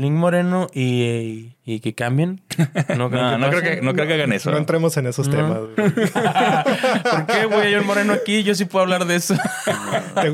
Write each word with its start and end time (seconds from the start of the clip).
Link 0.00 0.14
Moreno 0.14 0.68
y, 0.72 1.52
y 1.66 1.80
que 1.80 1.94
cambien. 1.94 2.40
No, 2.96 3.10
creo, 3.10 3.30
que 3.30 3.38
no, 3.38 3.48
creo, 3.50 3.62
que, 3.62 3.82
no 3.82 3.92
creo 3.92 4.06
que 4.06 4.14
hagan 4.14 4.32
eso. 4.32 4.50
No 4.50 4.56
entremos 4.56 4.96
en 4.96 5.06
esos 5.06 5.28
temas. 5.28 5.58
Güey. 5.58 5.74
¿Por 6.00 7.26
qué, 7.26 7.44
güey? 7.44 7.70
Yo 7.70 7.78
el 7.78 7.84
Moreno 7.84 8.14
aquí, 8.14 8.42
yo 8.42 8.54
sí 8.54 8.64
puedo 8.64 8.82
hablar 8.82 9.04
de 9.04 9.16
eso. 9.16 9.36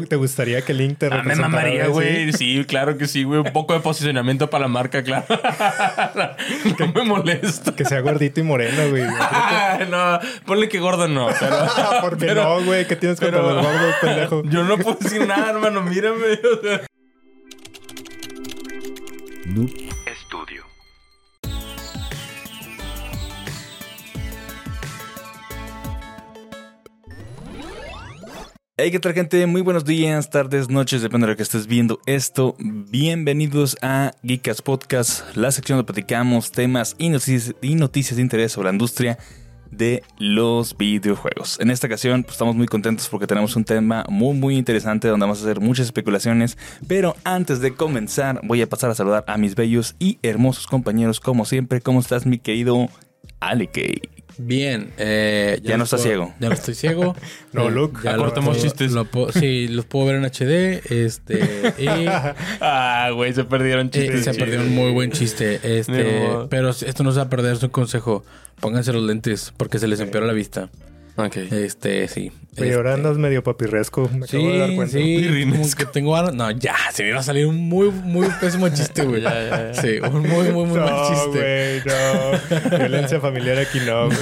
¿Te, 0.08 0.16
gustaría 0.16 0.62
que 0.62 0.72
Link 0.72 0.98
te 0.98 1.08
ah, 1.10 1.22
me 1.24 1.34
mamaría, 1.34 1.88
güey. 1.88 2.32
¿sí? 2.32 2.64
claro 2.66 2.96
que 2.96 3.08
sí, 3.08 3.24
güey. 3.24 3.40
Un 3.40 3.52
poco 3.52 3.74
de 3.74 3.80
posicionamiento 3.80 4.48
para 4.48 4.62
la 4.62 4.68
marca, 4.68 5.02
claro. 5.02 5.26
no 6.78 6.92
me 6.92 7.02
molesta. 7.02 7.74
Que 7.74 7.84
sea 7.84 8.00
gordito 8.00 8.40
y 8.40 8.44
moreno, 8.44 8.88
güey. 8.88 9.04
no, 9.90 10.20
ponle 10.46 10.68
que 10.68 10.78
gordo 10.78 11.08
no. 11.08 11.28
Pero, 11.40 11.56
¿Por 12.00 12.18
qué 12.18 12.34
no, 12.34 12.64
güey? 12.64 12.86
¿Qué 12.86 12.94
tienes 12.94 13.18
contra 13.18 13.42
los 13.42 13.64
gordos, 13.64 13.94
pendejo? 14.00 14.42
Yo 14.44 14.62
no 14.62 14.78
puedo 14.78 14.96
decir 15.00 15.26
nada, 15.26 15.50
hermano. 15.50 15.82
Mírame. 15.82 16.38
Estudio. 19.46 20.64
Hey, 28.76 28.90
¿qué 28.90 28.98
tal 28.98 29.14
gente? 29.14 29.46
Muy 29.46 29.60
buenos 29.62 29.84
días, 29.84 30.30
tardes, 30.30 30.68
noches, 30.68 31.00
depende 31.00 31.28
de 31.28 31.34
lo 31.34 31.36
que 31.36 31.44
estés 31.44 31.68
viendo 31.68 32.00
esto. 32.06 32.56
Bienvenidos 32.58 33.76
a 33.82 34.14
Geekas 34.24 34.62
Podcast, 34.62 35.36
la 35.36 35.52
sección 35.52 35.78
donde 35.78 35.92
platicamos 35.92 36.50
temas 36.50 36.96
y 36.98 37.10
noticias, 37.10 37.54
y 37.62 37.76
noticias 37.76 38.16
de 38.16 38.22
interés 38.22 38.50
sobre 38.50 38.66
la 38.66 38.72
industria 38.72 39.16
de 39.70 40.02
los 40.18 40.76
videojuegos. 40.76 41.58
En 41.60 41.70
esta 41.70 41.86
ocasión 41.86 42.22
pues, 42.22 42.34
estamos 42.34 42.56
muy 42.56 42.66
contentos 42.66 43.08
porque 43.08 43.26
tenemos 43.26 43.56
un 43.56 43.64
tema 43.64 44.04
muy 44.08 44.34
muy 44.34 44.56
interesante 44.56 45.08
donde 45.08 45.24
vamos 45.24 45.40
a 45.40 45.42
hacer 45.42 45.60
muchas 45.60 45.86
especulaciones, 45.86 46.56
pero 46.86 47.16
antes 47.24 47.60
de 47.60 47.74
comenzar 47.74 48.40
voy 48.44 48.62
a 48.62 48.68
pasar 48.68 48.90
a 48.90 48.94
saludar 48.94 49.24
a 49.26 49.36
mis 49.36 49.54
bellos 49.54 49.96
y 49.98 50.18
hermosos 50.22 50.66
compañeros 50.66 51.20
como 51.20 51.44
siempre. 51.44 51.80
¿Cómo 51.80 52.00
estás 52.00 52.26
mi 52.26 52.38
querido 52.38 52.88
Alekei? 53.40 54.15
Bien, 54.38 54.92
eh, 54.98 55.60
ya, 55.62 55.76
no 55.78 55.84
estás 55.84 56.02
ciego. 56.02 56.34
Ya 56.40 56.48
no 56.48 56.54
estoy 56.54 56.74
ciego. 56.74 57.16
no, 57.52 57.70
look. 57.70 58.02
Ya 58.02 58.16
cortamos 58.16 58.60
chistes. 58.60 58.92
sí, 59.32 59.68
los 59.68 59.84
puedo 59.86 60.06
ver 60.06 60.16
en 60.16 60.24
HD. 60.24 60.82
Este. 60.90 61.74
Y, 61.78 61.86
ah, 62.60 63.10
güey, 63.14 63.32
se 63.32 63.44
perdieron 63.44 63.90
chistes. 63.90 64.24
se 64.24 64.34
perdió 64.34 64.60
un 64.60 64.74
muy 64.74 64.92
buen 64.92 65.10
chiste. 65.10 65.60
Este. 65.62 66.28
pero 66.48 66.70
esto 66.70 67.02
no 67.02 67.12
se 67.12 67.18
va 67.18 67.24
a 67.24 67.28
perder, 67.30 67.54
es 67.54 67.62
un 67.62 67.70
consejo. 67.70 68.24
Pónganse 68.60 68.92
los 68.92 69.02
lentes 69.02 69.52
porque 69.56 69.78
se 69.78 69.88
les 69.88 70.00
empeora 70.00 70.26
la 70.26 70.32
vista. 70.32 70.70
Ok. 71.16 71.36
Este, 71.36 72.08
sí. 72.08 72.30
Ahora 72.58 72.90
este, 72.90 72.92
andas 72.92 73.18
medio 73.18 73.42
papirresco. 73.42 74.08
Me 74.12 74.26
sí, 74.26 74.36
de 74.36 74.58
dar 74.58 74.74
cuenta. 74.74 74.92
Sí, 74.92 75.46
como 75.50 75.74
que 75.76 75.86
tengo... 75.86 76.32
No, 76.32 76.50
ya, 76.50 76.76
se 76.92 77.02
me 77.02 77.10
iba 77.10 77.20
a 77.20 77.22
salir 77.22 77.46
un 77.46 77.56
muy, 77.56 77.90
muy 77.90 78.28
pésimo 78.40 78.68
chiste, 78.68 79.02
güey. 79.04 79.22
Sí, 79.72 79.98
un 79.98 80.22
muy, 80.22 80.50
muy, 80.50 80.66
muy 80.66 80.78
mal 80.78 81.08
chiste. 81.08 81.82
güey, 81.84 82.70
no. 82.70 82.78
Violencia 82.78 83.20
familiar 83.20 83.58
aquí 83.58 83.80
no, 83.80 84.06
güey. 84.06 84.18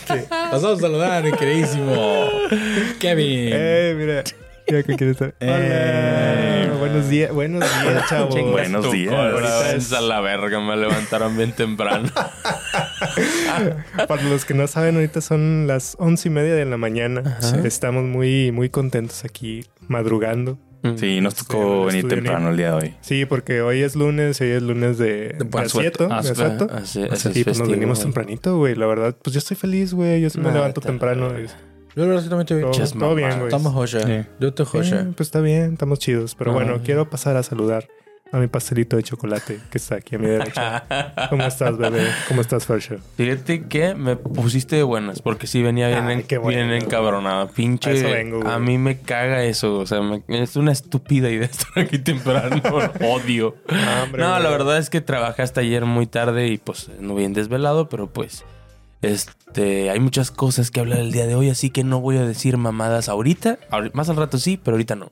Pasamos 0.28 0.78
a 0.78 0.80
saludar, 0.80 1.24
mi 1.24 1.32
queridísimo 1.32 2.28
Kevin. 2.98 3.50
Eh, 3.52 3.94
mira. 3.98 4.24
¿Qué 4.70 4.84
quieres 4.96 5.16
saber? 5.16 5.34
Eh, 5.40 6.70
buenos 6.78 7.08
días, 7.08 7.32
buenos 7.32 7.60
días, 7.60 8.06
chavos. 8.08 8.40
buenos 8.52 8.92
días. 8.92 9.74
Es 9.74 9.92
a 9.92 10.00
la 10.00 10.20
verga, 10.20 10.60
me 10.60 10.76
levantaron 10.76 11.36
bien 11.36 11.50
temprano. 11.52 12.08
Para 14.08 14.22
los 14.22 14.44
que 14.44 14.54
no 14.54 14.68
saben, 14.68 14.94
ahorita 14.94 15.20
son 15.20 15.66
las 15.66 15.96
once 15.98 16.28
y 16.28 16.30
media 16.30 16.54
de 16.54 16.66
la 16.66 16.76
mañana. 16.76 17.38
Estamos 17.64 18.04
muy, 18.04 18.52
muy 18.52 18.70
contentos 18.70 19.24
aquí 19.24 19.64
madrugando. 19.88 20.56
Mm. 20.82 20.96
Sí, 20.96 21.20
nos 21.20 21.34
tocó 21.34 21.86
venir 21.86 22.06
temprano 22.06 22.50
el 22.50 22.56
día 22.56 22.68
de 22.68 22.74
hoy. 22.74 22.94
Sí, 23.00 23.26
porque 23.26 23.62
hoy 23.62 23.82
es 23.82 23.96
lunes, 23.96 24.40
hoy 24.40 24.50
es 24.50 24.62
lunes 24.62 24.98
de, 24.98 25.36
de, 25.36 25.58
asieto, 25.58 26.08
ah, 26.10 26.22
exacto. 26.24 26.68
Así, 26.72 27.02
así, 27.02 27.42
pues 27.42 27.58
nos 27.58 27.68
venimos 27.68 28.00
tempranito, 28.00 28.56
güey. 28.56 28.76
La 28.76 28.86
verdad, 28.86 29.16
pues 29.20 29.34
yo 29.34 29.38
estoy 29.38 29.56
feliz, 29.56 29.92
güey. 29.92 30.20
Yo 30.20 30.30
sí 30.30 30.38
me 30.38 30.52
levanto 30.52 30.80
temprano. 30.80 31.32
Yo 32.06 32.28
también 32.28 32.60
bien. 32.60 32.72
Todo, 32.72 32.98
todo 32.98 33.14
bien, 33.14 33.30
güey. 33.30 33.44
Estamos 33.44 33.72
joya. 33.72 34.28
Yo 34.38 34.54
te 34.54 34.64
joya. 34.64 35.08
pues 35.16 35.28
está 35.28 35.40
bien, 35.40 35.74
estamos 35.74 35.98
chidos. 35.98 36.34
Pero 36.34 36.52
bueno, 36.52 36.74
ah. 36.76 36.80
quiero 36.84 37.08
pasar 37.08 37.36
a 37.36 37.42
saludar 37.42 37.88
a 38.32 38.38
mi 38.38 38.46
pastelito 38.46 38.96
de 38.96 39.02
chocolate 39.02 39.58
que 39.70 39.78
está 39.78 39.96
aquí 39.96 40.14
a 40.14 40.18
mi 40.18 40.26
derecha. 40.26 40.84
¿Cómo 41.30 41.42
estás, 41.42 41.76
bebé? 41.76 42.06
¿Cómo 42.28 42.40
estás, 42.40 42.64
Fersha? 42.64 42.96
Fíjate 43.16 43.64
que 43.66 43.94
me 43.94 44.16
pusiste 44.16 44.76
de 44.76 44.82
buenas 44.82 45.20
porque 45.20 45.46
sí 45.46 45.62
venía 45.62 45.88
bien, 45.88 46.24
bien 46.46 46.70
encabronada. 46.70 47.48
Pinche. 47.48 48.32
A, 48.46 48.58
mí 48.58 48.78
me 48.78 49.00
caga 49.00 49.44
eso. 49.44 49.78
O 49.78 49.86
sea, 49.86 50.00
es 50.28 50.56
una 50.56 50.72
estúpida 50.72 51.28
idea 51.30 51.46
estar 51.50 51.82
aquí 51.82 51.98
temprano. 51.98 52.62
Odio. 53.00 53.56
no, 54.16 54.38
la 54.38 54.50
verdad 54.50 54.78
es 54.78 54.90
que 54.90 55.00
trabajé 55.00 55.42
hasta 55.42 55.60
ayer 55.60 55.84
muy 55.84 56.06
tarde 56.06 56.48
y 56.48 56.58
pues 56.58 56.90
no 57.00 57.14
bien 57.14 57.32
desvelado, 57.32 57.88
pero 57.88 58.06
pues. 58.06 58.44
Este, 59.02 59.90
hay 59.90 60.00
muchas 60.00 60.30
cosas 60.30 60.70
que 60.70 60.80
hablar 60.80 60.98
el 61.00 61.12
día 61.12 61.26
de 61.26 61.34
hoy, 61.34 61.48
así 61.48 61.70
que 61.70 61.84
no 61.84 62.00
voy 62.00 62.18
a 62.18 62.24
decir 62.24 62.56
mamadas 62.56 63.08
ahorita. 63.08 63.58
Más 63.92 64.08
al 64.08 64.16
rato 64.16 64.38
sí, 64.38 64.58
pero 64.62 64.74
ahorita 64.74 64.96
no. 64.96 65.10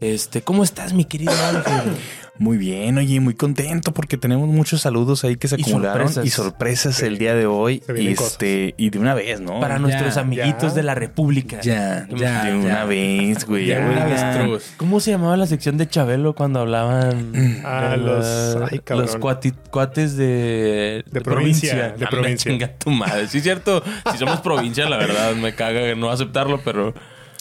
Este, 0.00 0.42
¿cómo 0.42 0.62
estás, 0.62 0.92
mi 0.92 1.04
querido 1.04 1.32
Ángel? 1.32 1.96
Muy 2.38 2.56
bien, 2.56 2.98
oye, 2.98 3.18
muy 3.20 3.34
contento 3.34 3.92
porque 3.92 4.16
tenemos 4.16 4.48
muchos 4.48 4.82
saludos 4.82 5.24
ahí 5.24 5.36
que 5.36 5.48
se 5.48 5.56
acumularon 5.56 6.10
y 6.24 6.30
sorpresas 6.30 7.02
el 7.02 7.18
día 7.18 7.34
de 7.34 7.46
hoy. 7.46 7.82
Y 7.96 8.08
este, 8.08 8.74
y 8.76 8.90
de 8.90 8.98
una 8.98 9.14
vez, 9.14 9.40
¿no? 9.40 9.60
Para 9.60 9.78
nuestros 9.78 10.16
amiguitos 10.16 10.74
de 10.74 10.82
la 10.84 10.94
República. 10.94 11.60
Ya, 11.60 12.06
ya. 12.14 12.44
De 12.44 12.54
una 12.56 12.84
vez, 12.84 13.44
güey. 13.44 13.66
Ya, 13.66 14.48
¿Cómo 14.76 15.00
se 15.00 15.10
llamaba 15.10 15.36
la 15.36 15.46
sección 15.46 15.76
de 15.78 15.88
Chabelo 15.88 16.34
cuando 16.34 16.60
hablaban 16.60 17.32
ah, 17.64 17.96
los, 17.96 18.56
los 18.88 19.16
cuates 19.16 20.16
de, 20.16 21.04
de, 21.10 21.20
provincia? 21.20 21.90
De 21.90 22.06
provincia. 22.06 22.52
Chinga 22.52 22.68
tu 22.68 22.90
madre. 22.90 23.26
Sí, 23.26 23.38
es 23.38 23.42
cierto. 23.42 23.82
Si 24.12 24.18
somos 24.18 24.40
provincia, 24.40 24.88
la 24.88 24.96
verdad, 24.96 25.34
me 25.34 25.54
caga 25.54 25.94
no 25.94 26.10
aceptarlo, 26.10 26.60
pero. 26.64 26.94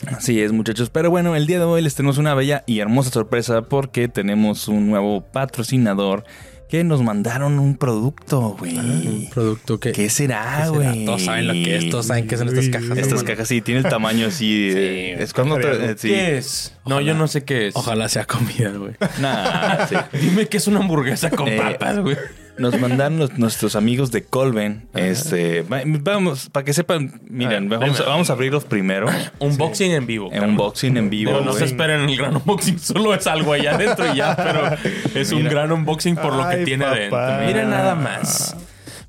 Así 0.06 0.41
es, 0.41 0.52
muchachos. 0.52 0.90
Pero 0.90 1.09
bueno, 1.09 1.35
el 1.35 1.47
día 1.47 1.59
de 1.59 1.66
hoy 1.66 1.81
les 1.81 1.96
tenemos 1.96 2.18
una 2.18 2.34
bella 2.35 2.63
y 2.68 2.80
hermosa 2.80 3.09
sorpresa 3.09 3.63
porque 3.63 4.08
tenemos 4.08 4.68
un 4.68 4.88
nuevo 4.88 5.22
patrocinador 5.22 6.24
que 6.69 6.84
nos 6.84 7.02
mandaron 7.02 7.59
un 7.59 7.78
producto, 7.78 8.56
güey. 8.59 8.78
un 8.78 9.30
producto 9.30 9.80
que. 9.80 9.94
¿Qué 9.94 10.09
será, 10.09 10.68
güey? 10.68 11.06
Todos 11.06 11.24
saben 11.24 11.47
lo 11.47 11.53
que 11.53 11.78
es, 11.78 11.90
todos 11.90 12.07
saben 12.07 12.28
qué 12.28 12.38
son 12.38 12.50
estas 12.50 12.69
cajas. 12.69 12.97
Estas 12.97 13.24
cajas 13.24 13.47
sí, 13.47 13.62
tiene 13.62 13.80
el 13.81 13.86
tamaño 13.90 14.28
así. 14.28 14.72
sí, 14.72 15.12
es 15.18 15.34
cuando 15.34 15.57
te, 15.57 15.96
¿Qué 15.96 16.38
es? 16.38 16.74
no, 16.86 17.00
yo 17.02 17.13
no 17.13 17.28
sé 17.28 17.44
qué 17.44 17.68
es. 17.68 17.75
Ojalá 17.75 18.09
sea 18.09 18.25
comida, 18.25 18.72
güey. 18.72 18.94
Nah, 19.19 19.88
Dime 20.22 20.47
que 20.47 20.57
es 20.57 20.68
una 20.68 20.80
hamburguesa 20.80 21.30
con 21.30 21.47
eh, 21.47 21.57
papas, 21.57 22.00
güey. 22.00 22.18
Nos 22.57 22.79
mandaron 22.79 23.29
nuestros 23.38 23.75
amigos 23.75 24.12
de 24.12 24.23
Colven. 24.23 24.88
Este, 24.94 25.63
vamos, 26.01 26.50
para 26.50 26.63
que 26.63 26.73
sepan, 26.73 27.22
miren, 27.29 27.69
vamos, 27.69 28.29
a 28.29 28.34
abrirlos 28.34 28.66
primero. 28.66 29.07
Unboxing 29.40 29.91
en 29.91 30.07
vivo. 30.07 30.29
Un 30.29 30.44
unboxing 30.44 30.97
en 30.97 31.09
vivo. 31.09 31.41
No, 31.41 31.53
se 31.53 31.66
esperen 31.66 32.01
el 32.09 32.18
gran 32.18 32.35
unboxing, 32.38 32.79
solo 32.79 33.13
es 33.13 33.28
algo 33.28 33.53
allá 33.53 33.75
adentro 33.75 34.13
y 34.13 34.18
ya, 34.18 34.35
pero 34.35 34.91
es 35.19 35.31
un 35.31 35.44
gran 35.44 35.72
unboxing 35.72 36.16
por 36.16 36.34
lo 36.34 36.50
que 36.50 36.57
tiene 36.57 36.85
adentro. 36.85 37.19
Mira 37.45 37.66
nada 37.66 37.95
más. 37.95 38.56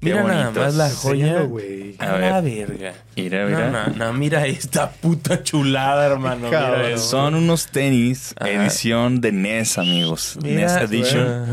Mira 0.00 0.22
nada 0.22 0.50
más 0.52 0.74
la 0.76 0.90
joya. 0.90 1.40
A, 1.98 2.12
ver. 2.12 2.30
la 2.30 2.40
verga. 2.40 2.94
Mira, 3.16 3.46
mira. 3.46 3.70
No, 3.70 3.96
no, 3.96 4.12
mira 4.12 4.46
esta 4.46 4.92
puta 4.92 5.42
chulada, 5.42 6.06
hermano. 6.06 6.46
Mira 6.46 6.96
Son 6.98 7.34
unos 7.34 7.66
tenis 7.66 8.32
edición 8.40 9.20
de 9.20 9.32
NES, 9.32 9.78
amigos. 9.78 10.38
NES 10.40 10.72
Edition. 10.76 11.46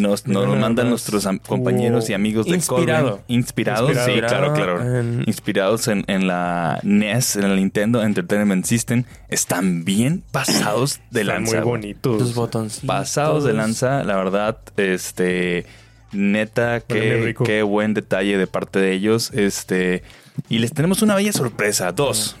Nos, 0.00 0.26
nos 0.26 0.58
mandan 0.58 0.88
nuestros 0.88 1.28
compañeros 1.46 2.08
y 2.08 2.14
amigos 2.14 2.46
de 2.46 2.54
Inspirado. 2.54 3.22
Inspirados, 3.28 3.90
sí, 4.06 4.12
claro, 4.18 4.54
claro. 4.54 5.02
Inspirados 5.26 5.88
en, 5.88 6.04
en, 6.06 6.26
la 6.26 6.80
NES, 6.82 7.36
en 7.36 7.44
el 7.44 7.56
Nintendo 7.56 8.02
Entertainment 8.02 8.64
System. 8.64 9.04
Están 9.28 9.84
bien 9.84 10.22
pasados 10.30 11.00
de 11.10 11.24
lanza. 11.24 11.56
Muy 11.56 11.64
bonitos. 11.64 12.18
Tus 12.18 12.34
botones. 12.34 12.80
Pasados 12.86 13.44
de 13.44 13.52
lanza, 13.52 14.04
la 14.04 14.16
verdad, 14.16 14.56
este 14.76 15.66
Neta, 16.14 16.80
qué, 16.80 17.34
qué 17.44 17.62
buen 17.62 17.94
detalle 17.94 18.38
de 18.38 18.46
parte 18.46 18.78
de 18.78 18.92
ellos. 18.92 19.30
Este. 19.32 20.02
Y 20.48 20.58
les 20.58 20.72
tenemos 20.72 21.02
una 21.02 21.14
bella 21.14 21.32
sorpresa. 21.32 21.92
Dos. 21.92 22.36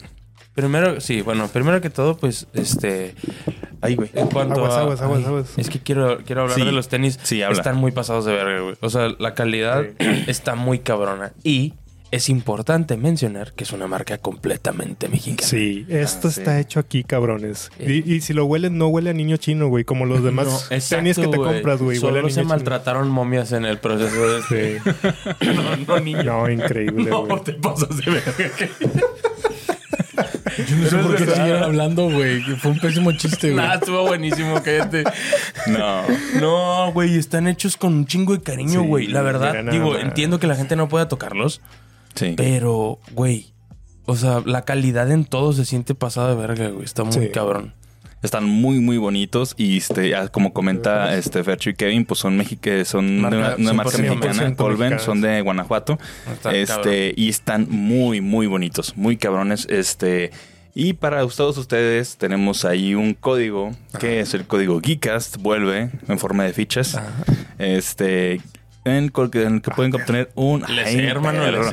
Primero, 0.54 1.00
sí, 1.00 1.20
bueno, 1.20 1.48
primero 1.48 1.80
que 1.80 1.90
todo, 1.90 2.16
pues, 2.16 2.46
este. 2.54 3.14
Ay, 3.80 3.96
güey. 3.96 4.10
En 4.14 4.28
cuanto 4.28 4.64
aguas, 4.64 5.00
a. 5.00 5.04
Aguas, 5.04 5.26
aguas, 5.26 5.58
Es 5.58 5.68
que 5.68 5.80
quiero, 5.80 6.18
quiero 6.24 6.42
hablar 6.42 6.58
de 6.58 6.72
los 6.72 6.88
tenis. 6.88 7.18
Sí, 7.22 7.42
habla. 7.42 7.58
Están 7.58 7.76
muy 7.76 7.92
pasados 7.92 8.24
de 8.24 8.32
verga, 8.32 8.60
güey. 8.60 8.76
O 8.80 8.88
sea, 8.88 9.08
la 9.18 9.34
calidad 9.34 9.84
está 10.28 10.54
muy 10.54 10.78
cabrona. 10.78 11.32
Y 11.42 11.74
es 12.14 12.28
importante 12.28 12.96
mencionar 12.96 13.54
que 13.54 13.64
es 13.64 13.72
una 13.72 13.88
marca 13.88 14.18
completamente 14.18 15.08
mexicana. 15.08 15.48
Sí, 15.48 15.84
esto 15.88 16.28
ah, 16.28 16.30
está 16.30 16.60
hecho 16.60 16.78
aquí, 16.78 17.02
cabrones. 17.02 17.72
Y, 17.80 18.20
si 18.20 18.32
lo 18.32 18.44
huelen, 18.44 18.78
no 18.78 18.86
huele 18.86 19.10
a 19.10 19.12
niño 19.12 19.36
chino, 19.36 19.66
güey, 19.66 19.84
como 19.84 20.06
los 20.06 20.22
demás 20.24 20.68
tenis 20.88 21.16
que 21.16 21.26
te 21.26 21.36
compras, 21.36 21.82
güey. 21.82 21.98
Solo 21.98 22.28
se 22.30 22.44
maltrataron 22.44 23.08
momias 23.08 23.50
en 23.50 23.64
el 23.64 23.78
proceso 23.78 24.28
de 24.28 24.38
este. 24.38 24.80
no, 25.54 25.76
no, 25.76 26.00
niño. 26.00 26.22
No, 26.22 26.48
increíble, 26.48 27.10
No, 27.10 27.26
te 27.40 27.54
pasas 27.54 27.96
de 27.96 28.10
ver. 28.10 28.22
Yo 30.68 30.76
no 30.76 30.88
sé 30.88 30.96
por 30.98 31.16
qué 31.16 31.26
siguieron 31.26 31.62
hablando, 31.64 32.08
güey. 32.08 32.40
Fue 32.58 32.70
un 32.70 32.78
pésimo 32.78 33.10
chiste, 33.10 33.50
güey. 33.52 33.66
Nah, 33.66 33.74
estuvo 33.74 34.02
buenísimo, 34.06 34.62
cállate. 34.62 35.02
No. 35.66 36.02
No, 36.40 36.92
güey, 36.92 37.18
están 37.18 37.48
hechos 37.48 37.76
con 37.76 37.92
un 37.92 38.06
chingo 38.06 38.36
de 38.36 38.42
cariño, 38.42 38.84
güey. 38.84 39.08
la 39.08 39.22
verdad, 39.22 39.64
digo, 39.64 39.98
entiendo 39.98 40.38
que 40.38 40.46
la 40.46 40.54
gente 40.54 40.76
no 40.76 40.88
pueda 40.88 41.08
tocarlos. 41.08 41.60
Sí. 42.14 42.34
Pero, 42.36 42.98
güey, 43.12 43.54
o 44.06 44.16
sea, 44.16 44.42
la 44.44 44.62
calidad 44.62 45.10
en 45.10 45.24
todo 45.24 45.52
se 45.52 45.64
siente 45.64 45.94
pasada 45.94 46.30
de 46.30 46.36
verga, 46.36 46.68
güey. 46.68 46.84
Está 46.84 47.04
muy 47.04 47.30
cabrón. 47.30 47.72
Están 48.22 48.44
muy, 48.44 48.80
muy 48.80 48.96
bonitos. 48.96 49.54
Y 49.56 49.76
este, 49.76 50.14
como 50.32 50.52
comenta 50.52 51.14
este 51.16 51.44
Fercho 51.44 51.70
y 51.70 51.74
Kevin, 51.74 52.06
pues 52.06 52.20
son 52.20 52.42
son 52.84 53.30
de 53.30 53.36
una, 53.58 53.72
marca 53.74 53.98
mexicana, 53.98 54.54
Colben, 54.56 54.98
son 54.98 55.20
de 55.20 55.40
Guanajuato. 55.42 55.98
este, 56.50 57.12
y 57.16 57.28
están 57.28 57.66
muy, 57.68 58.20
muy 58.20 58.46
bonitos, 58.46 58.96
muy 58.96 59.16
cabrones. 59.16 59.66
Este. 59.70 60.30
Y 60.76 60.94
para 60.94 61.24
todos 61.28 61.56
ustedes 61.56 62.16
tenemos 62.16 62.64
ahí 62.64 62.94
un 62.96 63.14
código 63.14 63.70
que 64.00 64.20
es 64.20 64.34
el 64.34 64.44
código 64.44 64.80
Geekast, 64.80 65.36
vuelve 65.36 65.90
en 66.08 66.18
forma 66.18 66.44
de 66.44 66.52
fichas. 66.52 66.98
Este 67.58 68.40
en, 68.84 69.04
el 69.04 69.62
que 69.62 69.70
pueden 69.70 69.94
obtener 69.94 70.30
un. 70.34 70.64
hermano, 70.64 71.42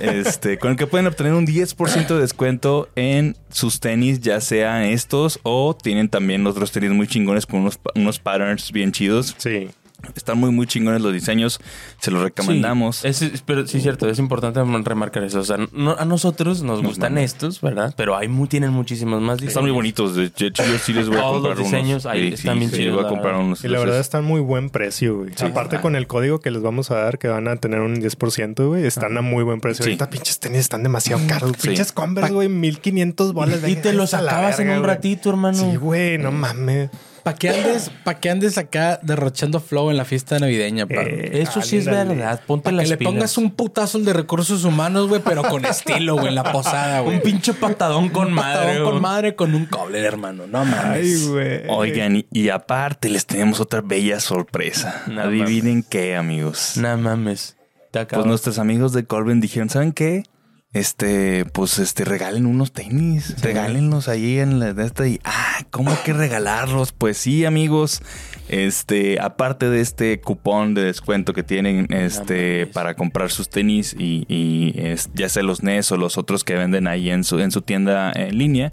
este, 0.00 0.58
con 0.58 0.72
el 0.72 0.76
que 0.76 0.86
pueden 0.86 1.06
obtener 1.06 1.34
un 1.34 1.46
10% 1.46 2.06
de 2.06 2.20
descuento 2.20 2.88
en 2.96 3.36
sus 3.50 3.80
tenis, 3.80 4.20
ya 4.20 4.40
sea 4.40 4.88
estos 4.88 5.40
o 5.42 5.76
tienen 5.76 6.08
también 6.08 6.46
otros 6.46 6.72
tenis 6.72 6.90
muy 6.90 7.06
chingones 7.06 7.46
con 7.46 7.60
unos, 7.60 7.78
unos 7.94 8.18
patterns 8.18 8.72
bien 8.72 8.92
chidos. 8.92 9.34
Sí. 9.38 9.68
Están 10.14 10.38
muy, 10.38 10.50
muy 10.50 10.66
chingones 10.66 11.00
los 11.00 11.12
diseños. 11.12 11.60
Se 12.00 12.10
los 12.10 12.22
recomendamos. 12.22 12.96
Sí, 12.96 13.08
es, 13.08 13.42
pero 13.44 13.66
sí, 13.66 13.78
es 13.78 13.82
cierto. 13.82 14.08
Es 14.08 14.18
importante 14.18 14.62
remarcar 14.62 15.24
eso. 15.24 15.40
O 15.40 15.44
sea, 15.44 15.56
a 15.56 16.04
nosotros 16.04 16.62
nos 16.62 16.82
gustan 16.82 17.18
estos, 17.18 17.60
¿verdad? 17.60 17.94
Pero 17.96 18.16
hay 18.16 18.28
muy, 18.28 18.48
tienen 18.48 18.72
muchísimos 18.72 19.20
más 19.20 19.38
diseños. 19.38 19.50
Están 19.50 19.64
muy 19.64 19.72
bonitos. 19.72 20.16
De 20.16 20.24
hecho, 20.24 20.46
yo 20.48 20.78
sí 20.78 20.92
les 20.92 21.08
voy 21.08 21.18
a 21.18 21.22
comprar 21.22 21.56
los 21.56 21.64
diseños 21.64 22.06
ahí 22.06 22.32
están 22.32 22.58
bien 22.58 22.70
chidos. 22.70 22.96
voy 22.96 23.04
a 23.04 23.08
comprar 23.08 23.34
unos. 23.36 23.64
Y 23.64 23.68
la 23.68 23.78
verdad 23.78 24.00
están 24.00 24.24
muy 24.24 24.40
buen 24.40 24.70
precio, 24.70 25.18
güey. 25.18 25.32
Aparte 25.40 25.80
con 25.80 25.96
el 25.96 26.06
código 26.06 26.40
que 26.40 26.50
les 26.50 26.62
vamos 26.62 26.90
a 26.90 26.96
dar, 26.96 27.18
que 27.18 27.28
van 27.28 27.48
a 27.48 27.56
tener 27.56 27.80
un 27.80 27.96
10%, 27.96 28.66
güey, 28.66 28.84
están 28.86 29.16
a 29.16 29.22
muy 29.22 29.44
buen 29.44 29.60
precio. 29.60 29.84
Ahorita 29.84 30.10
pinches 30.10 30.38
tenis 30.38 30.60
están 30.60 30.82
demasiado 30.82 31.22
caros. 31.26 31.56
Pinches 31.56 31.92
Converse, 31.92 32.32
güey, 32.32 32.48
1500 32.48 33.32
bolas. 33.32 33.66
Y 33.68 33.76
te 33.76 33.92
los 33.92 34.14
acabas 34.14 34.58
en 34.60 34.70
un 34.70 34.84
ratito, 34.84 35.30
hermano. 35.30 35.58
Sí, 35.58 35.76
güey, 35.76 36.18
no 36.18 36.32
mames. 36.32 36.90
¿Para 37.22 37.36
qué 37.36 37.50
andes, 37.50 37.90
pa 38.04 38.14
qué 38.14 38.30
andes 38.30 38.58
acá 38.58 38.98
derrochando 39.02 39.60
flow 39.60 39.90
en 39.90 39.96
la 39.96 40.04
fiesta 40.04 40.38
navideña, 40.38 40.86
eh, 40.88 41.42
Eso 41.42 41.62
sí 41.62 41.76
es 41.76 41.86
verdad. 41.86 42.40
Ponte 42.46 42.70
pa 42.70 42.82
que 42.82 42.88
le 42.88 42.96
pongas 42.96 43.38
un 43.38 43.50
putazo 43.50 43.98
de 44.00 44.12
recursos 44.12 44.64
humanos, 44.64 45.08
güey, 45.08 45.20
pero 45.24 45.42
con 45.44 45.64
estilo, 45.64 46.14
güey, 46.14 46.28
en 46.28 46.34
la 46.34 46.50
posada, 46.50 47.00
güey. 47.00 47.16
Un 47.16 47.22
pinche 47.22 47.54
patadón 47.54 48.08
con 48.08 48.32
madre. 48.32 48.82
con 48.82 49.00
madre 49.00 49.34
con 49.36 49.54
un 49.54 49.66
coble, 49.66 50.00
hermano. 50.00 50.46
No 50.46 50.64
mames. 50.64 51.28
güey. 51.28 51.62
Oigan, 51.68 52.24
y, 52.30 52.48
aparte 52.48 53.08
les 53.08 53.26
tenemos 53.26 53.60
otra 53.60 53.80
bella 53.80 54.20
sorpresa. 54.20 55.04
Adivinen 55.16 55.82
qué, 55.82 56.16
amigos. 56.16 56.76
No 56.76 56.96
mames. 56.96 57.56
Pues 57.92 58.26
nuestros 58.26 58.58
amigos 58.58 58.92
de 58.94 59.04
Colvin 59.04 59.40
dijeron, 59.40 59.68
¿saben 59.68 59.92
qué? 59.92 60.24
Este, 60.72 61.44
pues, 61.44 61.78
este, 61.78 62.04
regalen 62.04 62.46
unos 62.46 62.72
tenis, 62.72 63.36
regálenlos 63.42 64.08
ahí 64.08 64.38
en 64.38 64.58
la 64.58 64.72
de 64.72 64.86
esta 64.86 65.06
y, 65.06 65.20
ah, 65.24 65.64
¿cómo 65.70 65.94
que 66.02 66.14
regalarlos? 66.14 66.92
Pues 66.92 67.18
sí, 67.18 67.44
amigos, 67.44 68.00
este, 68.48 69.20
aparte 69.20 69.68
de 69.68 69.82
este 69.82 70.18
cupón 70.20 70.72
de 70.72 70.84
descuento 70.84 71.34
que 71.34 71.42
tienen, 71.42 71.92
este, 71.92 72.66
para 72.66 72.94
comprar 72.94 73.30
sus 73.30 73.50
tenis 73.50 73.94
y, 73.98 74.24
y 74.28 74.74
ya 75.12 75.28
sea 75.28 75.42
los 75.42 75.62
NES 75.62 75.92
o 75.92 75.98
los 75.98 76.16
otros 76.16 76.42
que 76.42 76.54
venden 76.54 76.86
ahí 76.86 77.10
en 77.10 77.24
su, 77.24 77.38
en 77.40 77.50
su 77.50 77.60
tienda 77.60 78.10
en 78.14 78.38
línea, 78.38 78.72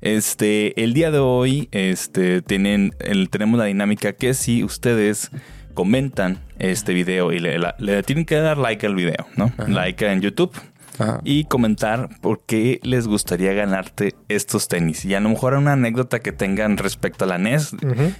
este, 0.00 0.82
el 0.82 0.94
día 0.94 1.10
de 1.10 1.18
hoy, 1.18 1.68
este, 1.72 2.40
tienen, 2.40 2.94
el, 3.00 3.28
tenemos 3.28 3.58
la 3.58 3.66
dinámica 3.66 4.14
que 4.14 4.32
si 4.32 4.64
ustedes 4.64 5.30
comentan 5.74 6.38
este 6.58 6.94
video 6.94 7.32
y 7.32 7.38
le, 7.38 7.58
le 7.78 8.02
tienen 8.02 8.24
que 8.24 8.36
dar 8.36 8.56
like 8.56 8.86
al 8.86 8.94
video, 8.94 9.26
¿no? 9.36 9.52
Like 9.66 10.10
en 10.10 10.20
YouTube 10.22 10.52
y 11.24 11.44
comentar 11.44 12.08
por 12.20 12.42
qué 12.46 12.80
les 12.82 13.06
gustaría 13.06 13.52
ganarte 13.52 14.14
estos 14.28 14.68
tenis. 14.68 15.04
Y 15.04 15.14
a 15.14 15.20
lo 15.20 15.28
mejor 15.28 15.54
una 15.54 15.72
anécdota 15.72 16.20
que 16.20 16.32
tengan 16.32 16.76
respecto 16.76 17.24
a 17.24 17.28
la 17.28 17.38
NES. 17.38 17.76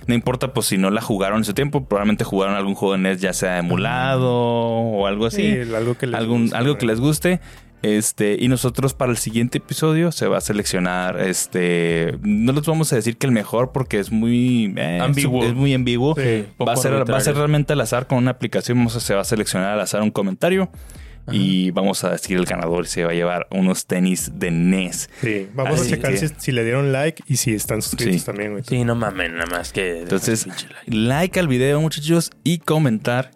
No 0.06 0.14
importa, 0.14 0.52
pues 0.52 0.66
si 0.66 0.78
no 0.78 0.90
la 0.90 1.00
jugaron 1.00 1.38
en 1.38 1.44
su 1.44 1.54
tiempo, 1.54 1.84
probablemente 1.84 2.24
jugaron 2.24 2.54
algún 2.54 2.74
juego 2.74 2.94
de 2.94 3.00
NES, 3.00 3.20
ya 3.20 3.32
sea 3.32 3.58
emulado 3.58 4.30
o 4.32 5.06
algo 5.06 5.26
así. 5.26 5.58
algo 5.74 5.96
que 5.96 6.06
les 6.06 6.18
Algún, 6.18 6.42
guste. 6.42 6.56
Algo 6.56 6.78
que 6.78 6.86
les 6.86 7.00
guste. 7.00 7.40
Este, 7.82 8.38
y 8.40 8.48
nosotros 8.48 8.94
para 8.94 9.10
el 9.10 9.18
siguiente 9.18 9.58
episodio 9.58 10.10
se 10.10 10.26
va 10.26 10.38
a 10.38 10.40
seleccionar, 10.40 11.20
este, 11.20 12.16
no 12.22 12.54
les 12.54 12.64
vamos 12.64 12.90
a 12.94 12.96
decir 12.96 13.18
que 13.18 13.26
el 13.26 13.32
mejor 13.32 13.72
porque 13.72 13.98
es 13.98 14.10
muy 14.10 14.72
eh, 14.74 15.00
ambiguo. 15.02 15.44
Es 15.44 15.52
muy 15.52 15.74
ambiguo. 15.74 16.16
va, 16.16 16.72
a 16.72 16.76
ser, 16.76 17.10
va 17.10 17.18
a 17.18 17.20
ser 17.20 17.36
realmente 17.36 17.74
al 17.74 17.80
azar 17.82 18.06
con 18.06 18.16
una 18.16 18.30
aplicación, 18.30 18.88
se 18.88 19.14
va 19.14 19.20
a 19.20 19.24
seleccionar 19.24 19.74
al 19.74 19.80
azar 19.82 20.00
un 20.00 20.10
comentario 20.10 20.70
y 21.30 21.70
vamos 21.70 22.04
a 22.04 22.10
decir 22.10 22.36
el 22.36 22.44
ganador 22.44 22.86
se 22.86 23.04
va 23.04 23.10
a 23.10 23.14
llevar 23.14 23.46
unos 23.50 23.86
tenis 23.86 24.32
de 24.34 24.50
NES. 24.50 25.08
Sí, 25.20 25.48
vamos 25.54 25.80
a 25.80 25.86
checar 25.86 26.14
si, 26.16 26.52
le 26.52 26.64
dieron 26.64 26.92
like 26.92 27.22
y 27.26 27.36
si 27.36 27.54
están 27.54 27.82
suscritos 27.82 28.24
también, 28.24 28.52
güey. 28.52 28.64
Sí, 28.64 28.84
no 28.84 28.94
mames, 28.94 29.32
nada 29.32 29.46
más 29.46 29.72
que. 29.72 30.02
Entonces, 30.02 30.46
like. 30.86 31.40
al 31.40 31.48
video, 31.48 31.80
muchachos, 31.80 32.30
y 32.44 32.58
comentar 32.58 33.30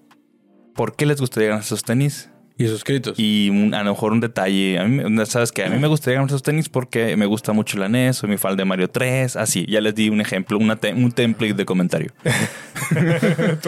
por 0.75 0.95
qué 0.97 1.07
les 1.07 1.21
gustaría 1.21 1.49
ganar 1.49 1.65
esos 1.65 1.83
tenis. 1.83 2.31
Y 2.59 2.67
suscritos. 2.67 3.19
Y 3.19 3.51
a 3.73 3.85
lo 3.85 3.93
mejor 3.93 4.11
un 4.13 4.19
detalle. 4.19 4.81
A 4.81 4.85
mí, 4.85 5.27
sabes 5.27 5.53
que 5.53 5.65
a 5.65 5.71
mí 5.71 5.79
me 5.79 5.87
gustaría 5.87 6.17
ganar 6.17 6.29
esos 6.29 6.43
tenis 6.43 6.69
porque 6.69 7.17
me 7.17 7.25
gusta 7.25 7.53
mucho 7.53 7.79
la 7.79 7.89
NES, 7.89 8.17
soy 8.17 8.31
mi 8.31 8.37
fan 8.37 8.57
de 8.57 8.65
Mario 8.65 8.91
3. 8.91 9.37
Así, 9.37 9.65
ya 9.67 9.81
les 9.81 9.95
di 9.95 10.09
un 10.09 10.21
ejemplo, 10.21 10.59
una 10.59 10.77
un 10.97 11.13
template 11.13 11.55
de 11.55 11.65
comentario. 11.65 12.11
un 12.25 13.61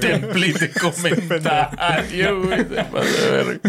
template 0.00 0.58
de 0.58 0.70
comentario, 0.78 2.42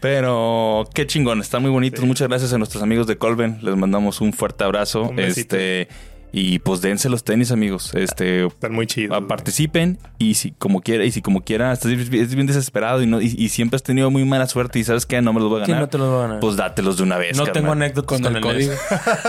Pero 0.00 0.88
qué 0.94 1.06
chingón, 1.08 1.40
están 1.40 1.62
muy 1.62 1.72
bonitos. 1.72 2.04
Muchas 2.04 2.28
gracias 2.28 2.52
a 2.52 2.58
nuestros 2.58 2.84
amigos 2.84 3.08
de 3.08 3.16
Colben. 3.18 3.58
Les 3.62 3.74
mandamos 3.74 4.20
un 4.20 4.32
fuerte 4.32 4.62
abrazo. 4.62 5.12
este 5.16 5.88
y 6.36 6.58
pues 6.58 6.80
dense 6.80 7.08
los 7.08 7.22
tenis, 7.22 7.52
amigos. 7.52 7.92
Este, 7.94 8.46
Están 8.46 8.72
muy 8.72 8.88
chidos. 8.88 9.22
Participen 9.28 10.00
y 10.18 10.34
si 10.34 10.50
como 10.50 10.80
quiera, 10.80 11.04
y 11.04 11.12
si 11.12 11.22
como 11.22 11.44
quiera, 11.44 11.72
estás 11.72 11.92
bien 12.10 12.46
desesperado 12.46 13.00
y, 13.04 13.06
no, 13.06 13.20
y, 13.20 13.48
siempre 13.50 13.76
has 13.76 13.84
tenido 13.84 14.10
muy 14.10 14.24
mala 14.24 14.48
suerte 14.48 14.80
y 14.80 14.84
sabes 14.84 15.06
que 15.06 15.22
no 15.22 15.32
me 15.32 15.38
los 15.38 15.48
voy 15.48 15.62
a 15.62 15.66
ganar. 15.66 15.82
no 15.82 15.88
te 15.88 15.96
los 15.96 16.08
voy 16.08 16.18
a 16.18 16.22
ganar. 16.22 16.40
Pues 16.40 16.56
dátelos 16.56 16.96
de 16.96 17.04
una 17.04 17.18
vez. 17.18 17.36
No 17.36 17.46
tengo 17.46 17.70
anécdotas 17.70 18.20
con, 18.20 18.34
el, 18.34 18.42
código. 18.42 18.72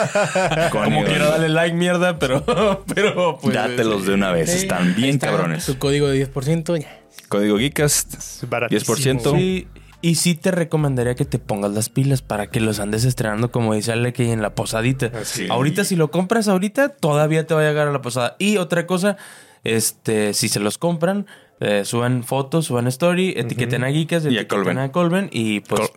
como 0.72 1.04
quiera, 1.04 1.28
dale 1.28 1.50
like, 1.50 1.76
mierda, 1.78 2.18
pero, 2.18 2.44
pero 2.96 3.38
pues, 3.40 3.54
Dátelos 3.54 4.08
de 4.08 4.16
una 4.16 4.32
vez. 4.32 4.50
Están 4.50 4.96
bien 4.96 5.20
cabrones. 5.20 5.64
Su 5.64 5.78
código 5.78 6.08
de 6.08 6.28
10%. 6.28 6.88
Código 7.30 7.60
Geekast. 7.60 8.16
10%. 8.16 9.38
Sí. 9.38 9.68
Y 10.02 10.16
sí 10.16 10.36
te 10.36 10.52
recomendaría 10.52 11.16
que 11.16 11.26
te 11.26 11.40
pongas 11.40 11.72
las 11.72 11.90
pilas 11.90 12.22
para 12.22 12.48
que 12.48 12.60
los 12.60 12.80
andes 12.80 13.06
estrenando, 13.06 13.52
como 13.52 13.74
dice 13.74 13.94
que 14.14 14.32
en 14.32 14.42
la 14.42 14.54
posadita. 14.54 15.12
Ahorita, 15.50 15.84
si 15.84 15.96
lo 15.96 16.12
compras 16.12 16.48
ahorita, 16.48 16.90
todavía 16.90 17.48
te 17.48 17.54
va 17.54 17.62
a 17.62 17.64
llegar 17.64 17.88
a 17.88 17.92
la 17.92 18.02
posada. 18.02 18.36
Y 18.38 18.58
otra 18.58 18.86
cosa, 18.86 19.18
este, 19.64 20.34
si 20.34 20.48
se 20.48 20.60
los 20.60 20.78
compran, 20.78 21.26
eh, 21.60 21.86
suban 21.86 22.24
fotos, 22.24 22.66
suban 22.66 22.88
story, 22.88 23.34
etiqueten 23.38 23.84
a 23.84 23.92
Geekas, 23.92 24.26
etiqueten 24.26 24.78
a 24.78 24.92
Colben. 24.92 25.30
y 25.32 25.62
pues 25.62 25.90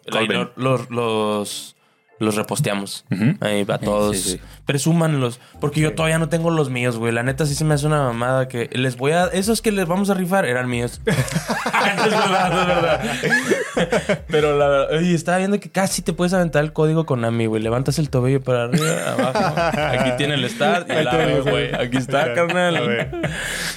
los, 0.57 0.90
los 0.90 1.76
los 2.18 2.34
reposteamos. 2.34 3.04
Ahí 3.40 3.64
va 3.64 3.78
todos. 3.78 4.38
Presúmanlos. 4.66 5.40
Porque 5.60 5.80
yo 5.80 5.94
todavía 5.94 6.18
no 6.18 6.28
tengo 6.28 6.50
los 6.50 6.70
míos, 6.70 6.96
güey. 6.96 7.12
La 7.12 7.22
neta 7.22 7.46
sí 7.46 7.54
se 7.54 7.64
me 7.64 7.75
hace 7.75 7.87
una 7.87 8.02
mamada 8.02 8.48
que 8.48 8.68
les 8.72 8.96
voy 8.96 9.12
a. 9.12 9.26
Esos 9.26 9.62
que 9.62 9.72
les 9.72 9.87
vamos 9.87 10.10
a 10.10 10.14
rifar 10.14 10.44
eran 10.44 10.68
míos. 10.68 11.00
es 11.06 12.10
verdad, 12.10 12.60
es 12.60 12.66
verdad. 12.66 14.25
Pero 14.28 14.58
la 14.58 14.68
verdad. 14.68 14.96
Oye, 14.96 15.14
estaba 15.14 15.38
viendo 15.38 15.60
que 15.60 15.70
casi 15.70 16.02
te 16.02 16.12
puedes 16.12 16.32
aventar 16.32 16.64
el 16.64 16.72
código 16.72 17.06
con 17.06 17.25
Ami, 17.25 17.46
güey. 17.46 17.62
Levantas 17.62 17.98
el 17.98 18.10
tobillo 18.10 18.42
para 18.42 18.64
arriba, 18.64 19.12
abajo. 19.12 19.78
Aquí 20.00 20.10
tiene 20.18 20.34
el 20.34 20.48
start 20.50 20.88
y 20.90 20.92
el 20.92 21.08
aro, 21.08 21.44
güey. 21.44 21.75
Aquí 21.75 21.96
está, 21.96 22.34
carnal. 22.34 22.76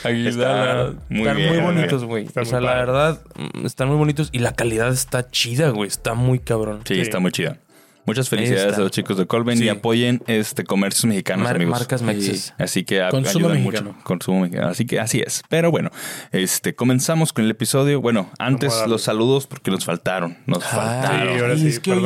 Aquí 0.03 0.27
está. 0.27 0.93
Muy 1.09 1.21
están 1.21 1.47
muy 1.47 1.59
bonitos, 1.59 2.03
güey. 2.03 2.27
O 2.35 2.45
sea, 2.45 2.59
la 2.59 2.73
verdad, 2.75 3.21
mm, 3.35 3.65
están 3.65 3.87
muy 3.87 3.97
bonitos 3.97 4.29
y 4.31 4.39
la 4.39 4.53
calidad 4.53 4.89
está 4.89 5.29
chida, 5.29 5.69
güey. 5.69 5.87
Está 5.87 6.13
muy 6.13 6.39
cabrón. 6.39 6.81
sí. 6.85 6.99
está 6.99 7.19
muy 7.19 7.31
chida. 7.31 7.57
Muchas 8.05 8.29
felicidades 8.29 8.77
a 8.77 8.81
los 8.81 8.91
chicos 8.91 9.17
de 9.17 9.27
Colben 9.27 9.61
y 9.61 9.69
apoyen 9.69 10.21
este 10.27 10.63
comercios 10.63 11.05
mexicanos, 11.05 11.49
amigos. 11.49 11.79
Marcas 11.79 12.01
mexicanas. 12.01 12.53
Así 12.57 12.83
que 12.83 13.05
consumo 13.11 13.49
mexicano. 13.49 13.91
mucho. 13.93 14.03
Consumo 14.03 14.41
mexicano. 14.41 14.67
Así 14.69 14.85
que 14.85 14.99
así 14.99 15.21
es. 15.25 15.43
Pero 15.49 15.71
bueno, 15.71 15.91
este 16.31 16.73
comenzamos 16.73 17.31
con 17.33 17.45
el 17.45 17.51
episodio. 17.51 18.01
Bueno, 18.01 18.31
antes 18.39 18.73
los 18.87 19.03
saludos 19.03 19.47
porque 19.47 19.71
nos 19.71 19.85
faltaron. 19.85 20.37
Nos 20.45 20.63
faltaron. 20.63 21.39
ahora 21.39 21.57
sí. 21.57 21.67
Es 21.67 21.79
que 21.79 21.91
hoy 21.91 22.03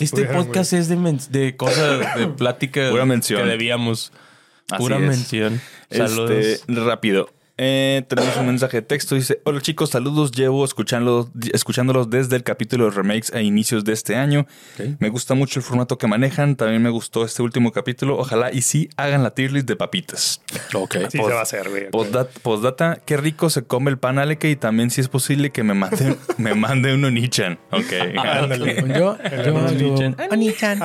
este 0.00 0.24
podcast 0.24 0.72
es 0.72 0.88
de, 0.88 0.96
de 1.30 1.56
cosas, 1.56 2.16
de 2.16 2.26
plática 2.36 2.90
Pura 2.90 3.06
mención. 3.06 3.42
que 3.42 3.48
debíamos. 3.48 4.12
Pura 4.76 4.98
mención. 4.98 5.60
Saludos. 5.90 6.30
Este, 6.30 6.74
rápido. 6.74 7.30
Eh, 7.60 8.04
tenemos 8.08 8.36
un 8.36 8.46
mensaje 8.46 8.78
de 8.78 8.82
texto. 8.82 9.16
Dice: 9.16 9.40
Hola 9.44 9.60
chicos, 9.60 9.90
saludos. 9.90 10.30
Llevo 10.30 10.64
escuchándolos, 10.64 11.28
escuchándolos 11.52 12.08
desde 12.08 12.36
el 12.36 12.44
capítulo 12.44 12.84
de 12.84 12.92
remakes 12.92 13.32
a 13.34 13.42
inicios 13.42 13.84
de 13.84 13.92
este 13.92 14.14
año. 14.14 14.46
Me 15.00 15.08
gusta 15.08 15.34
mucho 15.34 15.58
el 15.58 15.64
formato 15.64 15.98
que 15.98 16.06
manejan. 16.06 16.54
También 16.54 16.80
me 16.80 16.90
gustó 16.90 17.24
este 17.24 17.42
último 17.42 17.72
capítulo. 17.72 18.16
Ojalá 18.16 18.52
y 18.52 18.62
sí 18.62 18.88
hagan 18.96 19.24
la 19.24 19.32
tier 19.32 19.50
list 19.50 19.66
de 19.66 19.74
papitas. 19.74 20.40
Ok. 20.72 20.96
Sí, 21.10 21.18
se 21.18 21.32
va 21.32 21.40
a 21.40 21.42
hacer, 21.42 21.68
güey. 21.68 21.90
Postdata, 21.90 23.00
qué 23.04 23.16
rico 23.16 23.50
se 23.50 23.64
come 23.64 23.90
el 23.90 23.98
pan 23.98 24.20
Aleke 24.20 24.50
y 24.50 24.56
también 24.56 24.90
si 24.90 25.00
es 25.00 25.08
posible 25.08 25.50
que 25.50 25.64
me 25.64 25.74
mande, 25.74 26.16
me 26.38 26.54
mande 26.54 26.94
un 26.94 27.04
Onichan. 27.04 27.58
Ok. 27.72 27.90
yo, 28.96 29.18
yo, 29.44 29.54
Onichan. 30.30 30.78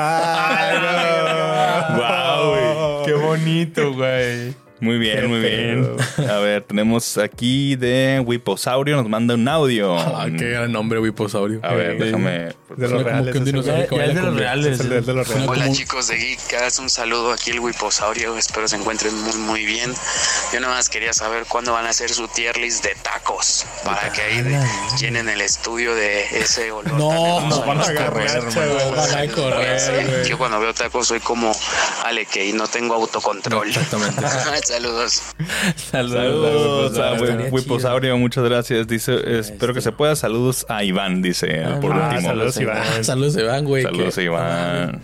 Wow, 1.96 2.50
güey. 2.50 3.06
Qué 3.06 3.13
bonito, 3.13 3.94
güey. 3.94 4.62
Muy 4.84 4.98
bien, 4.98 5.30
muy 5.30 5.40
bien. 5.40 5.96
A 6.30 6.40
ver, 6.40 6.63
tenemos 6.63 7.18
aquí 7.18 7.78
de 7.78 8.22
Wiposaurio, 8.25 8.98
nos 8.98 9.08
manda 9.08 9.34
un 9.34 9.48
audio. 9.48 9.98
Ah, 9.98 10.28
qué 10.38 10.50
gran 10.50 10.74
nombre, 10.74 11.00
Wiposaurio. 11.00 11.62
A 11.63 11.74
ver, 11.74 11.98
déjame. 11.98 12.50
De 12.75 12.90
los 12.90 13.04
reales. 13.04 13.36
Es 13.36 13.46
de 13.46 15.13
los 15.13 15.25
reales. 15.28 15.48
Hola 15.48 15.72
chicos 15.72 16.10
de 16.10 16.18
Geekas, 16.18 16.80
un 16.80 16.90
saludo 16.90 17.32
aquí 17.32 17.52
el 17.52 17.62
Wiposaurio. 17.62 18.38
Espero 18.38 18.68
se 18.68 18.75
encuentren 18.75 19.16
muy, 19.22 19.36
muy 19.38 19.66
bien. 19.66 19.94
Yo 20.52 20.60
nada 20.60 20.74
más 20.74 20.90
quería 20.90 21.13
saber 21.13 21.46
cuándo 21.48 21.72
van 21.72 21.86
a 21.86 21.90
hacer 21.90 22.10
su 22.10 22.28
tier 22.28 22.58
list 22.58 22.84
de 22.84 22.94
tacos 22.96 23.66
para 23.86 24.12
que 24.12 24.22
ahí 24.22 24.44
llenen 25.00 25.30
el 25.30 25.40
estudio 25.40 25.96
de 25.96 26.24
ese 26.38 26.74
olor. 26.74 26.92
No, 26.94 27.48
no 27.48 27.62
van 27.62 27.80
a 27.80 27.86
correr, 27.86 28.42
van 28.42 29.30
a 29.30 29.32
correr. 29.32 30.25
Yo 30.28 30.38
cuando 30.38 30.60
veo 30.60 30.74
tacos 30.74 31.08
soy 31.08 31.22
como 31.22 31.56
Ale 32.04 32.25
que 32.25 32.52
no 32.52 32.68
tengo 32.68 32.96
autocontrol. 32.96 33.70
Exactamente. 33.70 34.22
Saludos. 34.74 35.22
Saludos, 35.75 36.98
a 36.98 37.13
Wiposaurio, 37.51 38.18
muchas 38.18 38.44
gracias. 38.44 38.88
Dice, 38.88 39.39
espero 39.39 39.74
que 39.74 39.82
se 39.82 39.92
pueda. 39.92 40.15
Saludos 40.15 40.65
a 40.68 40.84
Iván, 40.84 41.22
dice 41.22 41.63
por 41.80 41.92
último. 41.92 42.22
Saludos, 42.22 42.58
Iván. 42.60 42.84
Saludos, 43.03 43.38
Iván, 43.38 43.65
güey. 43.65 43.84
Saludos, 43.84 44.18
Iván. 44.18 45.01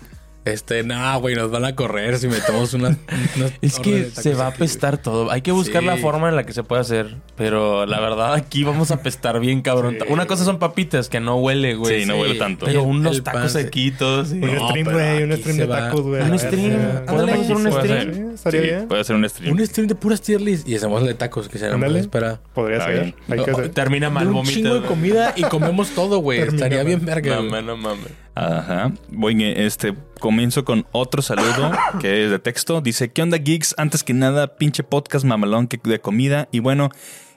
Este, 0.51 0.83
no, 0.83 1.19
güey, 1.19 1.35
nos 1.35 1.51
van 1.51 1.65
a 1.65 1.75
correr 1.75 2.17
si 2.17 2.27
metemos 2.27 2.73
una. 2.73 2.97
es 3.61 3.79
que 3.79 4.09
se 4.11 4.33
va 4.33 4.45
a 4.45 4.49
apestar 4.49 4.97
todo. 4.97 5.31
Hay 5.31 5.41
que 5.41 5.51
buscar 5.51 5.83
la 5.83 5.97
forma 5.97 6.29
en 6.29 6.35
la 6.35 6.45
que 6.45 6.53
se 6.53 6.63
puede 6.63 6.81
hacer. 6.81 7.17
Pero 7.35 7.85
la 7.85 7.99
verdad, 7.99 8.33
aquí 8.33 8.63
vamos 8.63 8.91
a 8.91 8.95
apestar 8.95 9.39
bien, 9.39 9.61
cabrón. 9.61 9.97
Una 10.09 10.25
cosa 10.25 10.43
son 10.43 10.59
papitas 10.59 11.09
que 11.09 11.19
no 11.19 11.37
huele, 11.37 11.75
güey. 11.75 12.01
Sí, 12.01 12.05
no 12.05 12.19
huele 12.19 12.35
tanto. 12.35 12.65
Pero 12.65 12.83
unos 12.83 13.23
tacos 13.23 13.53
sequitos. 13.53 14.31
Un 14.31 14.69
stream, 14.69 14.91
güey. 14.91 15.23
Un 15.23 15.37
stream 15.37 15.57
de 15.57 15.67
tacos, 15.67 16.01
güey. 16.01 16.21
Un 16.21 16.39
stream. 16.39 17.05
¿Podemos 17.05 17.39
hacer 17.39 17.55
un 17.55 17.71
stream? 17.71 18.31
Estaría 18.33 18.61
bien. 18.61 18.87
Puede 18.87 19.03
ser 19.03 19.15
un 19.15 19.29
stream. 19.29 19.53
Un 19.53 19.65
stream 19.65 19.87
de 19.87 19.95
puras 19.95 20.21
tier 20.21 20.41
list 20.41 20.67
y 20.67 20.75
hacemos 20.75 21.03
de 21.05 21.13
tacos 21.13 21.47
que 21.47 21.57
se. 21.57 21.69
Espera. 21.99 22.39
Podría 22.53 22.83
ser. 22.83 23.15
Hacer. 23.27 23.69
Termina 23.69 24.09
mal 24.09 24.27
Un 24.27 24.45
chingo 24.45 24.75
de 24.75 24.87
comida 24.87 25.33
y 25.35 25.43
comemos 25.43 25.89
todo, 25.91 26.19
güey. 26.19 26.39
Estaría 26.49 26.83
bien 26.83 27.05
verga. 27.05 27.41
No, 27.41 27.61
no 27.61 27.77
mames. 27.77 28.11
Ajá. 28.39 28.93
Voy, 29.09 29.43
este, 29.43 29.93
comienzo 30.19 30.63
con 30.63 30.87
otro 30.93 31.21
saludo 31.21 31.71
que 31.99 32.23
es 32.23 32.31
de 32.31 32.39
texto. 32.39 32.79
Dice, 32.79 33.11
¿qué 33.11 33.21
onda, 33.21 33.37
geeks? 33.37 33.75
Antes 33.77 34.03
que 34.03 34.13
nada, 34.13 34.55
pinche 34.55 34.83
podcast 34.83 35.25
mamalón 35.25 35.67
de 35.67 35.99
comida. 35.99 36.47
Y 36.51 36.59
bueno, 36.59 36.89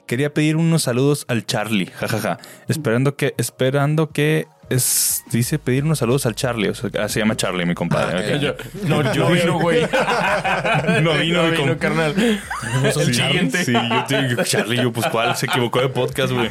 quería 0.07 0.33
pedir 0.33 0.55
unos 0.55 0.83
saludos 0.83 1.25
al 1.27 1.45
Charlie, 1.45 1.87
jajaja. 1.87 2.39
Esperando 2.69 3.17
que, 3.17 3.33
esperando 3.37 4.11
que 4.11 4.47
es, 4.69 5.23
dice 5.31 5.59
pedir 5.59 5.83
unos 5.83 5.99
saludos 5.99 6.25
al 6.25 6.35
Charlie. 6.35 6.69
O 6.69 6.75
sea, 6.75 6.89
ah, 6.99 7.09
se 7.09 7.19
llama 7.19 7.35
Charlie, 7.35 7.65
mi 7.65 7.75
compadre. 7.75 8.33
Ah, 8.33 8.37
yo, 8.41 8.55
no, 8.87 9.13
yo 9.13 9.29
vino, 9.29 9.59
güey. 9.59 9.81
no 11.01 11.13
vino, 11.17 11.43
no 11.43 11.51
vino, 11.51 11.77
carnal. 11.77 12.15
Sí, 12.93 13.13
siguiente. 13.13 13.63
Sí, 13.65 13.73
yo 14.09 14.21
digo, 14.21 14.43
Charlie, 14.43 14.77
yo, 14.81 14.91
pues 14.91 15.07
cuál, 15.07 15.35
se 15.35 15.45
equivocó 15.45 15.79
de 15.81 15.89
podcast, 15.89 16.33
güey. 16.33 16.49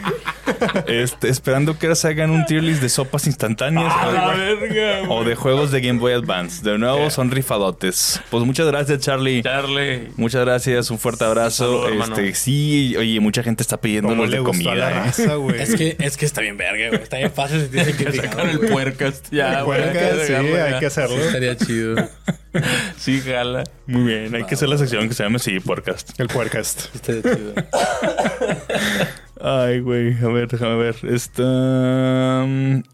Este, 0.86 1.28
esperando 1.28 1.78
que 1.78 1.86
ahora 1.86 1.96
se 1.96 2.08
hagan 2.08 2.30
un 2.30 2.44
tier 2.46 2.62
list 2.62 2.82
de 2.82 2.88
sopas 2.88 3.26
instantáneas. 3.26 3.92
Ah, 3.94 4.10
la 4.12 4.34
verga, 4.34 5.08
o 5.08 5.24
de 5.24 5.34
juegos 5.34 5.70
de 5.70 5.80
Game 5.80 5.98
Boy 5.98 6.12
Advance. 6.12 6.62
De 6.62 6.78
nuevo, 6.78 7.10
son 7.10 7.30
rifadotes. 7.30 8.20
Pues 8.30 8.44
muchas 8.44 8.66
gracias, 8.66 9.00
Charlie. 9.00 9.42
Charlie. 9.42 10.08
Muchas 10.16 10.44
gracias, 10.44 10.90
un 10.90 10.98
fuerte 10.98 11.24
abrazo. 11.24 11.88
este, 11.88 12.34
sí, 12.34 12.94
oye, 12.96 13.20
mucha 13.20 13.42
gente 13.42 13.62
está 13.62 13.80
pidiendo 13.80 14.14
los 14.14 14.30
de 14.30 14.38
comida. 14.38 14.74
La 14.74 14.90
raza, 14.90 15.34
güey. 15.34 15.60
Es 15.60 15.74
que, 15.74 15.96
es 15.98 16.16
que 16.16 16.24
está 16.24 16.40
bien 16.40 16.56
verga, 16.56 16.88
güey. 16.88 17.02
Está 17.02 17.18
bien 17.18 17.32
fácil 17.32 17.62
si 17.62 17.68
tienes 17.68 17.96
que 17.96 18.01
sacar 18.10 18.46
el 18.48 18.60
puercas. 18.60 19.22
Ya, 19.30 19.60
el 19.60 19.64
puercas, 19.64 20.26
sí, 20.26 20.32
hay 20.32 20.78
que 20.80 20.86
hacerlo. 20.86 21.16
Sí, 21.16 21.22
estaría 21.22 21.56
chido. 21.56 22.08
sí, 22.96 23.20
jala. 23.20 23.64
Muy 23.86 24.02
bien, 24.02 24.34
hay 24.34 24.44
que 24.44 24.54
hacer 24.54 24.68
la 24.68 24.78
sección 24.78 25.08
que 25.08 25.14
se 25.14 25.22
llame 25.22 25.38
sí, 25.38 25.60
podcast. 25.60 26.18
El 26.18 26.28
puercast. 26.28 26.94
Estaría 26.94 27.22
chido. 27.22 27.54
Ay, 29.44 29.80
güey, 29.80 30.16
a 30.22 30.28
ver, 30.28 30.46
déjame 30.46 30.76
ver. 30.76 30.96
Está. 31.02 31.42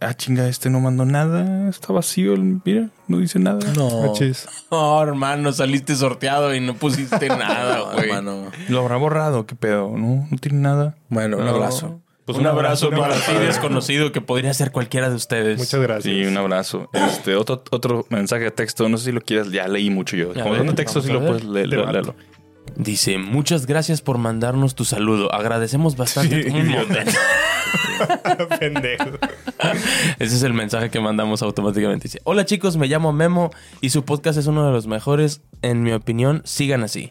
Ah, 0.01 0.15
chinga, 0.17 0.49
este 0.49 0.71
no 0.71 0.81
mandó 0.81 1.05
nada. 1.05 1.69
Está 1.69 1.93
vacío, 1.93 2.37
mira, 2.65 2.89
no 3.07 3.19
dice 3.19 3.39
nada. 3.39 3.61
No. 3.77 4.15
Oh, 4.71 5.03
hermano, 5.03 5.53
saliste 5.53 5.95
sorteado 5.95 6.55
y 6.55 6.61
no 6.61 6.73
pusiste 6.75 7.29
nada, 7.29 7.93
güey. 7.93 8.09
hermano. 8.09 8.51
Lo 8.71 8.81
habrá 8.81 8.97
borrado, 8.97 9.45
qué 9.45 9.57
pedo, 9.57 9.93
¿no? 9.99 10.27
No 10.31 10.39
tiene 10.39 10.61
nada. 10.61 10.97
Bueno, 11.11 11.37
un 11.37 11.47
abrazo. 11.47 12.01
Pues 12.29 12.37
un, 12.37 12.47
abrazo, 12.47 12.91
para 12.91 13.15
ti 13.15 13.33
desconocido 13.41 14.13
que 14.13 14.21
podría 14.21 14.53
ser 14.53 14.71
cualquiera 14.71 15.09
de 15.09 15.17
ustedes. 15.17 15.57
Muchas 15.57 15.81
gracias. 15.81 16.15
Sí, 16.15 16.27
un 16.27 16.37
abrazo. 16.37 16.91
Este, 16.93 17.35
otro, 17.37 17.63
otro 17.71 18.05
mensaje 18.11 18.45
de 18.45 18.51
texto, 18.51 18.87
no 18.91 18.99
sé 18.99 19.07
si 19.07 19.13
lo 19.13 19.23
quieras, 19.23 19.51
ya 19.51 19.67
leí 19.67 19.89
mucho 19.89 20.15
yo. 20.15 20.35
Como 20.35 20.55
son 20.55 20.67
de 20.67 20.75
texto, 20.75 21.01
si 21.01 21.11
lo 21.11 21.25
puedes 21.25 21.45
leer, 21.45 21.69
leerlo. 21.69 22.15
Dice, 22.77 23.17
muchas 23.17 23.65
gracias 23.65 24.03
por 24.03 24.19
mandarnos 24.19 24.75
tu 24.75 24.85
saludo. 24.85 25.33
Agradecemos 25.33 25.97
bastante 25.97 26.45
tu 26.45 26.53
Pendejo. 28.61 29.09
Ese 30.19 30.37
es 30.37 30.43
el 30.43 30.53
mensaje 30.53 30.91
que 30.91 31.01
mandamos 31.01 31.41
automáticamente. 31.41 32.09
Dice, 32.09 32.21
hola 32.25 32.45
chicos, 32.45 32.77
me 32.77 32.89
llamo 32.89 33.11
Memo 33.11 33.53
y 33.81 33.89
su 33.89 34.05
podcast 34.05 34.39
es 34.39 34.47
uno 34.47 34.67
de 34.67 34.73
los 34.73 34.87
mejores. 34.87 35.41
En 35.63 35.83
mi 35.83 35.93
opinión, 35.93 36.43
sigan 36.45 36.83
así. 36.83 37.11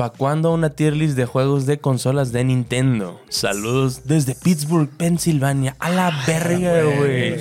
¿Para 0.00 0.14
cuándo 0.14 0.54
una 0.54 0.70
tier 0.70 0.96
list 0.96 1.14
de 1.14 1.26
juegos 1.26 1.66
de 1.66 1.78
consolas 1.78 2.32
de 2.32 2.42
Nintendo? 2.42 3.20
Saludos 3.28 4.04
desde 4.06 4.34
Pittsburgh, 4.34 4.88
Pensilvania. 4.88 5.76
A 5.78 5.90
la 5.90 6.24
verga, 6.26 6.84
güey. 6.84 7.36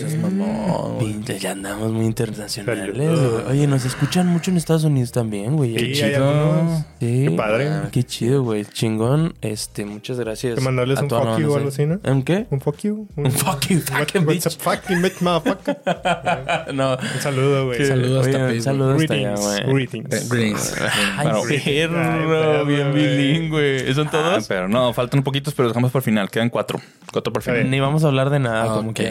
Ya 1.40 1.52
andamos 1.52 1.92
muy 1.92 2.06
internacionales. 2.06 3.20
Oye, 3.48 3.68
nos 3.68 3.86
escuchan 3.86 4.28
mucho 4.28 4.52
en 4.52 4.58
Estados 4.58 4.84
Unidos 4.84 5.12
también, 5.12 5.56
güey. 5.56 5.76
Qué 5.76 5.94
chido. 5.94 6.66
Sí. 7.00 7.26
Qué 7.28 7.32
padre. 7.36 7.70
qué 7.92 8.04
chido, 8.04 8.44
güey. 8.44 8.66
Chingón. 8.66 9.36
Este, 9.42 9.86
muchas 9.86 10.20
gracias. 10.20 10.56
¿Te 10.56 10.62
mandarles 10.62 11.00
un 11.02 11.10
fuck 11.10 11.40
you 11.40 11.52
o 11.52 11.56
algo 11.56 11.70
así, 11.70 11.86
no? 11.86 12.00
¿Un 12.04 12.24
qué? 12.24 12.48
Un 12.50 12.60
fuck 12.62 12.78
you. 12.80 13.08
Un, 13.16 13.32
fuck 13.32 13.68
you. 13.68 13.80
Fucking 13.80 14.26
bitch. 14.26 14.46
What's 14.46 14.58
a 14.58 14.60
fucking 14.60 15.02
bitch, 15.02 15.22
motherfucker? 15.22 16.74
no. 16.74 16.94
Un 16.94 17.22
saludo, 17.22 17.68
güey. 17.68 17.86
Saludos 17.86 18.28
hasta 18.28 18.46
Un 18.46 18.62
saludo 18.62 18.96
hasta 18.96 19.14
allá, 19.14 19.36
güey. 19.36 19.74
Greetings. 19.74 20.30
Greetings. 20.30 20.76
Ay, 21.18 21.88
perro 21.88 22.66
bien 22.66 22.94
bilingüe. 22.94 23.94
¿Son 23.94 24.10
todos? 24.10 24.44
Ah, 24.44 24.46
pero 24.48 24.68
no, 24.68 24.94
faltan 24.94 25.24
poquitos, 25.24 25.54
pero 25.54 25.68
dejamos 25.68 25.92
por 25.92 26.00
el 26.00 26.04
final. 26.04 26.30
Quedan 26.30 26.50
cuatro. 26.50 26.80
Cuatro 27.12 27.32
por 27.34 27.42
final. 27.42 27.70
Ni 27.70 27.80
vamos 27.80 28.04
a 28.04 28.08
hablar 28.08 28.30
de 28.30 28.40
nada, 28.40 28.74
como 28.74 28.94
que. 28.94 29.10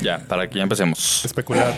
ya, 0.00 0.18
para 0.28 0.48
que 0.48 0.58
ya 0.58 0.62
empecemos. 0.62 1.24
Especular. 1.24 1.74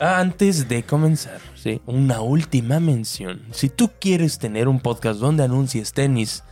Antes 0.00 0.68
de 0.68 0.84
comenzar, 0.84 1.40
sí, 1.56 1.80
una 1.86 2.20
última 2.20 2.78
mención. 2.78 3.42
Si 3.50 3.68
tú 3.68 3.90
quieres 4.00 4.38
tener 4.38 4.68
un 4.68 4.78
podcast 4.78 5.18
donde 5.18 5.42
anuncies 5.42 5.92
tenis, 5.92 6.44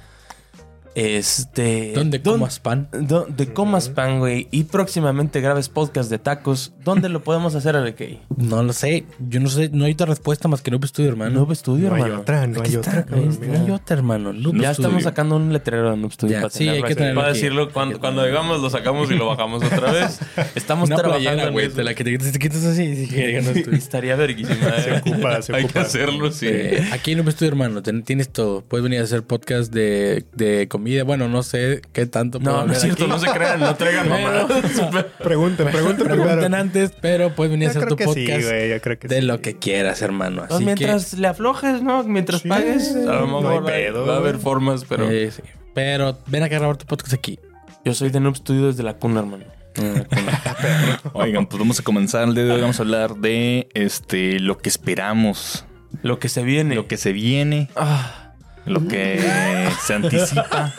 este. 0.96 1.92
¿Dónde 1.94 2.22
comas 2.22 2.58
pan? 2.58 2.88
Donde 2.90 3.52
comas 3.52 3.90
pan, 3.90 4.18
güey. 4.18 4.48
Y 4.50 4.64
próximamente 4.64 5.42
grabes 5.42 5.68
podcast 5.68 6.10
de 6.10 6.18
tacos. 6.18 6.72
¿Dónde 6.84 7.10
lo 7.10 7.22
podemos 7.22 7.54
hacer, 7.54 7.76
Alekei? 7.76 8.20
No 8.36 8.62
lo 8.62 8.72
sé. 8.72 9.04
Yo 9.28 9.38
no 9.40 9.50
sé. 9.50 9.68
No 9.72 9.84
hay 9.84 9.92
otra 9.92 10.06
respuesta 10.06 10.48
más 10.48 10.62
que 10.62 10.70
Noob 10.70 10.86
Studio, 10.86 11.10
hermano. 11.10 11.34
Noob 11.40 11.54
Studio, 11.54 11.90
No 11.90 11.96
hermano. 11.96 12.14
hay 12.14 12.20
otra, 12.22 12.46
no 12.46 12.62
hay 12.62 12.76
otra. 12.76 13.04
cabrón, 13.04 13.38
No 13.46 13.52
hay 13.64 13.70
otra, 13.70 13.96
hermano. 13.96 14.32
Noob 14.32 14.54
ya 14.54 14.72
Studio. 14.72 14.88
estamos 14.88 15.02
sacando 15.02 15.36
un 15.36 15.52
letrero 15.52 15.90
de 15.90 15.96
Noob 15.98 16.12
Studio. 16.12 16.32
Ya, 16.32 16.40
para 16.40 16.50
sí, 16.50 16.66
hay 16.68 16.82
que 16.82 16.94
tenerlo 16.94 17.20
Para 17.20 17.30
aquí. 17.32 17.40
decirlo, 17.40 17.72
cuando, 17.72 18.00
cuando 18.00 18.24
digamos 18.24 18.62
lo 18.62 18.70
sacamos 18.70 19.10
y 19.10 19.14
lo 19.16 19.26
bajamos 19.26 19.62
otra 19.64 19.92
vez. 19.92 20.18
Estamos 20.54 20.88
Una 20.88 20.96
trabajando 20.96 21.52
güey. 21.52 21.68
De 21.68 21.84
la 21.84 21.94
que 21.94 22.04
te 22.04 22.12
quitas, 22.12 22.32
te 22.32 22.38
quitas 22.38 22.64
así. 22.64 23.06
que. 23.06 23.36
Estaría 23.76 24.16
verguísima. 24.16 24.80
Se 24.80 24.94
eh. 24.94 24.98
ocupa, 25.04 25.42
se 25.42 25.54
Hay 25.54 25.62
que 25.64 25.66
ocupa. 25.66 25.80
hacerlo, 25.82 26.32
sí. 26.32 26.46
Eh, 26.48 26.88
aquí 26.92 27.12
en 27.12 27.18
Noob 27.18 27.30
Studio, 27.32 27.48
hermano, 27.50 27.82
ten- 27.82 28.02
tienes 28.02 28.30
todo. 28.30 28.62
Puedes 28.62 28.82
venir 28.82 29.00
a 29.00 29.02
hacer 29.04 29.22
podcast 29.24 29.70
de, 29.74 30.24
de 30.32 30.68
comida. 30.68 30.85
Bueno, 31.04 31.28
no 31.28 31.42
sé 31.42 31.80
qué 31.92 32.06
tanto. 32.06 32.38
No, 32.38 32.66
no 32.66 32.72
es 32.72 32.80
cierto, 32.80 33.04
aquí. 33.04 33.10
no 33.12 33.18
se 33.18 33.30
crean, 33.30 33.60
no 33.60 33.74
traigan 33.76 34.08
mamadas. 34.10 34.46
Pregunten, 35.22 35.66
pregunten 35.68 36.06
Pregunten 36.06 36.36
primero. 36.38 36.56
antes, 36.56 36.92
pero 37.00 37.34
puedes 37.34 37.50
venir 37.50 37.68
a 37.68 37.72
Yo 37.72 37.78
hacer 37.80 37.82
creo 37.84 37.96
tu 37.96 37.96
que 37.96 38.04
sí, 38.20 38.26
podcast 38.26 38.48
güey. 38.48 38.70
Yo 38.70 38.80
creo 38.80 38.98
que 38.98 39.08
de 39.08 39.16
sí. 39.20 39.22
lo 39.26 39.40
que 39.40 39.56
quieras, 39.58 40.02
hermano. 40.02 40.42
Así 40.42 40.48
Pues 40.54 40.60
mientras 40.64 41.12
le 41.14 41.26
aflojes, 41.28 41.82
¿no? 41.82 42.02
Mientras 42.04 42.42
Sí, 42.42 42.48
pagues, 42.48 42.94
a 42.94 42.98
lo 43.12 43.26
no 43.26 43.40
mejor 43.40 43.52
hay 43.70 43.74
hay- 43.82 43.84
pedo, 43.90 44.06
va 44.06 44.14
a 44.14 44.18
haber 44.18 44.38
formas, 44.38 44.84
pero 44.88 45.08
sí. 45.10 45.42
Pero 45.74 46.18
ven 46.26 46.42
a 46.42 46.48
grabar 46.48 46.76
tu 46.76 46.86
podcast 46.86 47.12
aquí. 47.14 47.38
yo 47.84 47.92
soy 47.94 48.10
de 48.10 48.20
Noob 48.20 48.36
Studio 48.36 48.66
desde 48.68 48.82
la 48.82 48.94
cuna, 48.94 49.20
hermano. 49.20 49.44
Oigan, 51.12 51.46
pues 51.46 51.58
vamos 51.58 51.78
a 51.80 51.82
comenzar 51.82 52.24
el 52.28 52.34
día 52.34 52.44
de 52.44 52.52
hoy. 52.52 52.60
Vamos 52.60 52.78
a 52.80 52.82
hablar 52.82 53.16
de 53.16 53.68
este 53.74 54.38
lo 54.40 54.58
que 54.58 54.68
esperamos, 54.68 55.64
Lo 56.02 56.18
que 56.18 56.28
se 56.28 56.42
viene. 56.42 56.74
lo 56.74 56.86
que 56.88 56.96
se 56.96 57.12
viene, 57.12 57.68
Ah, 57.76 58.25
lo 58.66 58.86
que 58.86 59.20
se 59.84 59.94
anticipa 59.94 60.74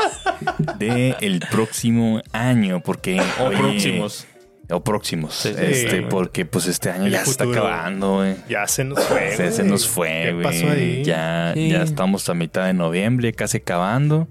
del 0.78 1.16
el 1.22 1.40
próximo 1.52 2.22
año, 2.32 2.82
porque... 2.82 3.22
O 3.40 3.50
próximos. 3.50 4.28
O 4.70 4.84
próximos. 4.84 5.46
este, 5.46 6.02
porque 6.04 6.46
pues 6.46 6.68
este 6.68 6.90
año 6.90 7.08
ya 7.08 7.24
se 7.24 7.32
está 7.32 7.46
acabando, 7.46 8.16
güey. 8.16 8.36
Ya 8.50 8.68
se 8.68 8.84
nos 8.84 9.02
fue. 9.04 9.52
Se, 9.52 9.64
nos 9.64 9.88
fue, 9.88 10.34
güey. 10.34 10.44
pasó 10.44 10.70
ahí? 10.70 11.04
Ya, 11.06 11.54
ya 11.56 11.84
estamos 11.84 12.28
a 12.28 12.34
mitad 12.34 12.66
de 12.66 12.74
noviembre, 12.74 13.32
casi 13.32 13.58
acabando. 13.58 14.28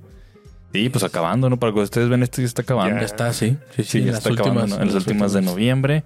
Sí, 0.74 0.90
pues 0.90 1.04
acabando, 1.04 1.48
¿no? 1.48 1.58
Para 1.58 1.72
que 1.72 1.80
ustedes 1.80 2.10
ven 2.10 2.22
esto 2.22 2.42
ya 2.42 2.46
está 2.46 2.60
acabando. 2.60 3.00
Ya 3.00 3.06
está, 3.06 3.32
sí. 3.32 3.56
Sí, 3.76 3.84
sí, 3.84 4.04
ya 4.04 4.12
está 4.12 4.30
acabando 4.30 4.78
en 4.78 4.86
las, 4.86 4.94
últimas, 4.94 5.32
de 5.32 5.40
noviembre. 5.40 6.04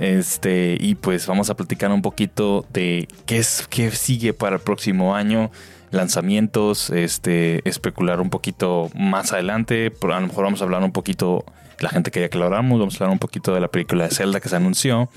Este, 0.00 0.78
y 0.80 0.94
pues 0.94 1.26
vamos 1.26 1.50
a 1.50 1.54
platicar 1.54 1.90
un 1.90 2.00
poquito 2.00 2.64
de 2.72 3.08
qué 3.26 3.36
es, 3.36 3.66
qué 3.68 3.90
sigue 3.90 4.32
para 4.32 4.56
el 4.56 4.62
próximo 4.62 5.14
año 5.14 5.50
lanzamientos, 5.90 6.90
este, 6.90 7.66
especular 7.68 8.20
un 8.20 8.30
poquito 8.30 8.90
más 8.94 9.32
adelante. 9.32 9.92
A 10.02 10.20
lo 10.20 10.26
mejor 10.26 10.44
vamos 10.44 10.60
a 10.60 10.64
hablar 10.64 10.82
un 10.82 10.92
poquito, 10.92 11.44
la 11.80 11.88
gente 11.88 12.10
quería 12.10 12.28
que 12.28 12.38
lo 12.38 12.44
habláramos, 12.44 12.78
vamos 12.78 12.94
a 12.94 13.04
hablar 13.04 13.12
un 13.12 13.18
poquito 13.18 13.54
de 13.54 13.60
la 13.60 13.68
película 13.68 14.04
de 14.04 14.14
Zelda 14.14 14.40
que 14.40 14.48
se 14.48 14.56
anunció. 14.56 15.08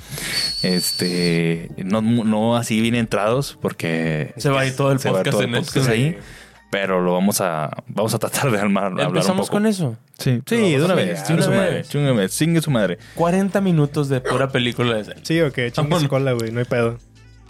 Este, 0.63 1.69
no, 1.77 2.01
no 2.01 2.55
así 2.55 2.81
bien 2.81 2.95
entrados, 2.95 3.57
porque 3.61 4.33
se 4.37 4.49
va 4.49 4.61
a 4.61 4.65
ir 4.65 4.75
todo 4.75 4.91
el 4.91 4.99
podcast, 4.99 5.41
en 5.41 5.55
el 5.55 5.89
ahí. 5.89 6.17
Pero 6.71 7.01
lo 7.01 7.13
vamos 7.13 7.41
a, 7.41 7.83
vamos 7.87 8.13
a 8.13 8.19
tratar 8.19 8.51
de 8.51 8.59
armar, 8.59 8.85
hablar 9.01 9.25
un 9.31 9.37
poco. 9.37 9.47
con 9.47 9.65
eso? 9.65 9.97
Sí, 10.19 10.41
sí, 10.45 10.55
de 10.55 10.83
una 10.83 10.93
vez. 10.93 11.27
Vez. 11.27 11.95
Una 11.95 12.11
vez. 12.13 12.31
Singue 12.31 12.61
su 12.61 12.69
madre. 12.69 12.99
40 13.15 13.59
minutos 13.61 14.07
de 14.07 14.21
pura 14.21 14.49
película 14.49 14.97
de 14.97 15.03
Zelda. 15.03 15.21
Sí, 15.23 15.41
ok. 15.41 15.71
Chingue 15.71 15.99
su 15.99 16.07
cola, 16.07 16.33
güey. 16.33 16.51
No 16.51 16.59
hay 16.59 16.65
pedo. 16.65 16.99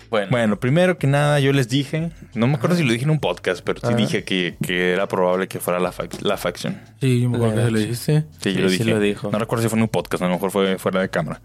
Bueno. 0.10 0.60
primero 0.60 0.98
que 0.98 1.08
nada, 1.08 1.40
yo 1.40 1.54
les 1.54 1.70
dije, 1.70 2.12
no 2.34 2.48
me 2.48 2.56
acuerdo 2.56 2.76
si 2.76 2.84
lo 2.84 2.92
dije 2.92 3.06
en 3.06 3.12
un 3.12 3.20
podcast, 3.20 3.62
pero 3.64 3.80
sí 3.88 3.94
dije 3.94 4.24
que, 4.24 4.56
era 4.68 5.08
probable 5.08 5.48
que 5.48 5.60
fuera 5.60 5.80
la, 5.80 5.94
la 6.22 6.38
facción. 6.38 6.82
Sí, 7.00 7.22
yo 7.22 7.30
me 7.30 7.38
acuerdo 7.38 7.66
que 7.66 7.72
lo 7.72 7.80
dijiste. 7.80 8.26
Sí, 8.42 8.54
yo 8.54 8.62
lo 8.62 8.70
dije. 8.70 8.84
lo 8.86 9.00
dijo. 9.00 9.30
No 9.32 9.40
recuerdo 9.40 9.64
si 9.64 9.70
fue 9.70 9.78
en 9.78 9.84
un 9.84 9.90
podcast, 9.90 10.24
a 10.24 10.28
lo 10.28 10.34
mejor 10.34 10.52
fue 10.52 10.78
fuera 10.78 11.02
de 11.02 11.10
cámara. 11.10 11.42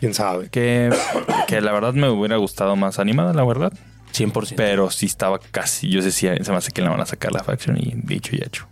Quién 0.00 0.14
sabe. 0.14 0.48
Que, 0.48 0.90
que 1.46 1.60
la 1.60 1.72
verdad 1.72 1.92
me 1.94 2.08
hubiera 2.08 2.36
gustado 2.36 2.76
más 2.76 2.98
animada, 2.98 3.32
la 3.32 3.44
verdad. 3.44 3.72
100%. 4.12 4.54
Pero 4.56 4.90
sí 4.90 5.06
estaba 5.06 5.38
casi, 5.38 5.88
yo 5.88 6.02
decía, 6.02 6.36
se 6.42 6.50
me 6.50 6.56
hace 6.56 6.72
que 6.72 6.82
la 6.82 6.90
van 6.90 7.00
a 7.00 7.06
sacar 7.06 7.32
la 7.32 7.44
facción 7.44 7.76
y 7.78 7.94
dicho 7.94 8.34
y 8.34 8.42
hecho. 8.42 8.66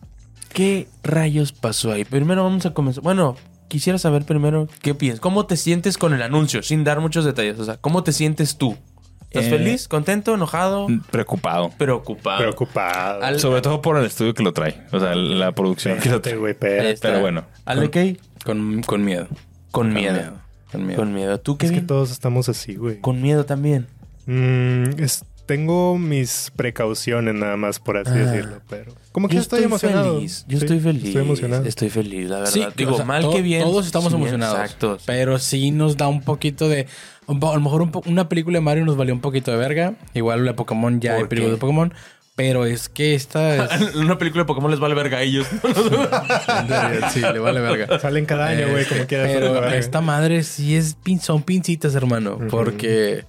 ¿Qué 0.52 0.88
rayos 1.02 1.52
pasó 1.52 1.92
ahí? 1.92 2.04
Primero 2.04 2.42
vamos 2.42 2.64
a 2.64 2.72
comenzar. 2.72 3.02
Bueno, 3.02 3.36
quisiera 3.68 3.98
saber 3.98 4.24
primero 4.24 4.68
qué 4.80 4.94
piensas. 4.94 5.20
¿Cómo 5.20 5.46
te 5.46 5.56
sientes 5.56 5.98
con 5.98 6.14
el 6.14 6.22
anuncio? 6.22 6.62
Sin 6.62 6.84
dar 6.84 7.00
muchos 7.00 7.24
detalles. 7.24 7.58
O 7.58 7.64
sea, 7.64 7.76
¿cómo 7.76 8.02
te 8.02 8.12
sientes 8.12 8.56
tú? 8.56 8.76
¿Estás 9.38 9.52
eh, 9.52 9.58
feliz, 9.58 9.88
contento, 9.88 10.34
enojado? 10.34 10.86
Preocupado. 11.10 11.70
Preocupado. 11.76 12.38
Preocupado. 12.38 13.38
Sobre 13.38 13.60
todo 13.60 13.82
por 13.82 13.98
el 13.98 14.06
estudio 14.06 14.32
que 14.32 14.42
lo 14.42 14.52
trae. 14.52 14.82
O 14.92 14.98
sea, 14.98 15.14
la 15.14 15.52
producción 15.52 15.98
que 15.98 16.08
lo 16.08 16.20
trae. 16.20 16.54
pero, 16.54 17.20
bueno. 17.20 17.44
¿Ale 17.64 17.90
qué? 17.90 18.18
Con, 18.44 18.82
con 18.82 19.04
miedo. 19.04 19.28
Con, 19.70 19.92
miedo. 19.92 20.38
Con 20.72 20.86
miedo. 20.86 20.98
Con 20.98 21.14
miedo. 21.14 21.38
¿Tú 21.40 21.58
qué? 21.58 21.66
Es 21.66 21.72
que 21.72 21.82
todos 21.82 22.10
estamos 22.10 22.48
así, 22.48 22.76
güey. 22.76 23.00
Con 23.00 23.20
miedo 23.20 23.44
también. 23.44 23.88
Mm, 24.26 24.90
tengo 25.46 25.96
mis 25.96 26.52
precauciones 26.56 27.34
nada 27.34 27.56
más, 27.56 27.78
por 27.78 27.96
así 27.96 28.10
ah. 28.12 28.16
decirlo, 28.16 28.60
pero... 28.68 28.92
Como 29.12 29.28
que 29.28 29.36
yo 29.36 29.40
estoy, 29.40 29.62
emocionado. 29.62 30.16
Feliz. 30.16 30.44
Yo 30.46 30.58
estoy 30.58 30.78
feliz. 30.78 31.04
Estoy 31.04 31.22
emocionado. 31.22 31.64
Estoy 31.64 31.88
feliz, 31.88 32.28
la 32.28 32.40
verdad. 32.40 32.72
Digo, 32.76 33.02
mal 33.04 33.30
que 33.30 33.40
bien. 33.40 33.62
Todos 33.62 33.86
estamos 33.86 34.12
emocionados. 34.12 34.58
Exacto. 34.58 34.98
Pero 35.06 35.38
sí 35.38 35.70
nos 35.70 35.96
da 35.96 36.08
un 36.08 36.20
poquito 36.20 36.68
de 36.68 36.86
a 37.28 37.32
lo 37.32 37.60
mejor 37.60 37.88
una 38.06 38.28
película 38.28 38.58
de 38.58 38.60
Mario 38.62 38.84
nos 38.84 38.96
valió 38.96 39.14
un 39.14 39.20
poquito 39.20 39.50
de 39.50 39.56
verga. 39.56 39.94
Igual 40.14 40.44
la 40.44 40.52
de 40.52 40.56
Pokémon 40.56 41.00
ya 41.00 41.14
hay 41.14 41.24
películas 41.24 41.56
de 41.56 41.60
Pokémon. 41.60 41.92
Pero 42.36 42.66
es 42.66 42.90
que 42.90 43.14
esta 43.14 43.64
es... 43.74 43.94
una 43.94 44.18
película 44.18 44.44
de 44.44 44.46
Pokémon 44.46 44.70
les 44.70 44.78
vale 44.78 44.94
verga 44.94 45.18
a 45.18 45.22
ellos. 45.22 45.46
sí, 47.12 47.20
le 47.20 47.38
vale 47.38 47.60
verga. 47.60 47.98
Salen 47.98 48.26
cada 48.26 48.48
año, 48.48 48.68
güey, 48.68 48.84
como 48.84 49.06
quieras. 49.06 49.30
Pero 49.32 49.66
esta 49.68 50.00
madre 50.02 50.42
sí 50.42 50.76
es 50.76 50.94
pin 51.02 51.18
son 51.18 51.42
pincitas, 51.42 51.94
hermano. 51.94 52.38
Porque 52.50 53.24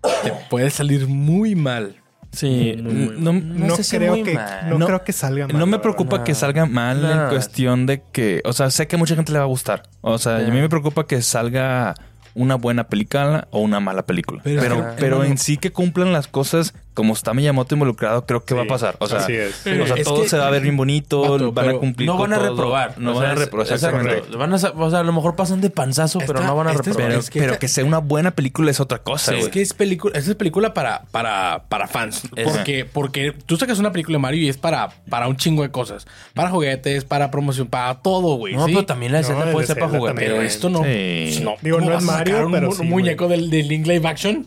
te 0.00 0.32
puede 0.48 0.70
salir 0.70 1.06
muy 1.06 1.54
mal. 1.54 1.96
Sí, 2.32 2.74
no, 2.76 3.32
no, 3.32 3.76
creo 3.88 4.22
que 4.22 4.38
no, 4.68 4.86
creo 4.86 5.04
que 5.04 5.12
salga 5.12 5.46
mal. 5.46 5.58
No 5.58 5.66
me 5.66 5.78
preocupa 5.78 6.22
que 6.22 6.34
salga 6.34 6.66
mal 6.66 7.04
en 7.04 7.28
cuestión 7.28 7.86
de 7.86 8.02
que, 8.12 8.42
o 8.44 8.52
sea, 8.52 8.70
sé 8.70 8.86
que 8.86 8.98
mucha 8.98 9.14
gente 9.14 9.32
le 9.32 9.38
va 9.38 9.44
a 9.44 9.48
gustar. 9.48 9.84
O 10.02 10.18
sea, 10.18 10.36
a 10.36 10.40
mí 10.40 10.60
me 10.60 10.68
preocupa 10.68 11.06
que 11.06 11.22
salga 11.22 11.94
una 12.36 12.54
buena 12.54 12.88
película 12.88 13.48
o 13.50 13.60
una 13.60 13.80
mala 13.80 14.06
película. 14.06 14.42
Pero, 14.44 14.94
pero, 14.98 15.24
en 15.24 15.38
sí 15.38 15.56
que 15.56 15.72
cumplan 15.72 16.12
las 16.12 16.28
cosas 16.28 16.74
como 16.96 17.12
está 17.12 17.34
Miyamoto 17.34 17.74
involucrado, 17.74 18.24
creo 18.24 18.42
que 18.42 18.54
va 18.54 18.62
a 18.62 18.66
pasar. 18.66 18.96
O 19.00 19.06
sea, 19.06 19.18
O 19.18 19.86
sea 19.86 20.02
todo 20.02 20.26
se 20.26 20.38
va 20.38 20.48
a 20.48 20.50
ver 20.50 20.62
bien 20.62 20.78
bonito, 20.78 21.52
van 21.52 21.68
a 21.68 21.74
cumplir. 21.74 22.08
No 22.08 22.16
van 22.16 22.32
a 22.32 22.38
reprobar. 22.38 22.98
No 22.98 23.14
van 23.14 23.26
a 23.26 23.34
reprobar. 23.34 23.70
Exactamente. 23.70 24.34
Van 24.34 24.52
a, 24.52 24.56
o 24.56 24.90
sea, 24.90 25.00
a 25.00 25.02
lo 25.02 25.12
mejor 25.12 25.36
pasan 25.36 25.60
de 25.60 25.68
panzazo, 25.68 26.20
pero 26.26 26.40
no 26.40 26.56
van 26.56 26.68
a 26.68 26.72
reprobar. 26.72 27.20
Pero, 27.32 27.58
que, 27.58 27.68
sea 27.68 27.84
una 27.84 27.98
buena 27.98 28.30
película 28.30 28.70
es 28.70 28.80
otra 28.80 28.98
cosa. 28.98 29.36
Es 29.36 29.50
que 29.50 29.60
es 29.60 29.74
película, 29.74 30.18
es 30.18 30.34
película 30.34 30.72
para, 30.72 31.02
para, 31.10 31.64
para 31.68 31.86
fans. 31.86 32.22
Porque, 32.42 32.86
porque 32.86 33.32
tú 33.44 33.58
sacas 33.58 33.78
una 33.78 33.92
película 33.92 34.16
de 34.16 34.22
Mario 34.22 34.40
y 34.40 34.48
es 34.48 34.56
para, 34.56 34.88
para 35.10 35.28
un 35.28 35.36
chingo 35.36 35.62
de 35.62 35.70
cosas. 35.70 36.06
Para 36.32 36.48
juguetes, 36.48 37.04
para 37.04 37.30
promoción, 37.30 37.66
para 37.66 37.96
todo, 37.96 38.36
güey. 38.36 38.54
No, 38.54 38.64
pero 38.64 38.86
también 38.86 39.12
la 39.12 39.20
escena 39.20 39.52
puede 39.52 39.66
ser 39.66 39.78
para 39.78 39.90
juguetes. 39.98 40.18
Pero 40.18 40.40
esto 40.40 40.70
no. 40.70 40.82
Digo, 40.82 41.80
no 41.80 41.92
es 41.92 42.02
Mario, 42.02 42.48
pero 42.50 42.70
un 42.70 42.88
muñeco 42.88 43.28
del 43.28 43.50
Link 43.50 43.86
Live 43.86 44.08
Action. 44.08 44.46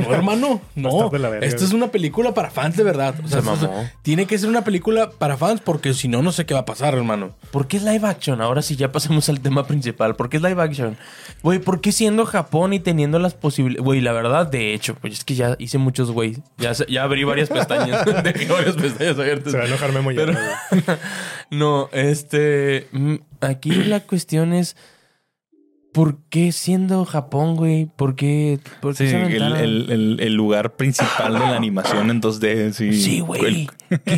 No, 0.00 0.14
hermano, 0.14 0.60
no. 0.74 1.10
Esto 1.40 1.64
es 1.64 1.72
una 1.72 1.88
película 1.88 2.34
para 2.34 2.50
fans 2.50 2.76
de 2.76 2.82
verdad. 2.82 3.14
O 3.24 3.28
sea, 3.28 3.42
tiene 4.02 4.26
que 4.26 4.38
ser 4.38 4.48
una 4.48 4.64
película 4.64 5.10
para 5.10 5.36
fans 5.36 5.60
porque 5.60 5.94
si 5.94 6.08
no, 6.08 6.22
no 6.22 6.32
sé 6.32 6.46
qué 6.46 6.54
va 6.54 6.60
a 6.60 6.64
pasar, 6.64 6.94
hermano. 6.94 7.30
¿Por 7.50 7.66
qué 7.66 7.76
es 7.76 7.82
live 7.82 8.06
action? 8.06 8.40
Ahora 8.40 8.62
sí, 8.62 8.76
ya 8.76 8.92
pasemos 8.92 9.28
al 9.28 9.40
tema 9.40 9.66
principal. 9.66 10.16
¿Por 10.16 10.28
qué 10.28 10.38
es 10.38 10.42
live 10.42 10.62
action? 10.62 10.96
Güey, 11.42 11.58
¿por 11.58 11.80
qué 11.80 11.92
siendo 11.92 12.26
Japón 12.26 12.72
y 12.72 12.80
teniendo 12.80 13.18
las 13.18 13.34
posibilidades? 13.34 13.84
Güey, 13.84 14.00
la 14.00 14.12
verdad, 14.12 14.46
de 14.46 14.74
hecho, 14.74 14.94
pues 14.94 15.14
es 15.14 15.24
que 15.24 15.34
ya 15.34 15.56
hice 15.58 15.78
muchos, 15.78 16.10
güey. 16.10 16.36
Ya, 16.58 16.72
ya 16.72 17.02
abrí 17.02 17.24
varias 17.24 17.48
pestañas. 17.48 18.04
Dejé 18.24 18.46
varias 18.52 18.76
pestañas 18.76 19.18
abiertas. 19.18 19.52
Se 19.52 19.58
va 19.58 19.64
a 19.64 19.66
enojarme 19.66 20.00
muy 20.00 20.14
Pero... 20.14 20.34
no, 21.50 21.88
este... 21.92 22.88
Mm, 22.92 23.16
aquí 23.40 23.70
la 23.70 24.00
cuestión 24.00 24.52
es... 24.52 24.76
¿Por 25.92 26.18
qué 26.30 26.52
siendo 26.52 27.04
Japón, 27.04 27.56
güey? 27.56 27.86
¿Por 27.86 28.14
qué? 28.14 28.60
Por 28.80 28.96
qué 28.96 29.08
sí, 29.08 29.16
el, 29.16 30.34
lugar 30.34 30.76
principal 30.76 31.32
de 31.32 31.40
la 31.40 31.56
animación 31.56 32.10
en 32.10 32.22
2D. 32.22 32.72
Sí, 32.92 33.20
güey. 33.20 33.68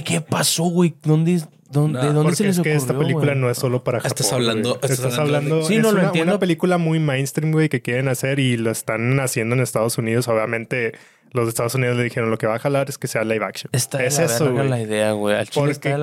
¿Qué, 0.04 0.20
pasó, 0.20 0.64
güey? 0.64 0.94
¿Dónde, 1.02 1.42
dónde, 1.70 2.00
¿De 2.00 2.12
dónde 2.12 2.36
se 2.36 2.44
les 2.44 2.58
ocurrió? 2.58 2.76
Es 2.76 2.84
que 2.84 2.90
esta 2.90 2.98
película 2.98 3.34
no 3.34 3.48
es 3.48 3.56
solo 3.56 3.82
para 3.82 4.00
Japón. 4.00 4.10
Estás 4.14 4.32
hablando. 4.34 4.78
Estás, 4.82 5.18
hablando. 5.18 5.62
sí, 5.62 5.78
no, 5.78 5.88
es 5.90 6.22
una 6.22 6.38
película 6.38 6.76
muy 6.76 6.98
mainstream, 6.98 7.52
güey, 7.52 7.70
que 7.70 7.80
quieren 7.80 8.08
hacer 8.08 8.38
y 8.38 8.58
lo 8.58 8.70
están 8.70 9.18
haciendo 9.20 9.54
en 9.54 9.62
Estados 9.62 9.96
Unidos. 9.96 10.28
Obviamente 10.28 10.92
los 11.32 11.46
de 11.46 11.50
Estados 11.50 11.74
Unidos 11.74 11.96
le 11.96 12.04
dijeron 12.04 12.30
lo 12.30 12.38
que 12.38 12.46
va 12.46 12.56
a 12.56 12.58
jalar 12.58 12.88
es 12.88 12.98
que 12.98 13.08
sea 13.08 13.24
live 13.24 13.44
action. 13.44 13.70
Está 13.72 14.04
es 14.04 14.18
eso, 14.18 14.50
la 14.50 14.80
idea, 14.80 15.12
güey. 15.12 15.36
Porque 15.54 15.96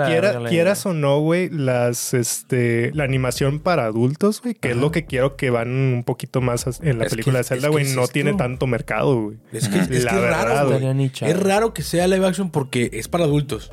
quieras 0.50 0.86
o 0.86 0.94
no, 0.94 1.20
güey, 1.20 1.50
las 1.50 2.14
este 2.14 2.92
la 2.94 3.04
animación 3.04 3.60
para 3.60 3.86
adultos, 3.86 4.42
güey, 4.42 4.56
que 4.56 4.72
es 4.72 4.78
lo 4.78 4.92
que 4.92 5.06
quiero 5.06 5.36
que 5.36 5.50
van 5.50 5.70
un 5.70 6.04
poquito 6.04 6.42
más 6.42 6.66
en 6.82 7.00
la 7.00 7.06
película 7.06 7.40
de 7.40 7.44
Zelda, 7.44 7.70
güey, 7.70 7.94
no 7.94 8.08
tiene 8.08 8.34
tanto 8.34 8.68
mercado, 8.68 9.22
güey. 9.22 9.38
Es 9.52 9.70
que, 9.70 9.80
es, 9.80 10.04
raro, 10.06 10.78
es 10.78 11.40
raro 11.40 11.74
que 11.74 11.84
sea 11.84 12.08
live 12.08 12.26
action 12.26 12.50
porque 12.50 12.90
es 12.94 13.08
para 13.08 13.26
adultos. 13.26 13.72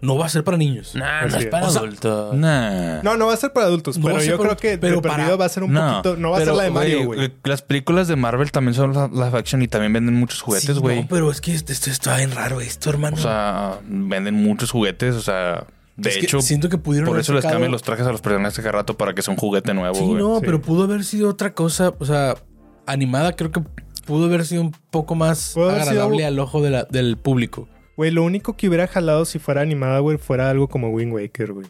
No 0.00 0.16
va 0.16 0.26
a 0.26 0.28
ser 0.28 0.44
para 0.44 0.56
niños. 0.56 0.94
Nah, 0.94 1.26
no 1.26 1.36
es 1.36 1.46
para 1.46 1.66
adultos. 1.66 2.34
No, 2.34 3.16
no 3.16 3.26
va 3.26 3.34
a 3.34 3.36
ser 3.36 3.52
para 3.52 3.66
adultos, 3.66 3.98
pero 4.02 4.22
yo 4.22 4.38
creo 4.38 4.56
que 4.56 4.78
pero 4.78 5.02
perdido 5.02 5.38
va 5.38 5.44
a 5.44 5.48
ser 5.48 5.62
un 5.62 5.74
poquito, 5.74 6.16
no 6.16 6.30
va 6.30 6.38
a 6.38 6.44
ser 6.44 6.54
la 6.54 6.64
de 6.64 6.70
Mario, 6.70 7.04
güey. 7.04 7.32
Las 7.44 7.62
películas 7.62 8.08
de 8.08 8.16
Marvel 8.16 8.50
también 8.50 8.74
son 8.74 8.92
live 8.92 9.38
action 9.38 9.62
y 9.62 9.68
también 9.68 9.92
venden 9.92 10.14
muchos 10.14 10.42
juguetes, 10.42 10.78
güey. 10.78 10.95
No, 11.02 11.08
pero 11.08 11.30
es 11.30 11.40
que 11.40 11.54
esto, 11.54 11.72
está 11.72 12.16
bien 12.16 12.32
raro 12.32 12.60
esto, 12.60 12.90
hermano. 12.90 13.16
O 13.16 13.20
sea, 13.20 13.78
venden 13.86 14.34
muchos 14.34 14.70
juguetes, 14.70 15.14
o 15.14 15.20
sea... 15.20 15.66
De 15.96 16.10
hecho, 16.18 16.42
siento 16.42 16.68
que 16.68 16.76
pudieron 16.76 17.08
por 17.08 17.18
eso 17.18 17.32
les 17.32 17.42
cambian 17.42 17.72
los 17.72 17.82
trajes 17.82 18.06
a 18.06 18.12
los 18.12 18.20
personajes 18.20 18.58
cada 18.58 18.72
rato 18.72 18.98
para 18.98 19.14
que 19.14 19.22
sea 19.22 19.32
un 19.32 19.38
juguete 19.38 19.72
nuevo. 19.72 19.94
Sí, 19.94 20.12
no, 20.12 20.40
pero 20.42 20.60
pudo 20.60 20.84
haber 20.84 21.04
sido 21.04 21.30
otra 21.30 21.54
cosa. 21.54 21.94
O 21.98 22.04
sea, 22.04 22.36
animada 22.84 23.34
creo 23.34 23.50
que 23.50 23.62
pudo 24.04 24.26
haber 24.26 24.44
sido 24.44 24.60
un 24.60 24.72
poco 24.90 25.14
más 25.14 25.56
agradable 25.56 26.26
al 26.26 26.38
ojo 26.38 26.60
del 26.60 27.16
público. 27.16 27.66
Güey, 27.96 28.10
lo 28.10 28.24
único 28.24 28.58
que 28.58 28.68
hubiera 28.68 28.86
jalado 28.86 29.24
si 29.24 29.38
fuera 29.38 29.62
animada, 29.62 30.00
güey, 30.00 30.18
fuera 30.18 30.50
algo 30.50 30.68
como 30.68 30.90
Wind 30.90 31.14
Waker, 31.14 31.54
güey 31.54 31.66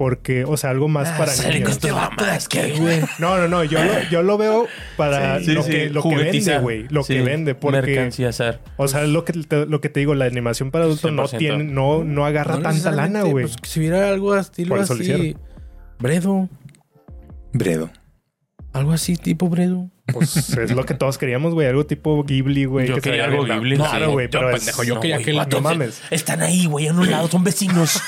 porque, 0.00 0.44
o 0.46 0.56
sea, 0.56 0.70
algo 0.70 0.88
más 0.88 1.10
ah, 1.10 1.18
para 1.18 1.36
niños. 1.50 1.78
güey. 2.78 3.00
No, 3.18 3.36
no, 3.36 3.48
no, 3.48 3.64
yo 3.64 3.84
lo, 3.84 4.02
yo 4.10 4.22
lo 4.22 4.38
veo 4.38 4.66
para 4.96 5.38
lo, 5.40 5.62
que, 5.62 5.90
lo 5.90 6.02
que 6.02 6.16
vende, 6.16 6.58
güey. 6.58 6.86
Lo 6.88 7.04
que 7.04 7.20
vende, 7.20 7.54
porque... 7.54 8.08
O 8.78 8.88
sea, 8.88 9.02
lo 9.02 9.26
que, 9.26 9.34
te, 9.34 9.66
lo 9.66 9.82
que 9.82 9.90
te 9.90 10.00
digo, 10.00 10.14
la 10.14 10.24
animación 10.24 10.70
para 10.70 10.86
adultos 10.86 11.12
no 11.12 11.28
tiene, 11.28 11.64
no, 11.64 12.02
no 12.02 12.24
agarra 12.24 12.62
tanta 12.62 12.90
lana, 12.92 13.24
güey. 13.24 13.44
Pues 13.44 13.56
si 13.62 13.80
hubiera 13.80 14.08
algo 14.08 14.34
estilo 14.38 14.76
así... 14.76 15.36
Bredo. 15.98 16.48
Bredo. 17.52 17.90
Algo 18.72 18.92
así, 18.92 19.16
tipo 19.16 19.50
Bredo. 19.50 19.90
Pues 20.12 20.50
es 20.50 20.72
lo 20.72 20.84
que 20.84 20.94
todos 20.94 21.18
queríamos, 21.18 21.54
güey. 21.54 21.66
Algo 21.66 21.86
tipo 21.86 22.22
Ghibli, 22.24 22.64
güey. 22.64 22.88
Yo 22.88 23.00
quería 23.00 23.24
algo 23.24 23.44
Ghibli. 23.44 23.76
No, 23.76 23.88
claro, 23.88 24.12
güey. 24.12 24.28
pero 24.28 24.50
pendejo, 24.50 24.82
yo 24.84 25.00
quería 25.00 25.18
que 25.18 25.32
la... 25.32 25.46
No 25.46 25.60
mames. 25.60 26.00
Están 26.10 26.42
ahí, 26.42 26.66
güey, 26.66 26.86
en 26.86 26.98
un 26.98 27.10
lado. 27.10 27.28
Son 27.28 27.44
vecinos. 27.44 28.00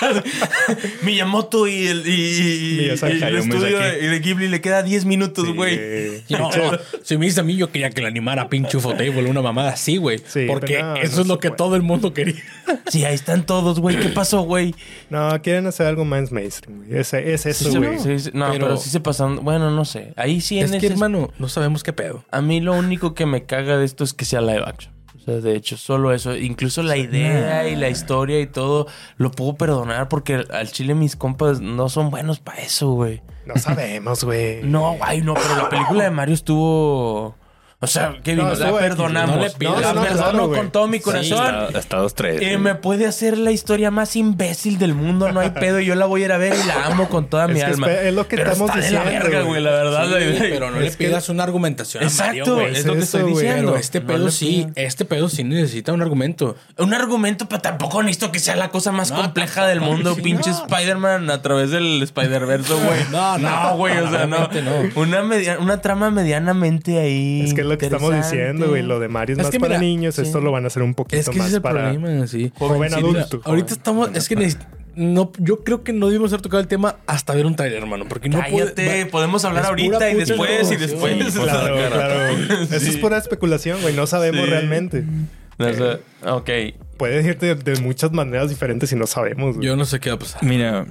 Miyamoto 1.02 1.66
y 1.66 1.86
el, 1.86 2.06
y, 2.06 2.10
y, 2.10 2.80
y 2.82 2.88
el 2.88 3.36
estudio 3.36 3.78
de 3.78 4.20
Ghibli 4.20 4.48
le 4.48 4.60
queda 4.60 4.82
10 4.82 5.04
minutos, 5.04 5.54
güey. 5.54 6.22
No, 6.30 6.50
si 7.02 7.16
me 7.18 7.26
dice 7.26 7.40
a 7.40 7.42
mí, 7.42 7.56
yo 7.56 7.70
quería 7.70 7.90
que 7.90 8.02
la 8.02 8.08
animara 8.08 8.48
pinche 8.48 8.76
Ufotable, 8.76 9.28
una 9.28 9.42
mamada 9.42 9.70
así, 9.70 9.96
güey. 9.96 10.20
porque 10.46 10.82
eso 11.02 11.22
es 11.22 11.26
lo 11.26 11.38
que 11.38 11.50
todo 11.50 11.76
el 11.76 11.82
mundo 11.82 12.12
quería. 12.12 12.42
sí, 12.88 13.04
ahí 13.04 13.14
están 13.14 13.44
todos, 13.46 13.80
güey. 13.80 13.98
¿Qué 13.98 14.08
pasó, 14.08 14.42
güey? 14.42 14.74
No, 15.08 15.40
quieren 15.42 15.66
hacer 15.66 15.86
algo 15.86 16.04
más 16.04 16.32
mainstream, 16.32 16.78
güey. 16.78 16.98
Es, 16.98 17.12
es 17.14 17.46
eso, 17.46 17.70
güey. 17.70 17.98
no, 18.32 18.50
pero, 18.52 18.76
sí 18.76 18.90
se 18.90 19.00
pasan. 19.00 19.44
Bueno, 19.44 19.70
no 19.70 19.84
sé. 19.84 20.12
Ahí 20.16 20.40
sí 20.40 20.58
en 20.58 20.74
Es 20.74 20.80
no 21.10 21.48
sabemos 21.48 21.82
qué 21.82 21.92
pedo. 21.92 22.24
A 22.30 22.40
mí 22.40 22.60
lo 22.60 22.74
único 22.74 23.14
que 23.14 23.26
me 23.26 23.44
caga 23.44 23.76
de 23.76 23.84
esto 23.84 24.04
es 24.04 24.14
que 24.14 24.24
sea 24.24 24.40
live 24.40 24.64
action. 24.66 24.94
O 25.20 25.22
sea, 25.22 25.34
de 25.34 25.54
hecho, 25.54 25.76
solo 25.76 26.14
eso. 26.14 26.34
Incluso 26.34 26.82
la 26.82 26.96
idea 26.96 27.68
y 27.68 27.76
la 27.76 27.90
historia 27.90 28.40
y 28.40 28.46
todo 28.46 28.86
lo 29.16 29.30
puedo 29.30 29.54
perdonar 29.54 30.08
porque 30.08 30.46
al 30.50 30.70
chile 30.72 30.94
mis 30.94 31.14
compas 31.14 31.60
no 31.60 31.90
son 31.90 32.10
buenos 32.10 32.40
para 32.40 32.62
eso, 32.62 32.92
güey. 32.92 33.22
No 33.44 33.56
sabemos, 33.56 34.24
güey. 34.24 34.62
No, 34.62 34.96
güey, 34.96 35.20
no, 35.20 35.34
pero 35.34 35.56
la 35.56 35.68
película 35.68 36.04
de 36.04 36.10
Mario 36.10 36.34
estuvo 36.34 37.36
o 37.82 37.86
sea, 37.86 38.18
¿qué 38.22 38.34
no, 38.34 38.54
la 38.54 38.78
perdonamos. 38.78 39.36
No 39.36 39.42
le 39.42 39.50
pido, 39.52 39.80
la 39.80 39.94
perdono 39.94 40.50
con 40.50 40.70
todo 40.70 40.86
mi 40.86 41.00
corazón. 41.00 41.68
Sí, 41.70 41.76
hasta, 41.76 41.96
dos, 41.96 42.14
tres. 42.14 42.42
Y 42.42 42.58
me 42.58 42.74
puede 42.74 43.06
hacer 43.06 43.38
la 43.38 43.52
historia 43.52 43.90
más 43.90 44.16
imbécil 44.16 44.78
del 44.78 44.92
mundo, 44.92 45.32
no 45.32 45.40
hay 45.40 45.48
pedo. 45.50 45.80
Yo 45.80 45.94
la 45.94 46.04
voy 46.04 46.20
a 46.20 46.24
ir 46.26 46.32
a 46.32 46.36
ver 46.36 46.54
y 46.62 46.66
la 46.66 46.84
amo 46.84 47.08
con 47.08 47.28
toda 47.30 47.48
mi 47.48 47.62
alma. 47.62 47.90
Es 47.90 48.12
lo 48.12 48.28
que 48.28 48.36
estamos 48.36 48.68
está 48.68 48.76
diciendo. 48.76 49.06
De 49.06 49.12
la 49.14 49.20
verga, 49.20 49.42
güey, 49.44 49.62
la 49.62 49.70
verdad. 49.70 50.08
pero 50.38 50.70
no 50.70 50.78
le 50.78 50.90
pidas 50.90 51.30
una 51.30 51.42
argumentación. 51.42 52.02
Exacto, 52.02 52.56
Mario, 52.56 52.68
es, 52.68 52.84
lo 52.84 52.92
que 52.92 52.98
estoy 53.00 53.32
diciendo. 53.32 53.74
este 53.76 54.02
pedo 54.02 54.30
sí, 54.30 54.66
este 54.74 55.06
pedo 55.06 55.30
sí 55.30 55.42
necesita 55.42 55.94
un 55.94 56.02
argumento. 56.02 56.56
Un 56.76 56.92
argumento, 56.92 57.48
pero 57.48 57.62
tampoco 57.62 58.02
necesito 58.02 58.30
que 58.30 58.40
sea 58.40 58.56
la 58.56 58.68
cosa 58.68 58.92
más 58.92 59.10
compleja 59.10 59.66
del 59.66 59.80
mundo. 59.80 60.16
Pinche 60.16 60.50
Spider-Man 60.50 61.30
a 61.30 61.40
través 61.40 61.70
del 61.70 62.02
Spider-Verse, 62.02 62.74
güey. 62.74 63.04
No, 63.10 63.38
no, 63.38 63.76
güey, 63.78 63.96
o 63.96 64.10
sea, 64.10 64.26
no. 64.26 64.50
Una, 64.96 65.22
una 65.60 65.80
trama 65.80 66.10
medianamente 66.10 66.98
ahí. 66.98 67.42
Es 67.46 67.54
que 67.54 67.69
lo 67.70 67.78
que 67.78 67.86
estamos 67.86 68.14
diciendo, 68.14 68.68
güey. 68.68 68.82
Lo 68.82 69.00
de 69.00 69.08
Mario 69.08 69.36
es, 69.36 69.42
más 69.42 69.56
para 69.56 69.78
niños. 69.78 70.18
Esto 70.18 70.40
lo 70.40 70.52
van 70.52 70.64
a 70.64 70.66
hacer 70.68 70.82
un 70.82 70.94
poquito 70.94 71.20
es 71.20 71.28
que 71.28 71.38
más 71.38 71.48
es 71.48 71.54
el 71.54 71.62
para 71.62 71.92
problema, 71.92 72.26
sí. 72.26 72.52
joven 72.56 72.94
adulto. 72.94 73.40
ahorita 73.44 73.72
estamos... 73.72 74.10
Es 74.14 74.28
que 74.28 74.36
no, 74.96 75.32
yo 75.38 75.62
creo 75.64 75.82
que 75.82 75.92
no 75.92 76.08
debimos 76.08 76.32
haber 76.32 76.42
tocado 76.42 76.60
el 76.60 76.68
tema 76.68 76.96
hasta 77.06 77.34
ver 77.34 77.46
un 77.46 77.56
trailer, 77.56 77.78
hermano. 77.82 78.06
Porque 78.08 78.28
no 78.28 78.38
Cállate, 78.38 79.06
podemos 79.06 79.44
hablar 79.44 79.66
ahorita 79.66 80.10
y 80.10 80.16
después 80.16 80.70
y 80.70 80.76
después. 80.76 81.34
claro, 81.34 81.76
claro. 81.90 82.36
Eso 82.70 82.76
es 82.76 82.96
pura 82.96 83.18
especulación, 83.18 83.80
güey. 83.82 83.94
No 83.94 84.06
sabemos 84.06 84.48
realmente. 84.48 85.04
ok. 86.26 86.50
Puede 86.96 87.22
irte 87.26 87.54
de, 87.54 87.80
muchas 87.80 88.12
maneras 88.12 88.50
diferentes 88.50 88.92
y 88.92 88.96
no 88.96 89.06
sabemos. 89.06 89.56
Yo 89.60 89.74
no 89.74 89.86
sé 89.86 90.00
qué 90.00 90.10
va 90.10 90.16
a 90.16 90.18
pasar. 90.18 90.44
Mira, 90.44 90.86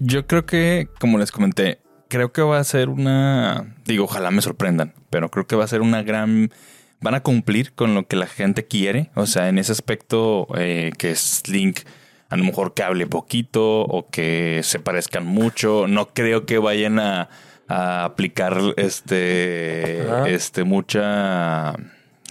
yo 0.00 0.26
creo 0.26 0.46
que, 0.46 0.88
como 0.98 1.18
les 1.18 1.30
comenté, 1.30 1.78
creo 2.14 2.30
que 2.30 2.42
va 2.42 2.60
a 2.60 2.64
ser 2.64 2.90
una. 2.90 3.74
Digo, 3.84 4.04
ojalá 4.04 4.30
me 4.30 4.40
sorprendan, 4.40 4.94
pero 5.10 5.32
creo 5.32 5.48
que 5.48 5.56
va 5.56 5.64
a 5.64 5.68
ser 5.68 5.80
una 5.80 6.04
gran. 6.04 6.52
Van 7.00 7.16
a 7.16 7.24
cumplir 7.24 7.72
con 7.72 7.96
lo 7.96 8.06
que 8.06 8.14
la 8.14 8.28
gente 8.28 8.66
quiere. 8.66 9.10
O 9.16 9.26
sea, 9.26 9.48
en 9.48 9.58
ese 9.58 9.72
aspecto 9.72 10.46
eh, 10.56 10.92
que 10.96 11.10
es 11.10 11.42
Link, 11.48 11.80
a 12.28 12.36
lo 12.36 12.44
mejor 12.44 12.72
que 12.72 12.84
hable 12.84 13.08
poquito 13.08 13.80
o 13.80 14.08
que 14.10 14.60
se 14.62 14.78
parezcan 14.78 15.26
mucho. 15.26 15.88
No 15.88 16.10
creo 16.14 16.46
que 16.46 16.58
vayan 16.58 17.00
a, 17.00 17.28
aplicar 17.66 18.60
este, 18.76 20.06
este 20.32 20.64
mucha 20.64 21.74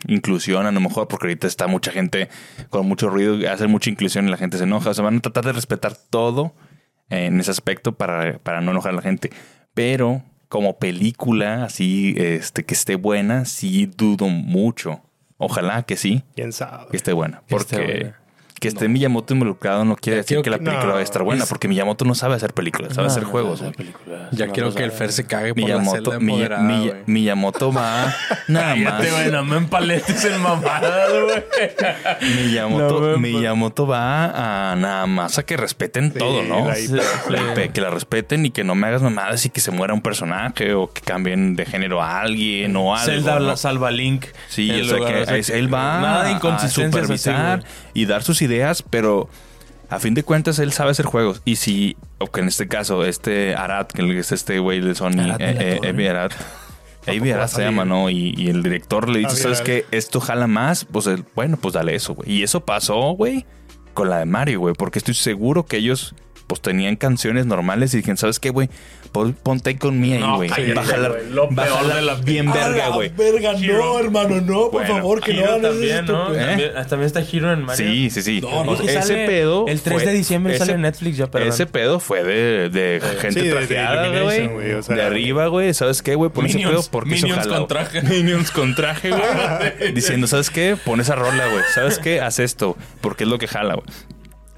inclusión 0.06 0.68
a 0.68 0.72
lo 0.72 0.80
mejor 0.80 1.08
porque 1.08 1.26
ahorita 1.26 1.48
está 1.48 1.66
mucha 1.66 1.92
gente 1.92 2.30
con 2.70 2.88
mucho 2.88 3.10
ruido, 3.10 3.50
hacer 3.52 3.68
mucha 3.68 3.90
inclusión 3.90 4.28
y 4.28 4.32
la 4.32 4.38
gente 4.38 4.58
se 4.58 4.64
enoja. 4.64 4.92
O 4.92 4.94
sea, 4.94 5.04
van 5.04 5.18
a 5.18 5.22
tratar 5.22 5.44
de 5.44 5.52
respetar 5.52 5.94
todo 6.10 6.54
en 7.10 7.40
ese 7.40 7.52
aspecto 7.52 7.94
para, 7.94 8.40
para 8.40 8.62
no 8.62 8.72
enojar 8.72 8.94
a 8.94 8.96
la 8.96 9.02
gente. 9.02 9.30
Pero 9.74 10.24
como 10.50 10.78
película, 10.78 11.64
así, 11.64 12.14
este, 12.18 12.64
que 12.64 12.74
esté 12.76 12.96
buena, 12.96 13.46
sí 13.46 13.88
dudo 13.88 14.28
mucho. 14.28 15.02
Ojalá 15.38 15.84
que 15.84 15.98
sí. 15.98 16.24
¿Quién 16.36 16.54
sabe? 16.54 16.90
Que 16.92 16.98
esté 16.98 17.12
buena. 17.12 17.42
Porque 17.50 18.14
que 18.64 18.70
esté 18.70 18.88
Miyamoto 18.88 19.34
involucrado 19.34 19.84
no 19.84 19.98
quiere 19.98 20.18
decir 20.18 20.42
que, 20.42 20.50
la 20.50 20.58
película 20.58 20.94
va 20.94 21.00
a 21.00 21.02
estar 21.02 21.22
buena, 21.22 21.46
porque 21.46 21.68
Miyamoto 21.68 22.06
no 22.06 22.16
sabe 22.16 22.36
hacer 22.36 22.54
películas, 22.54 22.94
sabe 22.94 23.08
hacer 23.08 23.26
juegos. 23.26 23.62
ya 24.32 24.48
quiero 24.48 24.74
que 24.74 24.84
el 24.84 24.94
Fer 24.94 25.12
se 25.12 25.26
cague 25.26 25.54
por 25.54 25.64
Miyamoto, 25.64 26.14
la 26.14 27.04
Miyamoto 27.06 27.74
va 27.74 28.16
nada 28.48 28.76
más. 28.78 29.04
no 29.32 29.44
me 29.44 29.58
empaletes 29.58 30.24
en 30.24 30.42
mamada, 30.42 31.08
güey. 31.10 31.44
Miyamoto, 32.36 33.20
Miyamoto 33.20 33.86
va 33.86 34.72
a 34.72 34.76
nada 34.78 35.08
más 35.08 35.38
a 35.38 35.44
que 35.44 35.58
respeten 35.58 36.14
todo, 36.14 36.44
¿no? 36.44 36.70
que 37.74 37.82
la 37.82 37.90
respeten 37.90 38.46
y 38.46 38.52
que 38.52 38.64
no 38.64 38.76
me 38.76 38.88
hagas 38.88 39.02
mamadas 39.02 39.46
y 39.46 39.50
que 39.50 39.60
se 39.60 39.72
muera 39.72 39.94
un 39.94 40.02
personaje 40.02 40.74
o 40.74 40.90
que 40.90 41.02
cambien 41.02 41.58
de 41.58 41.66
género 41.66 42.02
a 42.02 42.22
alguien 42.22 42.78
o 42.78 42.96
algo. 42.96 43.06
Zelda 43.06 43.58
salva 43.58 43.92
Link. 43.92 44.28
Sí, 44.48 44.72
o 44.72 44.86
sea 44.86 45.00
que 45.00 45.42
él 45.54 45.74
va 45.74 46.22
a 46.22 46.70
supervisar 46.70 47.66
y 47.94 48.06
dar 48.06 48.24
sus 48.24 48.42
ideas 48.42 48.53
pero 48.90 49.30
a 49.90 50.00
fin 50.00 50.14
de 50.14 50.24
cuentas 50.24 50.60
él 50.60 50.74
sabe 50.74 50.92
hacer 50.92 51.06
juegos. 51.06 51.42
Y 51.46 51.58
si, 51.58 51.96
o 52.18 52.28
que 52.28 52.42
en 52.42 52.48
este 52.48 52.68
caso, 52.68 53.06
este 53.06 53.56
Arad, 53.56 53.88
que 53.88 54.18
es 54.18 54.32
este 54.32 54.60
güey 54.60 54.82
de 54.82 54.96
Sony, 54.96 55.36
eh, 55.40 55.80
eh, 55.84 56.10
Arad, 56.10 56.32
Arad, 57.34 57.48
se 57.48 57.62
llama, 57.62 57.86
¿no? 57.86 58.10
Y, 58.10 58.48
el 58.48 58.64
director 58.64 59.10
le 59.10 59.20
dice, 59.20 59.36
¿sabes 59.36 59.62
qué? 59.62 59.86
Esto 59.92 60.20
jala 60.20 60.48
más. 60.48 60.86
Pues 60.86 61.08
bueno, 61.36 61.58
pues 61.58 61.74
dale 61.76 61.96
eso, 61.96 62.16
güey. 62.16 62.32
Y 62.32 62.44
eso 62.44 62.66
pasó, 62.66 63.12
güey, 63.12 63.46
con 63.94 64.10
la 64.10 64.20
de 64.20 64.26
Mario, 64.26 64.62
güey. 64.62 64.74
Porque 64.74 65.00
estoy 65.00 65.14
seguro 65.14 65.66
que 65.66 65.78
ellos, 65.78 66.16
pues 66.48 66.62
tenían 66.62 66.96
canciones 66.96 67.46
normales 67.46 67.94
y 67.94 67.98
dijeron, 67.98 68.18
¿sabes 68.18 68.40
qué, 68.40 68.50
güey? 68.50 68.70
ponte 69.44 69.70
ahí 69.70 69.76
con 69.76 70.00
mí 70.00 70.14
ahí, 70.14 70.24
güey. 70.36 70.50
No, 70.50 70.76
bájala, 70.76 71.12
bájala 71.52 72.02
la 72.02 72.16
bien 72.16 72.52
verga, 72.52 72.90
güey. 72.90 73.10
verga, 73.10 73.54
no, 73.54 74.00
hermano, 74.00 74.42
no, 74.42 74.72
por 74.72 74.88
favor, 74.88 75.22
que 75.22 75.34
no 75.34 75.46
hagan 75.46 75.62
también, 75.62 76.06
¿no? 76.06 76.34
¿Eh? 76.34 76.74
También, 76.90 77.08
está 77.08 77.22
Hiro 77.22 77.54
en 77.54 77.64
Mario. 77.64 77.86
Sí, 77.86 78.10
sí, 78.10 78.22
sí. 78.22 78.42
No, 78.42 78.74
ese 78.74 79.14
pedo. 79.28 79.66
El 79.68 79.82
3 79.82 80.06
de 80.06 80.14
diciembre 80.14 80.58
sale 80.58 80.74
en 80.74 80.82
Netflix 80.82 81.18
ya, 81.18 81.30
perdón. 81.30 81.50
Ese 81.50 81.66
pedo 81.66 82.00
fue 82.00 82.24
de, 82.24 82.70
de 82.70 83.02
gente 83.20 83.42
sí, 83.42 83.50
trajeada, 83.50 84.22
güey. 84.22 84.48
De, 84.48 85.02
arriba, 85.02 85.48
güey. 85.48 85.74
¿Sabes 85.74 86.02
qué, 86.02 86.16
güey? 86.16 86.32
Pon 86.32 86.46
ese 86.46 86.60
pedo 86.60 86.84
porque 86.90 87.12
Minions 87.12 87.48
con 87.48 87.68
traje. 87.68 88.02
Minions 88.04 88.52
con 88.52 88.76
traje, 88.76 89.12
güey. 89.12 89.94
Diciendo, 89.94 90.28
¿sabes 90.28 90.50
qué? 90.50 90.76
Pon 90.84 91.00
esa 91.00 91.16
rola, 91.16 91.48
güey. 91.50 91.64
¿Sabes 91.74 92.00
qué? 92.00 92.22
Haz 92.22 92.40
esto. 92.40 92.78
Porque 93.02 93.24
es 93.24 93.30
lo 93.30 93.38
que 93.38 93.48
jala, 93.48 93.76
güey. 93.76 93.86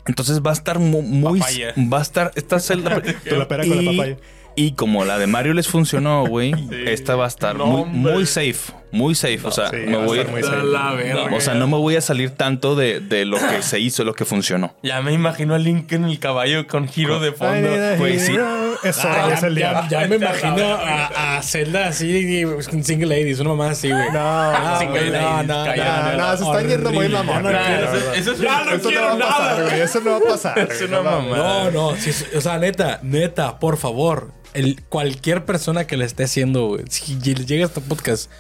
Entonces 0.07 0.41
va 0.41 0.51
a 0.51 0.53
estar 0.53 0.79
muy. 0.79 1.39
Va 1.39 1.99
a 1.99 2.01
estar. 2.01 2.31
Esta 2.35 2.59
celda. 2.59 3.01
Tú 3.29 3.35
la 3.35 3.47
pera 3.47 3.65
con 3.65 3.83
la 3.83 3.91
papaya. 3.91 4.17
Y 4.55 4.71
como 4.71 5.03
la 5.03 5.17
de 5.17 5.27
Mario 5.27 5.53
les 5.53 5.67
funcionó, 5.67 6.25
güey, 6.25 6.53
esta 6.85 7.15
va 7.15 7.25
a 7.25 7.27
estar 7.27 7.57
muy, 7.57 7.83
muy 7.85 8.25
safe 8.25 8.73
muy 8.95 9.13
safe. 9.13 9.41
o 9.43 9.51
sea, 9.51 9.71
me 9.71 9.97
voy 9.97 10.19
o 10.19 11.41
sea, 11.41 11.53
no 11.53 11.67
me 11.67 11.77
voy 11.77 11.97
a 11.97 12.01
salir 12.01 12.31
tanto 12.31 12.75
de, 12.75 13.01
de, 13.01 13.25
lo 13.25 13.38
que 13.38 13.62
se 13.62 13.79
hizo, 13.79 14.03
lo 14.03 14.13
que 14.13 14.25
funcionó. 14.25 14.73
Ya 14.81 15.01
me 15.01 15.13
imagino 15.13 15.53
a 15.53 15.58
Link 15.58 15.91
en 15.91 16.05
el 16.05 16.17
caballo 16.19 16.65
con 16.67 16.88
giro 16.88 17.19
de 17.19 17.31
fondo. 17.34 17.69
Pues 17.97 18.25
sí. 18.25 18.38
Eso 18.84 19.10
es 19.31 19.43
el 19.43 19.55
ya, 19.58 19.88
ya, 19.89 20.08
me 20.08 20.15
imagino 20.17 20.75
a, 20.75 21.38
a 21.38 21.41
Zelda 21.41 21.88
así, 21.88 22.43
single 22.81 23.08
ladies, 23.08 23.39
una 23.39 23.51
mamá 23.51 23.71
así, 23.71 23.89
güey. 23.89 24.12
No, 24.12 24.19
ah, 24.19 24.79
no, 24.84 25.43
no, 25.43 26.17
no, 26.17 26.38
se 26.38 26.43
están 26.43 26.67
yendo 26.67 26.91
muy 26.91 27.10
mamón. 27.10 27.43
No, 27.43 27.49
eso, 27.49 28.13
eso, 28.13 28.43
ya 28.43 28.63
no 28.63 28.79
quiero 28.79 29.17
nada. 29.17 29.75
Eso 29.75 30.01
no 30.01 30.12
va 30.12 30.17
a 30.17 30.21
pasar. 30.21 30.60
Es 30.60 30.81
una 30.81 31.01
mamá. 31.01 31.38
No, 31.38 31.71
no, 31.71 31.88
o 31.88 32.41
sea, 32.41 32.58
neta, 32.60 32.99
neta, 33.03 33.60
por 33.60 33.77
favor, 33.77 34.31
el, 34.53 34.81
cualquier 34.88 35.45
persona 35.45 35.86
que 35.86 35.97
le 35.97 36.05
esté 36.05 36.23
haciendo, 36.23 36.79
si 36.89 37.19
llega 37.19 37.65
a 37.65 37.67
este 37.67 37.81
podcast 37.81 38.31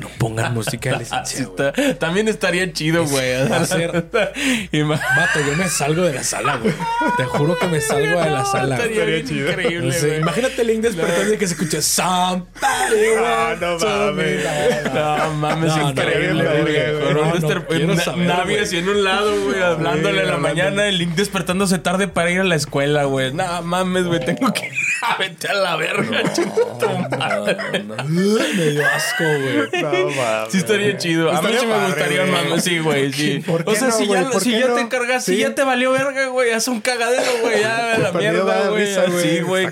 no 0.00 0.08
pongan 0.18 0.54
música 0.60 0.90
de 0.90 0.98
licencia. 0.98 1.48
también 1.98 2.28
estaría 2.28 2.72
chido, 2.72 3.04
güey. 3.06 3.34
Hacer... 3.52 3.90
Vato, 4.10 5.40
yo 5.46 5.56
me 5.56 5.68
salgo 5.68 6.02
de 6.02 6.12
la 6.12 6.24
sala, 6.24 6.56
güey. 6.56 6.74
Te 7.16 7.24
juro 7.24 7.58
que 7.58 7.66
me 7.66 7.80
salgo 7.80 8.20
de 8.20 8.30
la 8.30 8.44
sala. 8.44 8.76
Estaría, 8.76 9.24
chido. 9.24 9.50
Increíble, 9.50 10.18
imagínate 10.18 10.62
el 10.62 10.68
link 10.68 10.80
despertando 10.80 11.34
y 11.34 11.38
que 11.38 11.46
se 11.46 11.54
escuche 11.54 11.82
Somebody 11.82 12.46
No, 13.16 13.56
no 13.56 13.78
mames. 13.78 14.44
No 14.92 15.34
mames, 15.34 15.76
increíble, 15.76 16.44
güey. 16.62 18.26
Navi 18.26 18.56
así 18.56 18.78
en 18.78 18.88
un 18.88 19.04
lado, 19.04 19.40
güey, 19.44 19.62
hablándole 19.62 20.22
a 20.22 20.24
la 20.24 20.38
mañana. 20.38 20.86
El 20.88 20.98
link 20.98 21.14
despertándose 21.14 21.78
tarde 21.78 22.08
para 22.08 22.30
ir 22.30 22.40
a 22.40 22.44
la 22.44 22.54
escuela, 22.54 23.04
güey. 23.04 23.32
No 23.32 23.62
mames, 23.62 24.06
güey, 24.06 24.24
tengo 24.24 24.52
que 24.52 24.70
vete 25.18 25.48
a 25.48 25.54
la 25.54 25.76
verga, 25.76 26.22
Me 28.06 28.70
dio 28.70 28.86
asco, 28.86 29.24
güey. 29.24 29.82
Sí 30.50 30.58
estaría 30.58 30.96
chido. 30.96 31.30
a 31.30 31.42
mí 31.42 31.48
sí 31.58 31.66
me 31.66 31.86
gustaría 31.86 32.24
un 32.24 32.60
Sí, 32.60 32.78
güey, 32.78 33.12
sí. 33.12 33.42
O 33.64 33.74
sea, 33.74 33.90
si 33.90 34.06
ya, 34.06 34.30
si 34.32 34.52
ya 34.52 34.74
te 34.74 34.80
encargas, 34.80 35.24
si 35.24 35.36
ya 35.38 35.54
te 35.54 35.62
valió 35.62 35.92
verga, 35.92 36.26
güey, 36.26 36.52
haz 36.52 36.68
un 36.68 36.80
cagadero, 36.80 37.30
güey. 37.42 37.60
Ya, 37.60 37.98
la 37.98 38.12
mierda, 38.18 38.68
güey. 38.68 38.86
Sí, 39.22 39.40
güey. 39.40 39.66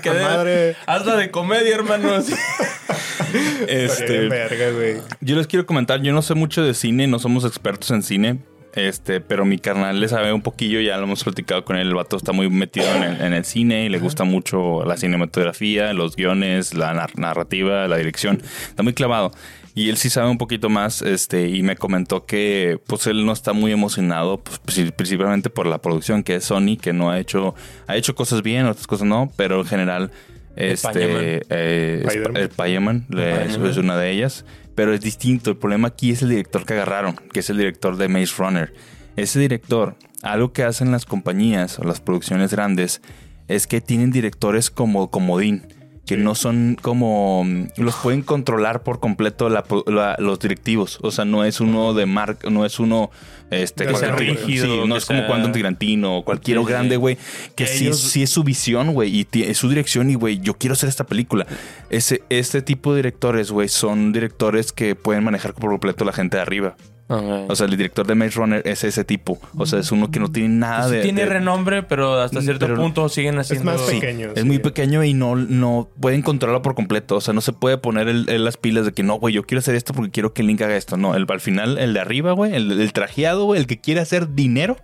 Hazla 0.85 1.15
de 1.15 1.31
comedia, 1.31 1.75
hermano. 1.75 2.17
este, 3.67 4.27
verga, 4.27 4.71
güey. 4.71 4.97
Yo 5.21 5.35
les 5.35 5.47
quiero 5.47 5.65
comentar, 5.65 6.01
yo 6.01 6.13
no 6.13 6.21
sé 6.21 6.35
mucho 6.35 6.63
de 6.63 6.73
cine, 6.73 7.07
no 7.07 7.19
somos 7.19 7.45
expertos 7.45 7.91
en 7.91 8.03
cine. 8.03 8.39
Este, 8.75 9.19
pero 9.19 9.45
mi 9.45 9.57
carnal 9.57 9.99
le 9.99 10.07
sabe 10.07 10.31
un 10.31 10.41
poquillo, 10.41 10.79
ya 10.79 10.97
lo 10.97 11.03
hemos 11.03 11.23
platicado 11.23 11.65
con 11.65 11.75
él. 11.75 11.87
El 11.87 11.95
vato 11.95 12.17
está 12.17 12.31
muy 12.31 12.49
metido 12.49 12.87
en 12.95 13.33
el, 13.33 13.45
cine 13.45 13.85
y 13.85 13.89
le 13.89 13.99
gusta 13.99 14.23
mucho 14.23 14.83
la 14.85 14.95
cinematografía, 14.95 15.93
los 15.93 16.15
guiones, 16.15 16.73
la 16.73 17.07
narrativa, 17.15 17.87
la 17.87 17.97
dirección. 17.97 18.41
Está 18.69 18.83
muy 18.83 18.93
clavado. 18.93 19.31
Y 19.75 19.89
él 19.89 19.97
sí 19.97 20.09
sabe 20.09 20.29
un 20.29 20.37
poquito 20.37 20.69
más, 20.69 21.01
este, 21.01 21.47
y 21.47 21.61
me 21.63 21.75
comentó 21.75 22.25
que 22.25 22.79
pues 22.87 23.07
él 23.07 23.25
no 23.25 23.31
está 23.31 23.53
muy 23.53 23.71
emocionado, 23.71 24.41
pues, 24.41 24.59
principalmente 24.91 25.49
por 25.49 25.67
la 25.67 25.81
producción, 25.81 26.23
que 26.23 26.35
es 26.35 26.45
Sony, 26.45 26.77
que 26.81 26.91
no 26.91 27.11
ha 27.11 27.19
hecho, 27.19 27.55
ha 27.87 27.95
hecho 27.95 28.15
cosas 28.15 28.41
bien, 28.41 28.65
otras 28.65 28.87
cosas 28.87 29.07
no, 29.07 29.31
pero 29.35 29.61
en 29.61 29.65
general, 29.65 30.11
este, 30.55 31.41
eh, 31.49 32.03
Spider-Man 32.35 33.07
es 33.11 33.77
una 33.77 33.97
de 33.97 34.11
ellas 34.11 34.45
pero 34.79 34.93
es 34.93 35.01
distinto. 35.01 35.49
El 35.51 35.57
problema 35.57 35.89
aquí 35.89 36.11
es 36.11 36.21
el 36.21 36.29
director 36.29 36.65
que 36.65 36.71
agarraron, 36.71 37.17
que 37.33 37.41
es 37.41 37.49
el 37.49 37.57
director 37.57 37.97
de 37.97 38.07
Maze 38.07 38.33
Runner. 38.37 38.73
Ese 39.17 39.37
director, 39.37 39.97
algo 40.21 40.53
que 40.53 40.63
hacen 40.63 40.89
las 40.89 41.03
compañías 41.03 41.79
o 41.79 41.83
las 41.83 41.99
producciones 41.99 42.51
grandes, 42.51 43.01
es 43.49 43.67
que 43.67 43.81
tienen 43.81 44.09
directores 44.09 44.69
como 44.69 45.11
comodín 45.11 45.67
que 46.09 46.17
no 46.17 46.33
son 46.33 46.75
como 46.81 47.45
los 47.77 47.95
pueden 47.97 48.23
controlar 48.23 48.81
por 48.81 48.99
completo 48.99 49.47
los 49.47 50.39
directivos. 50.39 50.97
O 51.03 51.11
sea 51.11 51.23
no 51.23 51.45
es 51.45 51.61
uno 51.61 51.93
de 51.93 52.07
marca 52.07 52.49
no 52.49 52.65
es 52.65 52.79
uno 52.79 53.11
este 53.51 53.85
rígido 54.13 54.87
no 54.87 54.95
es 54.97 55.05
como 55.05 55.27
cuando 55.27 55.51
Tirantino 55.51 56.17
o 56.17 56.25
cualquier 56.25 56.63
grande 56.63 56.97
güey 56.97 57.19
que 57.53 57.67
sí, 57.67 57.93
sí, 57.93 58.23
es 58.23 58.31
su 58.31 58.43
visión 58.43 58.91
güey 58.95 59.27
y 59.31 59.43
es 59.43 59.59
su 59.59 59.69
dirección 59.69 60.09
y 60.09 60.15
güey 60.15 60.39
yo 60.39 60.55
quiero 60.55 60.73
hacer 60.73 60.89
esta 60.89 61.03
película. 61.03 61.45
Ese 61.91 62.23
este 62.29 62.63
tipo 62.63 62.93
de 62.93 63.03
directores 63.03 63.51
güey 63.51 63.69
son 63.69 64.11
directores 64.11 64.71
que 64.71 64.95
pueden 64.95 65.23
manejar 65.23 65.53
por 65.53 65.69
completo 65.69 66.05
la 66.05 66.13
gente 66.13 66.37
de 66.37 66.41
arriba 66.41 66.75
o 67.09 67.55
sea, 67.55 67.65
el 67.65 67.71
director 67.71 68.05
de 68.05 68.13
Maze 68.13 68.31
Runner 68.37 68.61
es 68.65 68.83
ese 68.83 69.03
tipo. 69.03 69.39
O 69.57 69.65
sea, 69.65 69.79
es 69.79 69.91
uno 69.91 70.11
que 70.11 70.19
no 70.19 70.31
tiene 70.31 70.49
nada 70.49 70.81
pues 70.81 70.91
de. 70.91 71.01
Tiene 71.01 71.25
renombre, 71.25 71.81
pero 71.81 72.19
hasta 72.21 72.41
cierto 72.41 72.73
punto 72.75 73.09
siguen 73.09 73.39
haciendo. 73.39 73.71
Es 73.71 73.79
más 73.79 73.89
pequeño. 73.89 74.29
es 74.35 74.45
muy 74.45 74.59
pequeño 74.59 75.03
y 75.03 75.15
no, 75.15 75.35
no 75.35 75.89
pueden 75.99 76.21
controlarlo 76.21 76.61
por 76.61 76.75
completo. 76.75 77.15
O 77.15 77.21
sea, 77.21 77.33
no 77.33 77.41
se 77.41 77.51
puede 77.51 77.79
poner 77.79 78.07
el, 78.07 78.43
las 78.43 78.57
pilas 78.57 78.85
de 78.85 78.91
que 78.91 79.01
no, 79.01 79.15
güey, 79.15 79.33
yo 79.33 79.43
quiero 79.43 79.59
hacer 79.59 79.73
esto 79.73 79.93
porque 79.93 80.11
quiero 80.11 80.33
que 80.33 80.43
el 80.43 80.47
Link 80.47 80.61
haga 80.61 80.77
esto. 80.77 80.97
No, 80.97 81.15
el, 81.15 81.25
al 81.27 81.41
final, 81.41 81.79
el 81.79 81.93
de 81.93 81.99
arriba, 81.99 82.33
güey, 82.33 82.53
el, 82.53 82.93
trajeado, 82.93 83.45
güey, 83.45 83.59
el 83.59 83.67
que 83.67 83.79
quiere 83.79 84.01
hacer 84.01 84.35
dinero. 84.35 84.77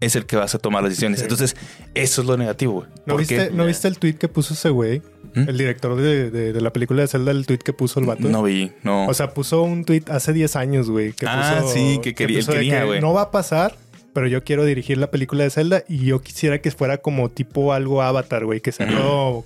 Es 0.00 0.14
el 0.14 0.26
que 0.26 0.36
vas 0.36 0.54
a 0.54 0.58
tomar 0.58 0.82
las 0.82 0.90
decisiones. 0.90 1.22
Entonces, 1.22 1.56
eso 1.94 2.22
es 2.22 2.28
lo 2.28 2.36
negativo, 2.36 2.72
güey. 2.74 2.86
¿No, 3.04 3.16
viste, 3.16 3.50
¿No 3.50 3.66
viste 3.66 3.88
el 3.88 3.98
tweet 3.98 4.14
que 4.14 4.28
puso 4.28 4.54
ese 4.54 4.70
güey? 4.70 5.02
¿Mm? 5.34 5.48
El 5.48 5.58
director 5.58 5.96
de, 5.96 6.60
la 6.60 6.72
película 6.72 7.02
de 7.02 7.08
Zelda, 7.08 7.32
el 7.32 7.46
tweet 7.46 7.58
que 7.58 7.72
puso 7.72 7.98
el 7.98 8.06
vato. 8.06 8.28
No 8.28 8.44
vi, 8.44 8.72
no. 8.84 9.06
O 9.08 9.14
sea, 9.14 9.34
puso 9.34 9.62
un 9.62 9.84
tweet 9.84 10.04
hace 10.08 10.32
10 10.32 10.54
años, 10.56 10.90
güey. 10.90 11.14
ah, 11.26 11.62
sí, 11.66 11.98
que 12.02 12.14
quería, 12.14 12.84
güey. 12.84 13.00
No 13.00 13.12
va 13.12 13.22
a 13.22 13.30
pasar, 13.32 13.76
pero 14.12 14.28
yo 14.28 14.44
quiero 14.44 14.64
dirigir 14.64 14.98
la 14.98 15.10
película 15.10 15.42
de 15.44 15.50
Zelda 15.50 15.84
y 15.88 16.04
yo 16.06 16.22
quisiera 16.22 16.60
que 16.60 16.70
fuera 16.70 16.98
como 16.98 17.28
tipo 17.30 17.72
algo 17.72 18.00
avatar, 18.00 18.44
güey, 18.44 18.60
que 18.60 18.70
sea 18.70 18.86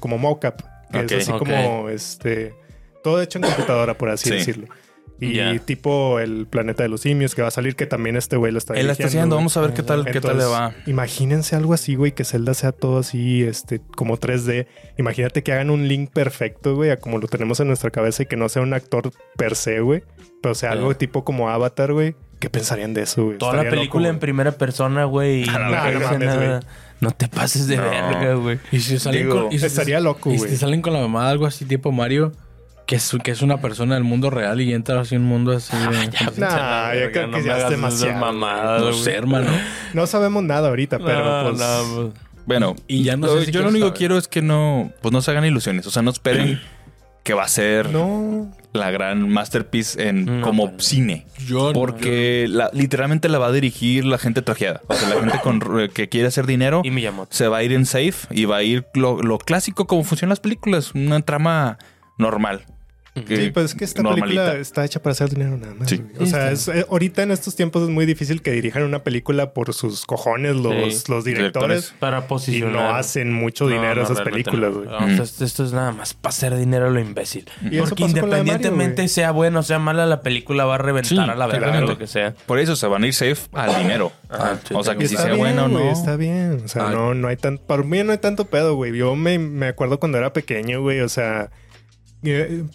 como 0.01 0.19
mocap. 0.19 0.61
Que 0.91 1.17
es 1.17 1.29
así 1.29 1.39
como 1.39 1.89
este. 1.89 2.55
Todo 3.03 3.23
hecho 3.23 3.39
en 3.39 3.45
computadora, 3.45 3.97
por 3.97 4.11
así 4.11 4.31
decirlo. 4.31 4.69
Y 5.23 5.59
tipo 5.61 6.19
el 6.19 6.47
planeta 6.47 6.83
de 6.83 6.89
los 6.89 7.03
simios 7.03 7.35
que 7.35 7.43
va 7.43 7.49
a 7.49 7.53
salir, 7.53 7.77
que 7.77 7.87
también 7.87 8.17
este 8.17 8.37
güey 8.37 8.51
lo 8.51 8.59
está 8.59 8.75
Él 8.75 8.91
está 8.91 9.07
haciendo, 9.07 9.37
vamos 9.37 9.57
a 9.57 9.61
ver 9.61 9.73
qué 9.73 9.83
tal, 9.83 10.05
qué 10.05 10.21
tal 10.21 10.39
le 10.39 10.45
va. 10.45 10.75
Imagínense 10.87 11.57
algo 11.57 11.75
así, 11.75 11.95
güey, 11.95 12.13
que 12.13 12.25
Zelda 12.25 12.55
sea 12.55 12.73
todo 12.73 12.99
así, 12.99 13.43
este, 13.45 13.81
como 13.97 14.19
3D. 14.19 14.67
Imagínate 14.99 15.43
que 15.43 15.53
hagan 15.53 15.71
un 15.71 15.87
link 15.87 16.11
perfecto, 16.11 16.75
güey, 16.75 16.91
a 16.91 16.99
como 16.99 17.19
lo 17.19 17.29
tenemos 17.29 17.61
en 17.61 17.69
nuestra 17.69 17.91
cabeza 17.91 18.25
y 18.25 18.27
que 18.27 18.37
no 18.37 18.49
sea 18.49 18.63
un 18.63 18.75
actor 18.75 19.13
per 19.37 19.55
se, 19.55 19.81
güey. 19.81 20.03
Pero 20.43 20.55
sea 20.57 20.73
algo 20.73 20.95
tipo 20.97 21.25
como 21.25 21.51
Avatar, 21.51 21.93
güey. 21.93 22.17
¿Qué 22.41 22.51
pensarían 22.51 22.93
de 22.93 23.03
eso, 23.03 23.27
güey? 23.27 23.39
Toda 23.39 23.63
la 23.63 23.71
película 23.71 24.09
en 24.09 24.19
primera 24.19 24.51
persona, 24.51 25.05
güey. 25.05 25.45
no, 27.01 27.13
te 27.13 27.29
pases 27.29 27.69
de 27.69 27.77
verga, 27.77 28.35
güey. 28.35 28.59
Y 28.73 28.81
si 28.81 28.99
salen 28.99 29.29
con, 29.29 29.53
estaría 29.53 30.01
loco, 30.01 30.31
güey. 30.31 30.45
Y 30.45 30.49
si 30.49 30.57
salen 30.57 30.83
con 30.83 30.93
la 30.93 30.99
mamá 30.99 31.31
algo 31.31 31.47
así 31.47 31.65
tipo 31.65 31.93
Mario 31.93 32.33
que 32.87 32.97
es, 32.97 33.17
que 33.23 33.31
es 33.31 33.43
una 33.43 33.61
persona 33.61 33.95
del 33.95 34.05
mundo 34.05 34.31
real 34.31 34.61
y 34.61 34.73
entra 34.73 35.01
así 35.01 35.15
en 35.15 35.23
un 35.23 35.29
mundo 35.29 35.53
así 35.53 35.77
de... 35.77 36.41
nah, 36.41 36.95
ya 36.95 37.11
creo 37.13 37.31
que 37.31 37.45
ya 37.45 37.59
es 37.59 37.71
demasiado. 37.71 38.19
Mamada, 38.19 38.79
no 38.81 38.93
sé, 38.93 39.15
hermano. 39.15 39.51
No 39.95 40.07
sabemos 40.07 40.43
nada 40.43 40.69
ahorita, 40.69 40.99
pero 40.99 41.51
pues... 41.51 41.63
pues... 41.63 42.33
Bueno, 42.45 42.75
y 42.89 43.05
ya 43.05 43.17
no 43.17 43.29
sé 43.29 43.47
si 43.47 43.53
yo 43.53 43.63
lo 43.63 43.69
único 43.69 43.93
que 43.93 43.99
quiero 43.99 44.19
es 44.19 44.27
que 44.29 44.43
no, 44.43 44.93
pues 45.01 45.13
no 45.13 45.23
se 45.23 45.31
hagan 45.31 45.45
ilusiones. 45.45 45.87
O 45.87 45.91
sea, 45.91 46.03
no 46.03 46.11
esperen 46.11 46.61
que 47.23 47.35
va 47.35 47.45
a 47.45 47.49
ser 47.49 47.89
la 48.73 48.91
gran 48.91 49.29
masterpiece 49.29 50.09
en 50.09 50.41
como 50.41 50.73
cine. 50.79 51.27
Yo 51.47 51.73
porque 51.73 52.51
literalmente 52.73 53.29
la 53.29 53.39
va 53.39 53.47
a 53.49 53.53
dirigir 53.53 54.05
la 54.05 54.19
gente 54.19 54.43
trajeada. 54.43 54.81
O 54.89 54.95
sea, 54.95 55.09
la 55.09 55.21
gente 55.21 55.39
con, 55.41 55.61
que 55.95 56.09
quiere 56.09 56.27
hacer 56.27 56.47
dinero 56.47 56.83
y 56.85 56.93
se 57.31 57.49
va 57.49 57.59
a 57.59 57.63
ir 57.63 57.73
en 57.73 57.87
safe 57.87 58.27
y 58.31 58.45
va 58.45 58.57
a 58.57 58.63
ir 58.63 58.87
lo, 58.95 59.23
lo 59.23 59.39
clásico 59.39 59.87
como 59.87 60.03
funcionan 60.03 60.31
las 60.31 60.41
películas. 60.41 60.93
Una 60.95 61.21
trama 61.21 61.79
normal. 62.19 62.67
Sí, 63.15 63.51
pues 63.53 63.67
es 63.67 63.75
que 63.75 63.85
esta 63.85 64.03
película 64.03 64.55
está 64.55 64.87
hecha 64.87 65.03
para 65.03 65.13
hacer 65.13 65.29
dinero 65.29 65.59
nada 65.59 65.75
más. 65.75 65.93
O 66.19 66.27
sea, 66.27 66.53
eh, 66.53 66.87
ahorita 66.89 67.23
en 67.23 67.31
estos 67.31 67.55
tiempos 67.55 67.83
es 67.83 67.91
muy 67.91 68.07
difícil 68.07 68.41
que 68.41 68.53
dirijan 68.53 68.85
una 68.85 69.01
película 69.01 69.53
por 69.53 69.75
sus 69.75 70.07
cojones 70.07 70.57
los, 70.57 71.09
los 71.11 71.25
directores, 71.25 71.95
Para 71.99 72.27
posicionar. 72.27 72.71
Y 72.71 72.75
no 72.75 72.95
hacen 72.95 73.33
mucho 73.33 73.69
dinero 73.69 74.03
esas 74.03 74.23
películas, 74.23 74.73
esto 75.41 75.65
es 75.65 75.73
nada 75.73 75.93
más 75.93 76.15
para 76.15 76.31
hacer 76.31 76.57
dinero 76.57 76.91
lo 76.91 77.01
imbécil. 77.01 77.45
Porque 77.79 78.05
independientemente 78.05 79.07
sea 79.09 79.31
bueno 79.31 79.61
o 79.61 79.63
sea 79.63 79.79
mala, 79.79 80.07
la 80.07 80.23
película 80.23 80.65
va 80.65 80.77
a 80.77 80.79
reventar 80.79 81.31
a 81.31 81.35
la 81.35 81.47
verdad, 81.47 81.83
lo 81.83 81.99
que 81.99 82.07
sea. 82.07 82.35
Por 82.47 82.59
eso 82.59 82.77
se 82.77 82.87
van 82.87 83.05
a 83.05 83.07
ir 83.07 83.15
safe 83.15 83.43
al 83.53 83.77
dinero. 83.77 84.13
Ah, 84.31 84.57
o 84.73 84.83
sea, 84.83 84.97
que 84.97 85.07
si 85.07 85.17
sea 85.17 85.35
bueno 85.35 85.67
o 85.67 85.69
no. 85.69 85.91
Está 85.91 86.17
bien. 86.17 86.63
O 86.65 86.69
sea, 86.69 86.89
no, 86.89 87.13
no 87.13 87.29
hay 87.29 87.37
tanto... 87.37 87.63
Para 87.65 87.83
mí 87.83 88.03
no 88.03 88.13
hay 88.13 88.19
tanto 88.19 88.47
pedo, 88.47 88.75
güey. 88.75 88.97
Yo 88.97 89.15
me, 89.17 89.39
me 89.39 89.67
acuerdo 89.67 90.01
cuando 90.01 90.17
era 90.17 90.33
pequeño, 90.33 90.81
güey. 90.81 91.01
O 91.01 91.09
sea 91.09 91.51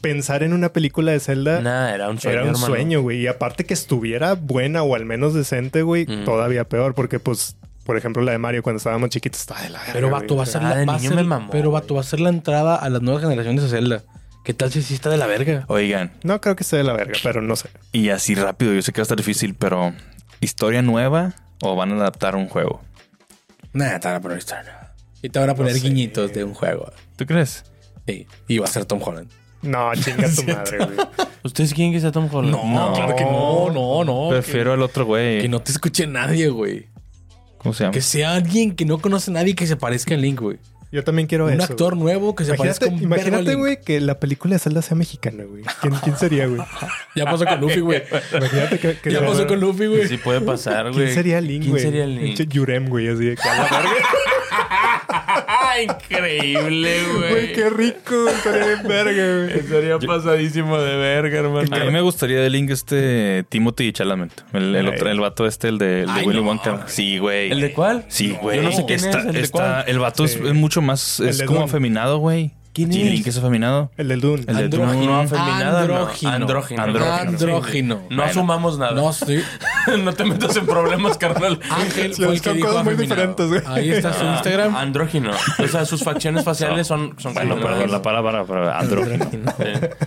pensar 0.02 0.44
en 0.44 0.54
una 0.54 0.70
película 0.70 1.12
de 1.12 1.20
Zelda 1.20 1.60
era 1.94 2.10
un 2.10 2.20
sueño. 2.20 2.40
Era 2.40 2.50
un 2.50 2.56
sueño, 2.56 3.02
güey. 3.02 3.22
Y 3.22 3.28
aparte 3.28 3.66
que 3.66 3.74
estuviera 3.74 4.34
buena 4.34 4.84
o 4.84 4.96
al 4.96 5.06
menos 5.06 5.34
decente, 5.34 5.82
güey, 5.82 6.06
mm. 6.06 6.26
todavía 6.26 6.66
peor. 6.66 6.94
Porque, 6.94 7.20
pues, 7.20 7.56
por 7.86 7.98
ejemplo, 7.98 8.22
la 8.24 8.34
de 8.34 8.38
Mario 8.38 8.64
cuando 8.64 8.78
estábamos 8.78 9.10
chiquitos 9.10 9.42
estaba 9.42 9.62
de 9.62 9.70
la 9.70 9.82
Pero 9.94 10.10
vato, 10.10 10.36
va 10.36 10.44
a 10.44 10.46
ser 10.46 10.62
la, 10.62 10.84
va 10.86 11.48
pero 11.50 11.72
vato, 11.72 11.96
va 11.96 12.02
a 12.02 12.04
ser 12.04 12.20
la 12.20 12.30
entrada 12.30 12.76
a 12.76 12.90
las 12.90 13.02
nuevas 13.02 13.24
generaciones 13.24 13.64
de 13.64 13.70
Zelda. 13.70 14.04
¿Qué 14.44 14.54
tal 14.54 14.72
si 14.72 14.82
sí 14.82 14.94
está 14.94 15.10
de 15.10 15.18
la 15.18 15.28
verga? 15.28 15.66
Oigan. 15.68 16.12
No 16.24 16.40
creo 16.40 16.56
que 16.56 16.64
esté 16.64 16.78
de 16.78 16.84
la 16.84 16.94
verga, 16.94 17.20
pero 17.24 17.42
no 17.42 17.56
sé. 17.56 17.70
Y 17.92 18.10
así 18.10 18.36
rápido, 18.36 18.74
yo 18.74 18.82
sé 18.82 18.94
que 18.94 19.02
va 19.02 19.04
a 19.04 19.04
estar 19.04 19.18
difícil, 19.18 19.56
pero 19.56 19.94
¿historia 20.40 20.82
nueva 20.82 21.34
o 21.62 21.76
van 21.76 21.92
a 21.92 21.96
adaptar 21.96 22.36
un 22.36 22.48
juego? 22.48 22.82
Nada, 23.74 24.00
te 24.00 24.08
van 24.08 24.18
a 24.18 24.22
poner 24.22 24.38
historia 24.38 24.94
Y 25.22 25.30
te 25.30 25.40
van 25.40 25.50
a 25.50 25.56
poner 25.56 25.80
guiñitos 25.80 26.34
de 26.34 26.44
un 26.44 26.54
juego. 26.54 26.92
¿Tú 27.16 27.26
crees? 27.26 27.66
Sí. 28.08 28.26
Y 28.48 28.58
va 28.58 28.66
a 28.66 28.70
ser 28.70 28.86
Tom 28.86 29.00
Holland. 29.04 29.30
No, 29.62 29.94
chinga 29.96 30.30
tu 30.34 30.44
madre, 30.48 30.78
güey. 30.78 30.98
¿Ustedes 31.44 31.74
quieren 31.74 31.94
que 31.94 32.00
sea 32.00 32.12
Tom 32.12 32.30
Holland? 32.32 32.52
No, 32.52 32.94
claro 32.94 33.16
que 33.16 33.24
no, 33.24 33.70
no, 33.72 34.04
no. 34.04 34.30
Prefiero 34.30 34.74
al 34.74 34.82
otro 34.82 35.06
güey. 35.06 35.42
Que 35.42 35.50
no 35.50 35.62
te 35.62 35.72
escuche 35.72 36.08
nadie, 36.08 36.50
güey. 36.50 36.88
¿Cómo 37.58 37.74
se 37.74 37.84
llama? 37.84 37.94
Que 37.94 38.02
sea 38.02 38.36
alguien 38.36 38.76
que 38.76 38.86
no 38.86 39.00
conoce 39.00 39.32
a 39.32 39.34
nadie 39.34 39.56
que 39.56 39.68
se 39.68 39.76
parezca 39.76 40.14
a 40.14 40.18
Link, 40.18 40.40
güey. 40.40 40.58
Yo 40.90 41.04
también 41.04 41.28
quiero 41.28 41.46
un 41.46 41.52
eso. 41.52 41.64
Un 41.64 41.70
actor 41.70 41.98
nuevo 41.98 42.34
que 42.34 42.46
se 42.46 42.54
parezca 42.54 42.86
a 42.86 42.90
un 42.90 43.02
Imagínate, 43.02 43.56
güey, 43.56 43.82
que 43.82 44.00
la 44.00 44.20
película 44.20 44.56
de 44.56 44.60
Zelda 44.60 44.82
sea 44.82 44.96
mexicana, 44.96 45.44
güey. 45.44 45.64
¿Quién, 45.82 45.94
¿Quién, 45.96 46.18
sería, 46.18 46.48
güey? 46.48 46.62
ya 47.16 47.26
pasó 47.26 47.46
con 47.46 47.60
Luffy, 47.60 47.82
güey. 47.82 48.04
Imagínate 48.34 48.80
que, 48.80 48.98
que 48.98 49.12
Ya 49.12 49.26
pasó 49.26 49.46
con 49.48 49.60
Luffy, 49.60 49.88
güey. 49.88 50.08
Sí 50.08 50.18
puede 50.18 50.40
pasar, 50.40 50.92
güey. 50.92 51.06
¿Quién 51.06 51.14
sería 51.14 51.42
Link, 51.42 51.68
güey? 51.68 51.82
¿Quién 51.82 51.94
sería 51.94 52.08
Link? 52.08 52.40
Yurem, 52.50 52.88
güey, 52.88 53.10
así 53.10 53.26
de 53.26 53.36
que 53.36 53.42
Increíble, 55.84 57.04
güey. 57.14 57.30
Güey, 57.30 57.54
qué 57.54 57.70
rico. 57.70 58.28
Estaría 58.30 58.68
de 58.68 58.88
verga, 58.88 59.38
güey. 59.38 59.60
Estaría 59.60 60.00
pasadísimo 60.00 60.78
de 60.80 60.96
verga, 60.96 61.40
hermano. 61.40 61.76
A 61.76 61.80
mí 61.80 61.92
me 61.92 62.02
gustaría 62.02 62.42
de 62.42 62.50
Link 62.50 62.70
este 62.70 63.46
Timothy 63.50 63.94
Chalamet. 63.94 64.44
El, 64.54 64.76
el, 64.76 64.88
otro, 64.88 65.10
el 65.10 65.20
vato 65.20 65.46
este, 65.46 65.70
el 65.70 65.78
de, 65.78 66.02
el 66.02 66.14
de 66.14 66.22
Willy 66.24 66.40
Wonka. 66.40 66.88
Sí, 66.88 67.18
güey. 67.18 67.52
¿El 67.52 67.62
de 67.62 67.74
cuál? 67.74 68.06
Sí, 68.08 68.38
güey. 68.42 68.58
Yo 68.58 68.64
no 68.64 68.72
sé 68.72 68.86
quién 68.86 69.00
es. 69.00 69.16
¿El 69.16 69.42
de 69.42 69.50
cuál? 69.50 69.84
El 69.88 70.00
vato 70.00 70.26
es, 70.26 70.40
mucho 70.54 70.82
más... 70.82 71.20
Es 71.20 71.44
como 71.44 71.64
afeminado, 71.64 72.18
güey. 72.20 72.54
¿Quién 72.78 72.92
es? 72.92 72.98
Link 72.98 73.26
es 73.26 73.38
afeminado. 73.40 73.90
El 73.98 74.08
del 74.08 74.22
Dune. 74.22 74.44
El 74.46 74.56
del 74.56 74.70
Dune. 74.70 75.04
No, 75.04 75.20
afeminado. 75.20 75.80
Andrógino. 75.80 76.32
Andrógino. 76.32 76.84
Andrógino. 76.84 78.04
No 78.12 78.22
asumamos 78.22 78.78
nada. 78.78 78.92
No, 78.92 79.12
sí. 79.12 79.42
no 80.04 80.14
te 80.14 80.24
metas 80.26 80.56
en 80.58 80.68
problemas, 80.68 81.18
carnal. 81.18 81.60
Ángel 81.72 82.14
fue 82.14 82.36
el 82.36 82.40
que 82.40 82.54
dijo 82.54 82.84
muy 82.84 82.94
diferentes, 82.94 83.48
güey. 83.48 83.62
Ahí 83.66 83.90
está 83.90 84.14
su 84.14 84.24
Instagram. 84.24 84.76
Andrógino. 84.76 85.32
O 85.58 85.68
sea, 85.68 85.86
sus 85.86 86.04
facciones 86.04 86.44
faciales 86.44 86.86
son... 86.86 87.16
son 87.18 87.34
bueno, 87.34 87.56
perdón, 87.56 87.92
la 87.92 88.04
palabra 88.04 88.46
para 88.46 88.78
andrógino. 88.78 89.26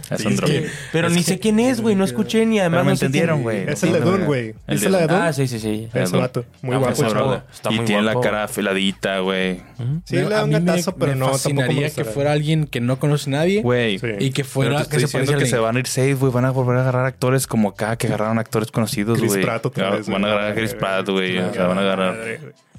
Es 0.09 0.25
andrógino. 0.25 0.69
Pero 0.93 1.09
ni 1.09 1.25
sé 1.25 1.41
quién 1.41 1.59
es, 1.59 1.81
güey. 1.81 1.97
No 1.97 2.05
escuché 2.05 2.47
ni 2.47 2.61
además 2.61 2.85
no 2.85 2.91
entendieron, 2.93 3.43
güey. 3.43 3.69
Es 3.69 3.83
el 3.83 3.95
de 3.95 4.01
Dune, 4.01 4.27
güey. 4.27 4.55
¿Es 4.69 4.85
el 4.85 4.93
de 4.93 5.09
Dune? 5.09 5.15
Ah, 5.15 5.33
sí, 5.33 5.49
sí, 5.49 5.59
sí. 5.59 5.89
Ese 5.93 6.17
vato. 6.17 6.45
Muy 6.63 6.77
guapo, 6.77 7.05
chavo. 7.05 7.43
Y 7.71 7.81
tiene 7.81 8.03
la 8.03 8.21
cara 8.21 8.45
afiladita, 8.45 9.19
güey. 9.19 9.61
Sí, 10.05 10.15
le 10.15 10.29
da 10.29 10.45
un 10.45 10.53
gatazo, 10.53 10.95
pero 10.95 11.17
no 11.17 11.37
tampoco 11.37 11.73
me 11.73 11.91
que 11.91 12.05
fuera 12.05 12.31
alguien 12.31 12.60
que 12.67 12.81
no 12.81 12.99
conoce 12.99 13.31
a 13.31 13.33
nadie. 13.33 13.63
Güey. 13.63 14.01
Y 14.19 14.31
que 14.31 14.45
fuera... 14.45 14.85
Que 14.85 15.07
se 15.07 15.27
que 15.37 15.47
se 15.47 15.59
van 15.59 15.77
a 15.77 15.79
ir 15.79 15.87
safe, 15.87 16.15
güey. 16.15 16.33
Van 16.33 16.45
a 16.45 16.51
volver 16.51 16.77
a 16.77 16.81
agarrar 16.83 17.07
actores 17.07 17.47
como 17.47 17.71
acá 17.71 17.97
que 17.97 18.07
agarraron 18.07 18.39
actores 18.39 18.71
conocidos, 18.71 19.19
güey. 19.19 19.31
Chris 19.31 19.45
Pratt 19.45 19.67
otra 19.67 19.91
vez. 19.91 20.09
Van 20.09 20.25
a 20.25 20.29
agarrar 20.29 20.53
a 20.53 20.55
Chris 20.55 20.75
Pratt, 20.75 21.09
güey. 21.09 21.39
O 21.39 21.53
sea, 21.53 21.67
van 21.67 21.79
a 21.79 21.81
agarrar... 21.83 22.17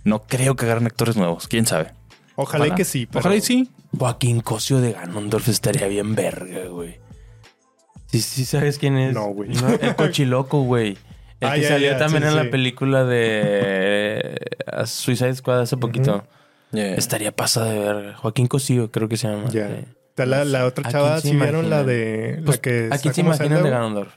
No 0.04 0.24
creo 0.24 0.56
que 0.56 0.66
agarren 0.66 0.88
actores 0.88 1.16
nuevos. 1.16 1.48
¿Quién 1.48 1.66
sabe? 1.66 1.92
Ojalá 2.36 2.74
que 2.76 2.86
sí. 2.86 3.08
Ojalá 3.14 3.36
y 3.36 3.42
sí. 3.42 3.70
Joaquín 3.98 4.42
Cosio 4.42 4.80
de 4.80 4.94
Ganondorf 4.94 5.48
estaría 5.48 5.88
bien 5.88 6.16
verga, 6.16 6.68
güey. 6.68 7.00
Sí, 8.08 8.22
sí, 8.22 8.46
¿sabes 8.46 8.78
quién 8.78 8.98
es? 8.98 9.14
No, 9.14 9.28
güey. 9.28 9.52
el 9.82 9.96
cochiloco, 9.96 10.64
güey. 10.64 10.98
El 11.40 11.48
ah, 11.48 11.56
que 11.56 11.64
salió 11.64 11.98
también 11.98 12.24
en 12.24 12.36
la 12.36 12.50
película 12.50 13.04
de 13.04 14.36
eh, 14.36 14.86
Suicide 14.86 15.36
Squad 15.36 15.62
hace 15.62 15.78
poquito. 15.78 16.24
Estaría 16.72 17.32
pasada 17.32 17.72
de 17.72 17.80
verga. 17.80 18.16
Joaquín 18.16 18.48
Cosío, 18.48 18.92
creo 18.92 19.10
que 19.10 19.18
se 19.18 19.28
llama. 19.28 19.50
La, 20.18 20.46
la, 20.46 20.66
otra 20.66 20.90
chava, 20.92 21.20
si 21.20 21.36
vieron 21.36 21.70
la 21.70 21.84
de... 21.84 22.42
Pues, 22.46 22.60
que 22.60 22.90
¿A 22.92 22.98
quién 22.98 23.14
se 23.14 23.22
imaginan 23.22 23.64
de 23.64 23.70
Ganondorf? 23.70 24.14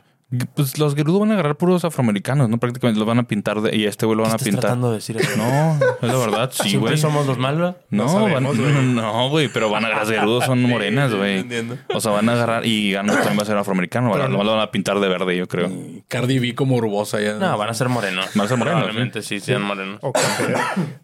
Pues 0.54 0.78
los 0.78 0.94
Gerudo 0.94 1.20
van 1.20 1.30
a 1.30 1.34
agarrar 1.34 1.56
puros 1.56 1.84
afroamericanos, 1.84 2.48
¿no? 2.48 2.58
Prácticamente 2.58 2.98
los 2.98 3.06
van 3.06 3.18
a 3.18 3.24
pintar 3.24 3.60
de, 3.60 3.76
y 3.76 3.86
a 3.86 3.88
este 3.88 4.06
güey 4.06 4.16
lo 4.16 4.22
van 4.22 4.32
a 4.32 4.38
pintar. 4.38 4.60
tratando 4.60 4.90
de 4.90 4.96
decir 4.96 5.16
eso? 5.16 5.36
No, 5.36 5.78
es 6.02 6.08
la 6.08 6.16
verdad, 6.16 6.50
sí, 6.52 6.76
güey. 6.76 6.96
somos 6.96 7.26
los 7.26 7.38
malos? 7.38 7.74
No, 7.90 8.40
no, 8.40 9.28
güey, 9.30 9.48
pero 9.48 9.70
van 9.70 9.84
a 9.84 9.88
agarrar, 9.88 10.06
los 10.06 10.16
Gerudos 10.16 10.44
son 10.44 10.62
morenas, 10.68 11.14
güey. 11.14 11.46
O 11.94 12.00
sea, 12.00 12.12
van 12.12 12.28
a 12.28 12.32
agarrar 12.32 12.66
y 12.66 12.92
Gano 12.92 13.12
también 13.12 13.38
va 13.38 13.42
a 13.42 13.46
ser 13.46 13.56
afroamericano. 13.56 14.16
No 14.28 14.44
lo 14.44 14.52
van 14.52 14.60
a 14.60 14.70
pintar 14.70 15.00
de 15.00 15.08
verde, 15.08 15.36
yo 15.36 15.46
creo. 15.46 15.70
Cardi 16.08 16.38
B 16.38 16.54
como 16.54 16.80
rubosa 16.80 17.20
ya. 17.20 17.34
No, 17.34 17.56
van 17.58 17.68
a 17.68 17.74
ser 17.74 17.88
morenos. 17.88 18.26
Van 18.34 18.46
a 18.46 18.48
ser 18.48 18.58
morenos. 18.58 18.82
Probablemente 18.82 19.22
sí, 19.22 19.40
sean 19.40 19.62
morenos. 19.62 20.00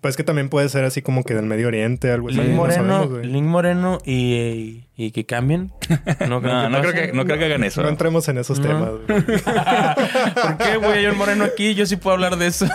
pues 0.01 0.17
que 0.17 0.25
también 0.25 0.49
puede 0.49 0.69
ser 0.69 0.85
así 0.85 1.03
como 1.03 1.25
que 1.25 1.35
del 1.35 1.47
Medio 1.47 1.69
Oriente, 1.69 2.11
algo 2.11 2.29
así. 2.29 2.39
Link 2.39 2.55
Moreno, 2.55 3.19
Link 3.23 3.47
Moreno 3.47 3.99
y 4.05 4.85
y 5.01 5.13
que 5.13 5.25
cambien. 5.25 5.73
No 6.29 6.43
creo, 6.43 6.53
que, 6.93 7.13
no 7.15 7.25
creo, 7.25 7.39
que, 7.39 7.45
hagan 7.47 7.65
eso. 7.65 7.83
No 7.83 7.89
entremos 7.89 8.29
en 8.29 8.37
esos 8.37 8.61
temas. 8.61 8.91
¿Por 9.07 10.59
qué, 10.59 10.77
güey? 10.77 11.07
El 11.07 11.15
moreno 11.15 11.45
aquí, 11.45 11.75
yo 11.75 11.87
sí 11.87 11.97
puedo 11.97 12.15
hablar 12.15 12.37
de 12.37 12.49
eso. 12.49 12.67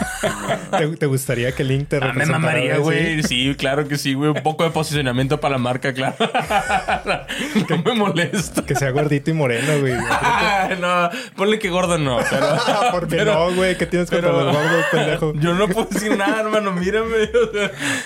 ¿Te, 0.99 1.05
gustaría 1.05 1.51
que 1.51 1.63
Link 1.63 1.87
te 1.87 1.99
representara? 1.99 2.37
Ah, 2.37 2.41
me 2.41 2.47
mamaría, 2.47 2.77
güey. 2.79 3.21
Sí, 3.21 3.53
claro 3.55 3.87
que 3.87 3.97
sí, 3.97 4.15
güey. 4.15 4.31
Un 4.31 4.41
poco 4.41 4.63
de 4.63 4.71
posicionamiento 4.71 5.39
para 5.39 5.53
la 5.53 5.57
marca, 5.59 5.93
claro. 5.93 6.15
no 7.69 7.77
me 7.83 7.93
molesta. 7.93 8.65
Que 8.65 8.73
sea 8.73 8.89
gordito 8.89 9.29
y 9.29 9.33
moreno, 9.33 9.79
güey. 9.79 9.93
no, 10.81 11.09
ponle 11.35 11.59
que 11.59 11.69
gordo 11.69 11.99
no. 11.99 12.17
Pero, 12.27 12.57
¿Por 12.91 13.07
qué 13.07 13.23
no, 13.23 13.53
güey? 13.53 13.77
¿Qué 13.77 13.85
tienes 13.85 14.09
contra 14.09 14.31
los 14.31 14.45
gordos, 14.45 14.85
pendejo? 14.91 15.33
Yo 15.35 15.53
no 15.53 15.67
puedo 15.67 15.89
decir 15.91 16.17
nada, 16.17 16.41
hermano. 16.41 16.71
Mírame. 16.71 17.29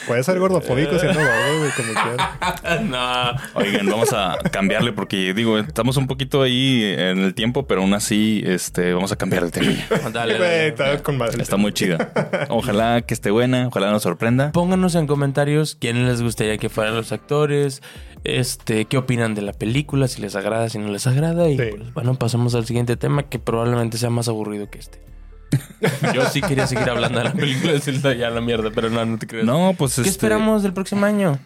Puedes 0.08 0.26
ser 0.26 0.40
gordofóbico 0.40 1.00
siendo 1.00 1.20
gordo, 1.20 1.60
güey, 1.60 1.72
como 1.72 1.94
quieras. 1.94 2.82
no. 2.84 3.60
Oigan, 3.60 3.86
vamos 3.86 4.09
a 4.14 4.38
cambiarle 4.52 4.94
porque 4.94 5.34
digo, 5.34 5.58
estamos 5.58 5.98
un 5.98 6.08
poquito 6.08 6.42
ahí 6.42 6.84
en 6.84 7.20
el 7.20 7.34
tiempo, 7.34 7.68
pero 7.68 7.82
aún 7.82 7.94
así 7.94 8.42
este, 8.46 8.94
vamos 8.94 9.12
a 9.12 9.16
cambiar 9.16 9.44
el 9.44 9.52
tema. 9.52 9.72
Está 11.40 11.58
muy 11.58 11.74
chida. 11.74 12.12
Ojalá 12.50 13.02
que 13.02 13.14
esté 13.14 13.32
buena, 13.32 13.68
ojalá 13.68 13.92
nos 13.92 14.04
sorprenda. 14.04 14.52
Pónganos 14.52 14.96
en 14.96 15.08
comentarios 15.08 15.76
quiénes 15.76 16.08
les 16.08 16.22
gustaría 16.22 16.58
que 16.58 16.70
fueran 16.70 16.96
los 16.96 17.12
actores, 17.12 17.82
este, 18.24 18.86
qué 18.86 18.98
opinan 18.98 19.36
de 19.36 19.42
la 19.42 19.54
película, 19.54 20.08
si 20.08 20.22
les 20.22 20.36
agrada, 20.36 20.70
si 20.70 20.80
no 20.80 20.90
les 20.90 21.08
agrada. 21.08 21.50
Y 21.50 21.58
pues, 21.58 21.94
bueno, 21.94 22.16
pasamos 22.16 22.56
al 22.56 22.66
siguiente 22.66 22.98
tema 22.98 23.24
que 23.24 23.40
probablemente 23.40 23.98
sea 23.98 24.10
más 24.10 24.28
aburrido 24.28 24.70
que 24.70 24.80
este. 24.80 25.02
Yo 26.14 26.26
sí 26.26 26.42
quería 26.42 26.68
seguir 26.68 26.90
hablando 26.90 27.20
de 27.20 27.26
la 27.26 27.34
película 27.34 27.74
de 27.74 27.80
Zelda 27.80 28.14
ya 28.14 28.30
la 28.30 28.42
mierda, 28.42 28.72
pero 28.74 28.90
no, 28.90 29.04
no 29.06 29.18
te 29.18 29.28
creas. 29.28 29.46
No, 29.46 29.74
pues 29.78 29.96
¿Qué 29.96 30.02
este 30.02 30.12
esperamos 30.12 30.64
del 30.64 30.74
próximo 30.74 31.06
año? 31.06 31.40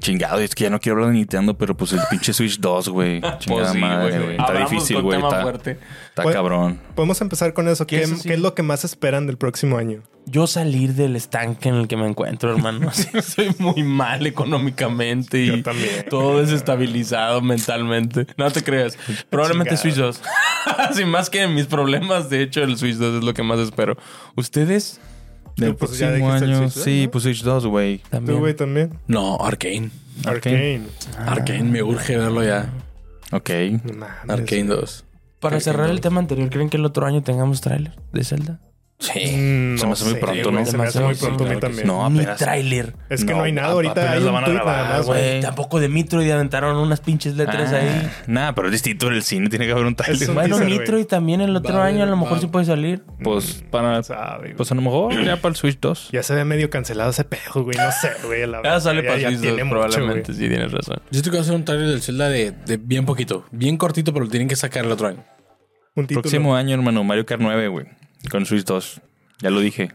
Chingado, 0.00 0.40
es 0.40 0.54
que 0.54 0.64
ya 0.64 0.70
no 0.70 0.80
quiero 0.80 0.96
hablar 0.96 1.12
de 1.12 1.18
Nintendo, 1.18 1.56
pero 1.56 1.76
pues 1.76 1.92
el 1.92 2.00
pinche 2.10 2.32
Switch 2.32 2.58
2, 2.58 2.88
güey. 2.88 3.20
Pues 3.30 3.38
Chingada 3.38 3.74
madre, 3.74 4.18
güey. 4.18 4.36
Está 4.36 4.52
difícil, 4.52 5.02
güey. 5.02 5.20
Está, 5.20 5.50
está 5.50 6.32
cabrón. 6.32 6.80
Podemos 6.94 7.20
empezar 7.20 7.52
con 7.52 7.68
eso. 7.68 7.86
¿Qué, 7.86 8.06
¿Qué, 8.22 8.34
es 8.34 8.40
lo 8.40 8.54
que 8.54 8.62
más 8.62 8.84
esperan 8.84 9.26
del 9.26 9.38
próximo 9.38 9.78
año? 9.78 10.02
Yo 10.26 10.46
salir 10.46 10.94
del 10.94 11.16
estanque 11.16 11.68
en 11.68 11.76
el 11.76 11.88
que 11.88 11.96
me 11.96 12.06
encuentro, 12.06 12.54
hermano. 12.54 12.90
Soy 13.22 13.54
muy 13.58 13.82
mal 13.82 14.26
económicamente 14.26 15.40
y 15.40 15.62
todo 16.08 16.40
desestabilizado 16.40 17.40
mentalmente. 17.40 18.26
No 18.36 18.50
te 18.50 18.62
creas. 18.62 18.98
Probablemente 19.28 19.76
Switch 19.76 19.96
2. 19.96 20.22
Sin 20.92 21.08
más 21.08 21.30
que 21.30 21.46
mis 21.48 21.66
problemas, 21.66 22.30
de 22.30 22.42
hecho, 22.42 22.62
el 22.62 22.76
Switch 22.76 22.96
2 22.96 23.16
es 23.16 23.24
lo 23.24 23.34
que 23.34 23.42
más 23.42 23.58
espero. 23.58 23.96
¿Ustedes? 24.36 25.00
Del 25.60 25.76
pues 25.76 25.98
próximo 25.98 26.32
año. 26.32 26.70
sí, 26.70 27.08
pues 27.10 27.24
Switch 27.24 27.42
2, 27.42 27.66
güey. 27.66 28.00
¿Tú, 28.26 28.38
güey, 28.38 28.54
también? 28.54 28.98
No, 29.06 29.36
Arkane. 29.36 29.90
Arkane. 30.24 30.82
Arkane, 31.18 31.64
me 31.64 31.82
urge 31.82 32.16
verlo 32.16 32.42
ya. 32.42 32.70
Ok. 33.32 33.50
Arkane 34.28 34.64
2. 34.64 35.04
Para 35.40 35.60
cerrar 35.60 35.90
el 35.90 36.00
tema 36.00 36.20
anterior, 36.20 36.50
¿creen 36.50 36.68
que 36.68 36.76
el 36.76 36.84
otro 36.84 37.06
año 37.06 37.22
tengamos 37.22 37.60
tráiler 37.60 37.94
de 38.12 38.24
Zelda? 38.24 38.60
Sí. 39.00 39.18
Mm, 39.18 39.78
se 39.78 39.86
me 39.86 39.92
hace 39.92 40.04
muy 40.04 40.14
pronto, 40.20 40.50
¿no? 40.50 40.66
Se 40.66 40.76
me 40.76 40.84
hace 40.84 41.00
muy 41.00 41.14
pronto 41.14 41.44
a 41.44 41.48
mí 41.48 41.56
también. 41.58 41.86
No, 41.86 42.08
Ni 42.10 42.24
tráiler. 42.36 42.94
Es 43.08 43.24
que 43.24 43.32
no, 43.32 43.42
hay 43.42 43.52
nada 43.52 43.72
ahorita. 43.72 44.16
Lo 44.16 44.32
van 44.32 44.44
a 44.44 44.48
grabar, 44.48 45.02
güey. 45.04 45.40
Tampoco 45.40 45.80
de 45.80 45.88
Mitro 45.88 46.22
y 46.22 46.30
aventaron 46.30 46.76
unas 46.76 47.00
pinches 47.00 47.34
letras 47.34 47.72
ah, 47.72 47.76
ahí. 47.76 48.10
Nada, 48.26 48.54
pero 48.54 48.68
es 48.68 48.72
distinto 48.72 49.08
en 49.08 49.14
el 49.14 49.22
cine. 49.22 49.48
Tiene 49.48 49.66
que 49.66 49.72
haber 49.72 49.86
un 49.86 49.96
tráiler. 49.96 50.30
Bueno, 50.32 50.58
Mitro 50.58 50.98
y 50.98 51.04
también 51.04 51.40
el 51.40 51.56
otro 51.56 51.80
año 51.80 52.02
a 52.02 52.06
lo 52.06 52.16
mejor 52.16 52.40
sí 52.40 52.46
puede 52.46 52.66
salir. 52.66 53.02
Pues 53.22 53.64
para... 53.70 54.02
Pues 54.56 54.70
a 54.70 54.74
lo 54.74 54.82
mejor 54.82 55.12
ya 55.24 55.36
para 55.36 55.50
el 55.50 55.56
Switch 55.56 55.80
2. 55.80 56.10
Ya 56.12 56.22
se 56.22 56.34
ve 56.34 56.44
medio 56.44 56.70
cancelado 56.70 57.10
ese 57.10 57.24
pejo, 57.24 57.64
güey. 57.64 57.76
No 57.76 57.90
sé, 57.92 58.10
güey. 58.26 58.40
Ya 58.64 58.80
sale 58.80 59.02
para 59.02 59.16
el 59.16 59.38
Switch 59.38 59.50
2 59.50 59.68
probablemente. 59.68 60.32
Sí, 60.32 60.48
tienes 60.48 60.72
razón. 60.72 60.98
Yo 61.10 61.18
estoy 61.18 61.32
que 61.32 61.38
hacer 61.38 61.54
un 61.54 61.64
tráiler 61.64 61.88
del 61.88 62.02
Zelda 62.02 62.28
de 62.28 62.54
bien 62.82 63.06
poquito. 63.06 63.44
Bien 63.50 63.76
cortito, 63.76 64.12
pero 64.12 64.24
lo 64.24 64.30
tienen 64.30 64.48
que 64.48 64.56
sacar 64.56 64.84
el 64.84 64.92
otro 64.92 65.08
año. 65.08 65.24
Un 65.94 66.06
Próximo 66.06 66.54
año, 66.54 66.74
hermano. 66.74 67.04
Mario 67.04 67.26
Kart 67.26 67.40
9, 67.40 67.68
güey. 67.68 67.86
Con 68.28 68.44
Switch 68.46 68.64
2. 68.64 69.00
Ya 69.40 69.50
lo 69.50 69.60
dije. 69.60 69.92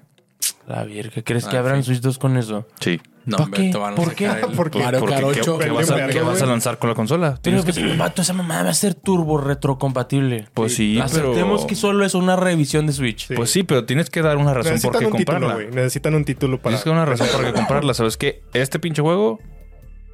La 0.67 0.83
virgen, 0.83 1.23
¿crees 1.23 1.45
que 1.45 1.57
ah, 1.57 1.59
abran 1.59 1.83
Switch 1.83 2.01
2 2.01 2.17
con 2.17 2.37
eso? 2.37 2.67
Sí. 2.79 2.99
No, 3.25 3.37
¿Por 3.37 3.51
qué? 3.51 3.71
¿Por 3.95 4.15
qué? 4.15 4.29
Porque 4.55 4.79
Mario 4.79 5.05
Kart 5.05 5.23
8. 5.23 5.57
¿Qué, 5.57 5.69
vas 5.69 5.89
a, 5.89 6.07
¿qué 6.07 6.21
vas 6.21 6.41
a 6.41 6.45
lanzar 6.45 6.77
con 6.77 6.89
la 6.89 6.95
consola? 6.95 7.37
Tienes 7.41 7.65
que... 7.65 7.95
Vato, 7.95 8.21
esa 8.21 8.33
mamá 8.33 8.61
va 8.61 8.69
a 8.69 8.73
ser 8.73 8.93
turbo 8.93 9.39
retrocompatible. 9.39 10.47
Pues 10.53 10.75
sí, 10.75 10.99
Aceptemos 10.99 11.61
pero... 11.61 11.67
que 11.67 11.75
solo 11.75 12.05
es 12.05 12.13
una 12.13 12.35
revisión 12.35 12.85
de 12.85 12.93
Switch. 12.93 13.33
Pues 13.35 13.49
sí, 13.49 13.63
pero 13.63 13.85
tienes 13.85 14.11
que 14.11 14.21
dar 14.21 14.37
una 14.37 14.53
razón 14.53 14.79
por 14.81 14.97
qué 14.97 15.09
comprarla. 15.09 15.57
Título, 15.57 15.75
Necesitan 15.75 16.13
un 16.13 16.25
título 16.25 16.57
para... 16.57 16.75
Tienes 16.75 16.83
que 16.83 16.89
dar 16.89 16.97
una 16.97 17.05
razón 17.05 17.27
por 17.31 17.45
qué 17.45 17.53
comprarla. 17.53 17.93
¿Sabes 17.95 18.17
qué? 18.17 18.43
Este 18.53 18.79
pinche 18.79 19.01
juego 19.01 19.39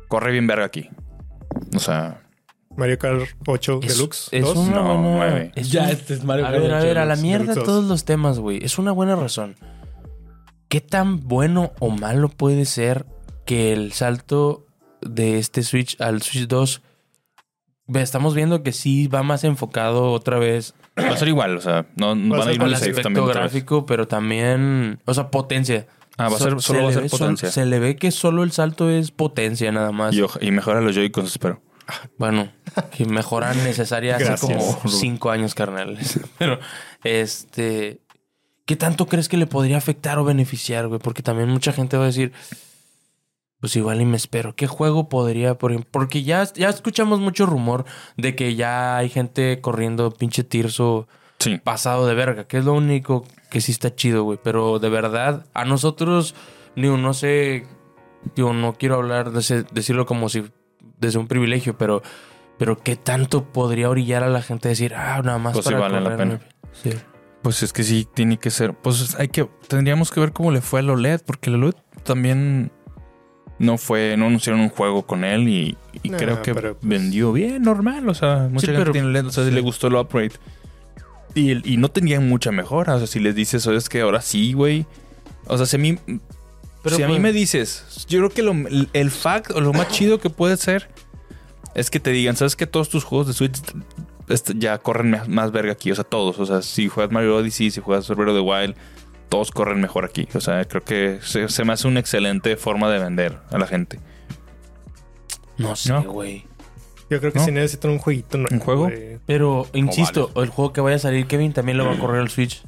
corre 0.07 0.31
bien 0.31 0.47
verga 0.47 0.65
aquí. 0.65 0.89
O 1.75 1.79
sea... 1.79 2.20
Mario 2.77 2.97
Kart 2.97 3.23
8 3.45 3.79
Deluxe. 3.81 4.29
Es 4.31 4.43
2? 4.43 4.57
una 4.57 4.75
no, 4.77 4.97
buena... 4.97 5.29
9. 5.29 5.51
ya, 5.63 5.89
este 5.91 6.13
es 6.13 6.23
Mario 6.23 6.45
Kart 6.45 6.55
A 6.55 6.59
ver, 6.59 6.73
a 6.73 6.79
ver, 6.79 6.97
a 6.97 7.05
la 7.05 7.15
mierda 7.15 7.53
todos 7.53 7.85
los 7.85 8.05
temas, 8.05 8.39
güey. 8.39 8.63
Es 8.63 8.77
una 8.77 8.91
buena 8.91 9.15
razón. 9.15 9.55
¿Qué 10.69 10.81
tan 10.81 11.19
bueno 11.27 11.73
o 11.79 11.89
malo 11.89 12.29
puede 12.29 12.65
ser 12.65 13.05
que 13.45 13.73
el 13.73 13.91
salto 13.91 14.65
de 15.01 15.37
este 15.39 15.63
Switch 15.63 15.99
al 15.99 16.21
Switch 16.21 16.47
2 16.47 16.81
estamos 17.99 18.35
viendo 18.35 18.63
que 18.63 18.71
sí 18.71 19.07
va 19.07 19.23
más 19.23 19.43
enfocado 19.43 20.11
otra 20.11 20.39
vez. 20.39 20.73
Va 20.97 21.09
a 21.09 21.17
ser 21.17 21.27
igual, 21.27 21.57
o 21.57 21.61
sea, 21.61 21.85
no, 21.95 22.15
van 22.15 22.47
a 22.47 22.53
ir 22.53 22.61
al 22.61 22.73
aspecto 22.73 23.25
gráfico, 23.25 23.85
pero 23.85 24.07
también, 24.07 24.99
o 25.05 25.13
sea, 25.13 25.29
potencia. 25.29 25.87
Ah, 26.17 26.29
va 26.29 26.35
a 26.35 26.39
ser, 26.39 26.61
solo 26.61 26.83
va 26.83 26.89
a 26.89 26.93
ser 26.93 27.09
potencia. 27.09 27.49
se 27.49 27.65
le 27.65 27.79
ve 27.79 27.95
que 27.95 28.11
solo 28.11 28.43
el 28.43 28.51
salto 28.51 28.89
es 28.89 29.11
potencia 29.11 29.71
nada 29.71 29.91
más. 29.91 30.15
Y, 30.41 30.51
mejora 30.51 30.81
los 30.81 30.95
Joy-Cons, 30.95 31.31
espero. 31.31 31.61
Bueno, 32.17 32.51
que 32.95 33.05
mejora 33.05 33.53
necesaria 33.53 34.15
hace 34.15 34.35
como 34.39 34.81
cinco 34.87 35.31
años, 35.31 35.55
carnales. 35.55 36.19
Pero, 36.37 36.59
este, 37.03 38.01
¿Qué 38.65 38.75
tanto 38.77 39.07
crees 39.07 39.27
que 39.27 39.37
le 39.37 39.47
podría 39.47 39.77
afectar 39.77 40.17
o 40.17 40.23
beneficiar, 40.23 40.87
güey? 40.87 40.99
Porque 40.99 41.23
también 41.23 41.49
mucha 41.49 41.73
gente 41.73 41.97
va 41.97 42.03
a 42.03 42.07
decir, 42.07 42.31
pues 43.59 43.75
igual 43.75 44.01
y 44.01 44.05
me 44.05 44.17
espero. 44.17 44.55
¿Qué 44.55 44.65
juego 44.65 45.09
podría? 45.09 45.57
Porque 45.57 46.23
ya, 46.23 46.43
ya 46.53 46.69
escuchamos 46.69 47.19
mucho 47.19 47.45
rumor 47.45 47.85
de 48.17 48.35
que 48.35 48.55
ya 48.55 48.97
hay 48.97 49.09
gente 49.09 49.59
corriendo 49.61 50.11
pinche 50.11 50.43
tirso 50.43 51.07
pasado 51.63 52.07
de 52.07 52.13
verga, 52.13 52.47
que 52.47 52.59
es 52.59 52.65
lo 52.65 52.73
único 52.73 53.25
que 53.49 53.61
sí 53.61 53.71
está 53.71 53.93
chido, 53.93 54.23
güey. 54.23 54.39
Pero 54.41 54.79
de 54.79 54.89
verdad, 54.89 55.45
a 55.53 55.65
nosotros, 55.65 56.33
digo, 56.75 56.97
no 56.97 57.13
sé, 57.13 57.65
digo, 58.35 58.53
no 58.53 58.73
quiero 58.73 58.95
hablar, 58.95 59.31
de 59.31 59.65
decirlo 59.71 60.05
como 60.05 60.29
si 60.29 60.45
desde 61.01 61.19
un 61.19 61.27
privilegio, 61.27 61.77
pero, 61.77 62.01
pero 62.57 62.77
¿qué 62.77 62.95
tanto 62.95 63.43
podría 63.43 63.89
orillar 63.89 64.23
a 64.23 64.29
la 64.29 64.41
gente 64.41 64.69
a 64.69 64.69
decir, 64.69 64.93
ah, 64.95 65.21
nada 65.23 65.39
más 65.39 65.53
pues 65.53 65.65
para 65.65 65.79
vale 65.79 65.99
la 65.99 66.15
pena. 66.15 66.39
Sí. 66.71 66.91
Pues 67.41 67.63
es 67.63 67.73
que 67.73 67.83
sí, 67.83 68.07
tiene 68.13 68.37
que 68.37 68.51
ser. 68.51 68.75
Pues 68.75 69.15
hay 69.15 69.27
que. 69.27 69.49
Tendríamos 69.67 70.11
que 70.11 70.19
ver 70.19 70.31
cómo 70.31 70.51
le 70.51 70.61
fue 70.61 70.81
al 70.81 70.89
OLED, 70.91 71.21
porque 71.25 71.49
el 71.49 71.55
OLED 71.55 71.73
también 72.03 72.71
no 73.57 73.79
fue. 73.79 74.15
No 74.15 74.27
anunciaron 74.27 74.61
un 74.61 74.69
juego 74.69 75.07
con 75.07 75.23
él 75.23 75.49
y, 75.49 75.77
creo 76.03 76.43
que 76.43 76.53
pues 76.53 76.75
vendió 76.83 77.33
bien, 77.33 77.63
normal. 77.63 78.07
O 78.09 78.13
sea, 78.13 78.47
mucha 78.51 78.71
gente 78.71 78.91
tiene 78.91 79.07
OLED, 79.07 79.25
o 79.25 79.31
sea, 79.31 79.43
si 79.43 79.51
le 79.51 79.61
gustó 79.61 79.87
el 79.87 79.95
upgrade. 79.95 80.33
Y, 81.33 81.73
y 81.73 81.77
no 81.77 81.89
tenían 81.89 82.29
mucha 82.29 82.51
mejora. 82.51 82.95
O 82.95 82.97
sea, 82.99 83.07
si 83.07 83.19
les 83.19 83.33
dices, 83.33 83.65
es 83.65 83.89
que 83.89 84.01
ahora 84.01 84.21
sí, 84.21 84.53
güey. 84.53 84.85
O 85.47 85.57
sea, 85.57 85.65
si 85.65 85.77
a 85.77 85.79
mí. 85.79 85.97
Pero 86.83 86.95
si 86.95 87.03
a 87.03 87.07
mí 87.07 87.13
pues 87.13 87.21
me 87.21 87.33
dices, 87.33 88.05
yo 88.07 88.19
creo 88.19 88.29
que 88.29 88.41
lo, 88.41 88.53
el 88.93 89.11
fact 89.11 89.51
o 89.51 89.61
lo 89.61 89.73
más 89.73 89.87
chido 89.91 90.19
que 90.19 90.29
puede 90.29 90.57
ser 90.57 90.89
es 91.75 91.89
que 91.89 91.99
te 91.99 92.11
digan, 92.11 92.35
¿sabes 92.35 92.55
que 92.55 92.67
todos 92.67 92.89
tus 92.89 93.03
juegos 93.03 93.27
de 93.27 93.33
Switch 93.33 93.61
ya 94.55 94.77
corren 94.77 95.21
más 95.27 95.51
verga 95.51 95.73
aquí? 95.73 95.91
O 95.91 95.95
sea, 95.95 96.03
todos. 96.03 96.39
O 96.39 96.45
sea, 96.45 96.61
si 96.61 96.87
juegas 96.87 97.11
Mario 97.11 97.37
Odyssey, 97.37 97.71
si 97.71 97.81
juegas 97.81 98.05
Survivor 98.05 98.33
de 98.33 98.39
Wild, 98.39 98.75
todos 99.29 99.51
corren 99.51 99.79
mejor 99.79 100.05
aquí. 100.05 100.27
O 100.33 100.41
sea, 100.41 100.65
creo 100.65 100.83
que 100.83 101.19
se, 101.21 101.63
me 101.63 101.73
hace 101.73 101.87
una 101.87 101.99
excelente 101.99 102.57
forma 102.57 102.91
de 102.91 102.99
vender 102.99 103.37
a 103.49 103.57
la 103.57 103.67
gente. 103.67 103.99
No 105.57 105.75
sé, 105.75 105.93
güey. 105.93 106.45
Yo 107.09 107.19
creo 107.19 107.33
que 107.33 107.39
si 107.39 107.51
necesitan 107.51 107.91
un 107.91 107.99
jueguito. 107.99 108.37
¿Un 108.37 108.59
juego? 108.59 108.89
Pero, 109.25 109.67
insisto, 109.73 110.31
el 110.35 110.49
juego 110.49 110.73
que 110.73 110.81
vaya 110.81 110.95
a 110.95 110.99
salir 110.99 111.27
Kevin 111.27 111.53
también 111.53 111.77
lo 111.77 111.85
va 111.85 111.93
a 111.93 111.99
correr 111.99 112.21
el 112.21 112.29
Switch. 112.29 112.63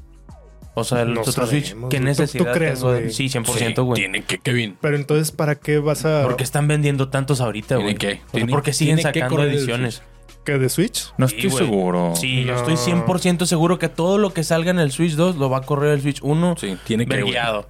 O 0.76 0.84
sea, 0.84 1.02
el 1.02 1.18
otro 1.18 1.46
Switch. 1.46 1.76
¿Qué 1.90 2.00
necesidad 2.00 2.46
¿Tú, 2.46 2.52
crees, 2.52 2.82
güey? 2.82 3.12
Sí, 3.12 3.26
100%, 3.28 3.84
güey. 3.84 4.02
tiene 4.02 4.24
que, 4.24 4.40
Kevin. 4.40 4.78
Pero 4.82 4.96
entonces, 4.96 5.32
¿para 5.32 5.56
qué 5.56 5.78
vas 5.78 6.06
a...? 6.06 6.24
Porque 6.24 6.44
están 6.44 6.68
vendiendo 6.68 7.10
tantos 7.10 7.42
ahorita, 7.42 7.76
güey. 7.76 7.96
¿Tiene 7.96 8.22
qué? 8.32 8.46
porque 8.48 8.74
siguen 8.74 9.00
sacando 9.00 9.44
ediciones. 9.44 10.02
¿Qué, 10.44 10.58
de 10.58 10.68
Switch? 10.70 11.14
No 11.18 11.26
estoy 11.28 11.50
seguro. 11.52 12.14
Sí, 12.16 12.44
yo 12.44 12.56
estoy 12.56 12.76
100% 12.76 13.46
seguro 13.46 13.80
que 13.80 13.88
todo 13.88 14.18
lo 14.18 14.34
que 14.34 14.44
salga 14.44 14.72
en 14.72 14.80
el 14.80 14.92
Switch 14.92 15.14
2 15.14 15.38
lo 15.38 15.50
va 15.50 15.60
a 15.60 15.62
correr 15.62 15.94
el 15.94 16.02
Switch 16.02 16.20
1 16.22 16.56
sí, 16.60 16.78
tiene 16.86 17.06
que 17.06 17.16
vergueado. 17.16 17.68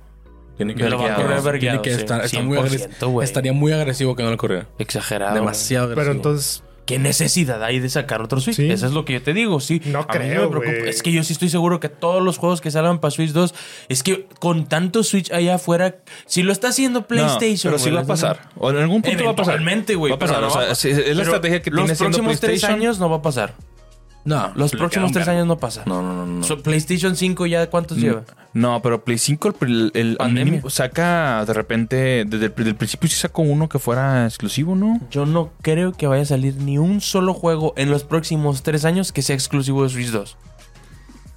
Tiene 0.57 0.73
que, 0.73 0.89
lo 0.89 0.97
va 0.97 1.13
a 1.13 1.15
correr 1.15 1.41
vergueado. 1.41 1.81
Tiene 1.81 1.97
que 1.97 2.01
estar, 2.01 2.43
muy 2.43 2.57
agresivo. 2.57 3.21
Estaría 3.21 3.53
muy 3.53 3.73
agresivo 3.73 4.15
que 4.15 4.23
no 4.23 4.31
lo 4.31 4.37
corriera. 4.37 4.67
Exagerado. 4.79 5.35
Demasiado 5.35 5.85
agresivo. 5.85 6.03
Pero 6.03 6.15
entonces 6.15 6.63
¿Qué 6.85 6.99
necesidad 6.99 7.63
hay 7.63 7.79
de 7.79 7.89
sacar 7.89 8.21
otro 8.21 8.41
Switch? 8.41 8.59
Eso 8.59 8.85
es 8.85 8.91
lo 8.91 9.05
que 9.05 9.13
yo 9.13 9.21
te 9.21 9.33
digo, 9.33 9.59
sí. 9.59 9.81
No 9.85 10.05
creo, 10.05 10.51
Es 10.85 11.01
que 11.01 11.11
yo 11.11 11.23
sí 11.23 11.33
estoy 11.33 11.49
seguro 11.49 11.79
que 11.79 11.89
todos 11.89 12.21
los 12.21 12.37
juegos 12.37 12.59
que 12.59 12.71
salgan 12.71 12.99
para 12.99 13.11
Switch 13.11 13.31
2, 13.31 13.53
es 13.89 14.03
que 14.03 14.27
con 14.39 14.67
tanto 14.67 15.03
Switch 15.03 15.31
allá 15.31 15.55
afuera, 15.55 15.95
si 16.25 16.43
lo 16.43 16.51
está 16.51 16.69
haciendo 16.69 17.07
PlayStation. 17.07 17.73
pero 17.73 17.79
sí 17.79 17.89
va 17.89 18.01
a 18.01 18.05
pasar. 18.05 18.49
O 18.57 18.69
en 18.69 18.77
algún 18.77 19.01
punto 19.01 19.23
va 19.23 19.31
a 19.31 19.35
pasar. 19.35 19.55
Realmente, 19.55 19.95
güey. 19.95 20.11
Va 20.11 20.17
a 20.17 20.19
pasar. 20.19 20.43
o 20.43 20.49
sea, 20.49 20.71
es 20.71 21.15
la 21.15 21.23
estrategia 21.23 21.61
que 21.61 21.71
tiene 21.71 21.87
Los 21.87 21.97
próximos 21.97 22.39
tres 22.39 22.63
años 22.63 22.99
no 22.99 23.09
va 23.09 23.17
a 23.17 23.21
pasar. 23.21 23.53
No. 24.25 24.51
Los 24.55 24.71
próximos 24.71 25.11
tres 25.11 25.27
años 25.27 25.47
no 25.47 25.57
pasa. 25.57 25.83
No, 25.85 26.01
no, 26.01 26.25
no. 26.25 26.47
no. 26.47 26.57
PlayStation 26.57 27.15
5 27.15 27.45
ya 27.45 27.69
cuántos 27.69 27.97
lleva? 27.97 28.23
No, 28.53 28.81
pero 28.81 29.03
Play 29.03 29.17
5 29.17 29.55
el, 29.61 30.17
saca 30.69 31.43
de 31.45 31.53
repente, 31.53 32.23
desde 32.25 32.45
el, 32.45 32.75
principio 32.75 33.09
sí 33.09 33.15
sacó 33.15 33.41
uno 33.41 33.67
que 33.67 33.79
fuera 33.79 34.25
exclusivo, 34.25 34.75
¿no? 34.75 34.99
Yo 35.09 35.25
no 35.25 35.51
creo 35.61 35.91
que 35.91 36.07
vaya 36.07 36.21
a 36.21 36.25
salir 36.25 36.55
ni 36.57 36.77
un 36.77 37.01
solo 37.01 37.33
juego 37.33 37.73
en 37.77 37.89
los 37.89 38.03
próximos 38.03 38.61
tres 38.61 38.85
años 38.85 39.11
que 39.11 39.23
sea 39.23 39.35
exclusivo 39.35 39.83
de 39.83 39.89
Switch 39.89 40.09
2. 40.09 40.37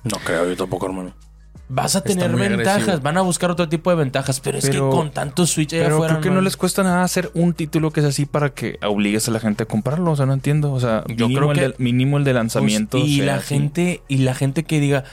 No 0.05 0.18
creo, 0.18 0.49
yo 0.49 0.57
tampoco, 0.57 0.87
hermano. 0.87 1.14
Vas 1.69 1.97
a 1.97 2.01
tener 2.03 2.31
ventajas, 2.37 3.03
van 3.03 3.17
a 3.17 3.23
buscar 3.23 3.51
otro 3.51 3.69
tipo 3.69 3.91
de 3.91 3.97
ventajas, 3.97 4.39
pero, 4.41 4.59
es 4.59 4.71
que 4.71 4.79
con 4.79 5.11
tanto 5.11 5.47
Switch 5.47 5.73
allá 5.75 5.85
pero 5.85 6.01
creo 6.01 6.21
que 6.21 6.31
no, 6.31 6.41
les 6.41 6.57
cuesta 6.57 6.85
nada 6.85 7.03
hacer 7.03 7.31
un 7.35 7.55
título 7.55 7.91
que 7.91 8.01
es 8.01 8.07
así 8.07 8.25
para 8.25 8.51
que 8.51 8.79
obligues 8.87 9.27
a 9.29 9.33
la 9.33 9.41
gente 9.41 9.64
a 9.64 9.67
comprarlo, 9.67 10.12
o 10.12 10.17
sea, 10.17 10.27
no 10.27 10.33
entiendo, 10.33 10.73
o 10.73 10.79
sea, 10.79 11.03
yo 11.09 11.27
creo 11.27 11.53
que 11.53 11.64
el 11.64 11.71
de, 11.73 11.77
mínimo 11.79 12.19
el 12.19 12.25
de 12.25 12.35
lanzamiento 12.35 12.99
y 12.99 13.21
la 13.23 13.41
gente 13.41 14.01
y 14.07 14.19
la 14.19 14.35
gente 14.35 14.62
que 14.62 14.79
diga 14.79 15.05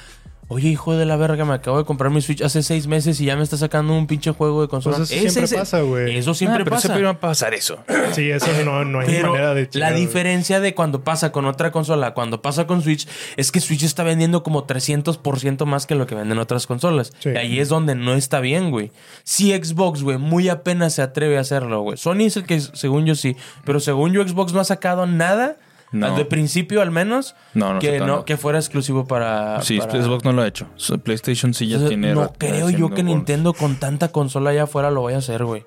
Oye, 0.53 0.69
hijo 0.69 0.95
de 0.95 1.05
la 1.07 1.15
verga, 1.15 1.45
me 1.45 1.55
acabo 1.55 1.79
de 1.79 1.83
comprar 1.83 2.11
mi 2.11 2.21
Switch 2.21 2.43
hace 2.43 2.61
seis 2.61 2.85
meses 2.85 3.19
y 3.19 3.25
ya 3.25 3.35
me 3.35 3.41
está 3.41 3.57
sacando 3.57 3.97
un 3.97 4.05
pinche 4.05 4.29
juego 4.29 4.61
de 4.61 4.67
consola. 4.67 4.97
Pues 4.97 5.11
eso 5.11 5.31
siempre 5.31 5.57
pasa, 5.57 5.81
güey. 5.81 6.15
Eso 6.15 6.35
siempre 6.35 6.63
pasa. 6.63 6.69
Pero 6.69 6.81
siempre 6.81 7.03
va 7.05 7.09
a 7.09 7.19
pasar 7.19 7.55
eso. 7.55 7.79
Sí, 8.13 8.29
eso 8.29 8.45
no, 8.63 8.85
no 8.85 8.99
hay 8.99 9.23
manera 9.23 9.55
de 9.55 9.67
La 9.73 9.91
diferencia 9.91 10.59
de 10.59 10.75
cuando 10.75 11.03
pasa 11.03 11.31
con 11.31 11.45
otra 11.45 11.71
consola, 11.71 12.13
cuando 12.13 12.43
pasa 12.43 12.67
con 12.67 12.83
Switch, 12.83 13.07
es 13.35 13.51
que 13.51 13.59
Switch 13.59 13.81
está 13.81 14.03
vendiendo 14.03 14.43
como 14.43 14.67
300% 14.67 15.65
más 15.65 15.87
que 15.87 15.95
lo 15.95 16.05
que 16.05 16.13
venden 16.13 16.37
otras 16.37 16.67
consolas. 16.67 17.13
Y 17.25 17.29
ahí 17.29 17.59
es 17.59 17.69
donde 17.69 17.95
no 17.95 18.13
está 18.13 18.39
bien, 18.39 18.69
güey. 18.69 18.91
Si 19.23 19.51
Xbox, 19.51 20.03
güey, 20.03 20.19
muy 20.19 20.49
apenas 20.49 20.93
se 20.93 21.01
atreve 21.01 21.39
a 21.39 21.41
hacerlo, 21.41 21.81
güey. 21.81 21.97
Sony 21.97 22.25
es 22.25 22.37
el 22.37 22.45
que, 22.45 22.59
según 22.59 23.07
yo 23.07 23.15
sí, 23.15 23.35
pero 23.65 23.79
según 23.79 24.13
yo, 24.13 24.21
Xbox 24.27 24.53
no 24.53 24.59
ha 24.59 24.65
sacado 24.65 25.07
nada 25.07 25.57
no. 25.93 26.17
De 26.17 26.25
principio 26.25 26.81
al 26.81 26.91
menos. 26.91 27.35
No, 27.53 27.75
no 27.75 27.79
que, 27.79 27.99
no, 27.99 28.25
que 28.25 28.35
fuera 28.35 28.59
exclusivo 28.59 29.05
para. 29.05 29.61
Sí, 29.61 29.79
Xbox 29.79 30.25
no 30.25 30.33
lo 30.33 30.41
ha 30.41 30.47
hecho. 30.47 30.67
PlayStation 31.03 31.53
sí 31.53 31.67
ya 31.67 31.87
tiene. 31.87 32.13
No 32.13 32.33
creo 32.37 32.69
yo 32.69 32.89
que 32.89 33.03
Nintendo 33.03 33.53
con 33.53 33.77
tanta 33.77 34.09
consola 34.09 34.49
allá 34.49 34.63
afuera 34.63 34.91
lo 34.91 35.03
vaya 35.03 35.17
a 35.17 35.19
hacer, 35.19 35.45
güey. 35.45 35.65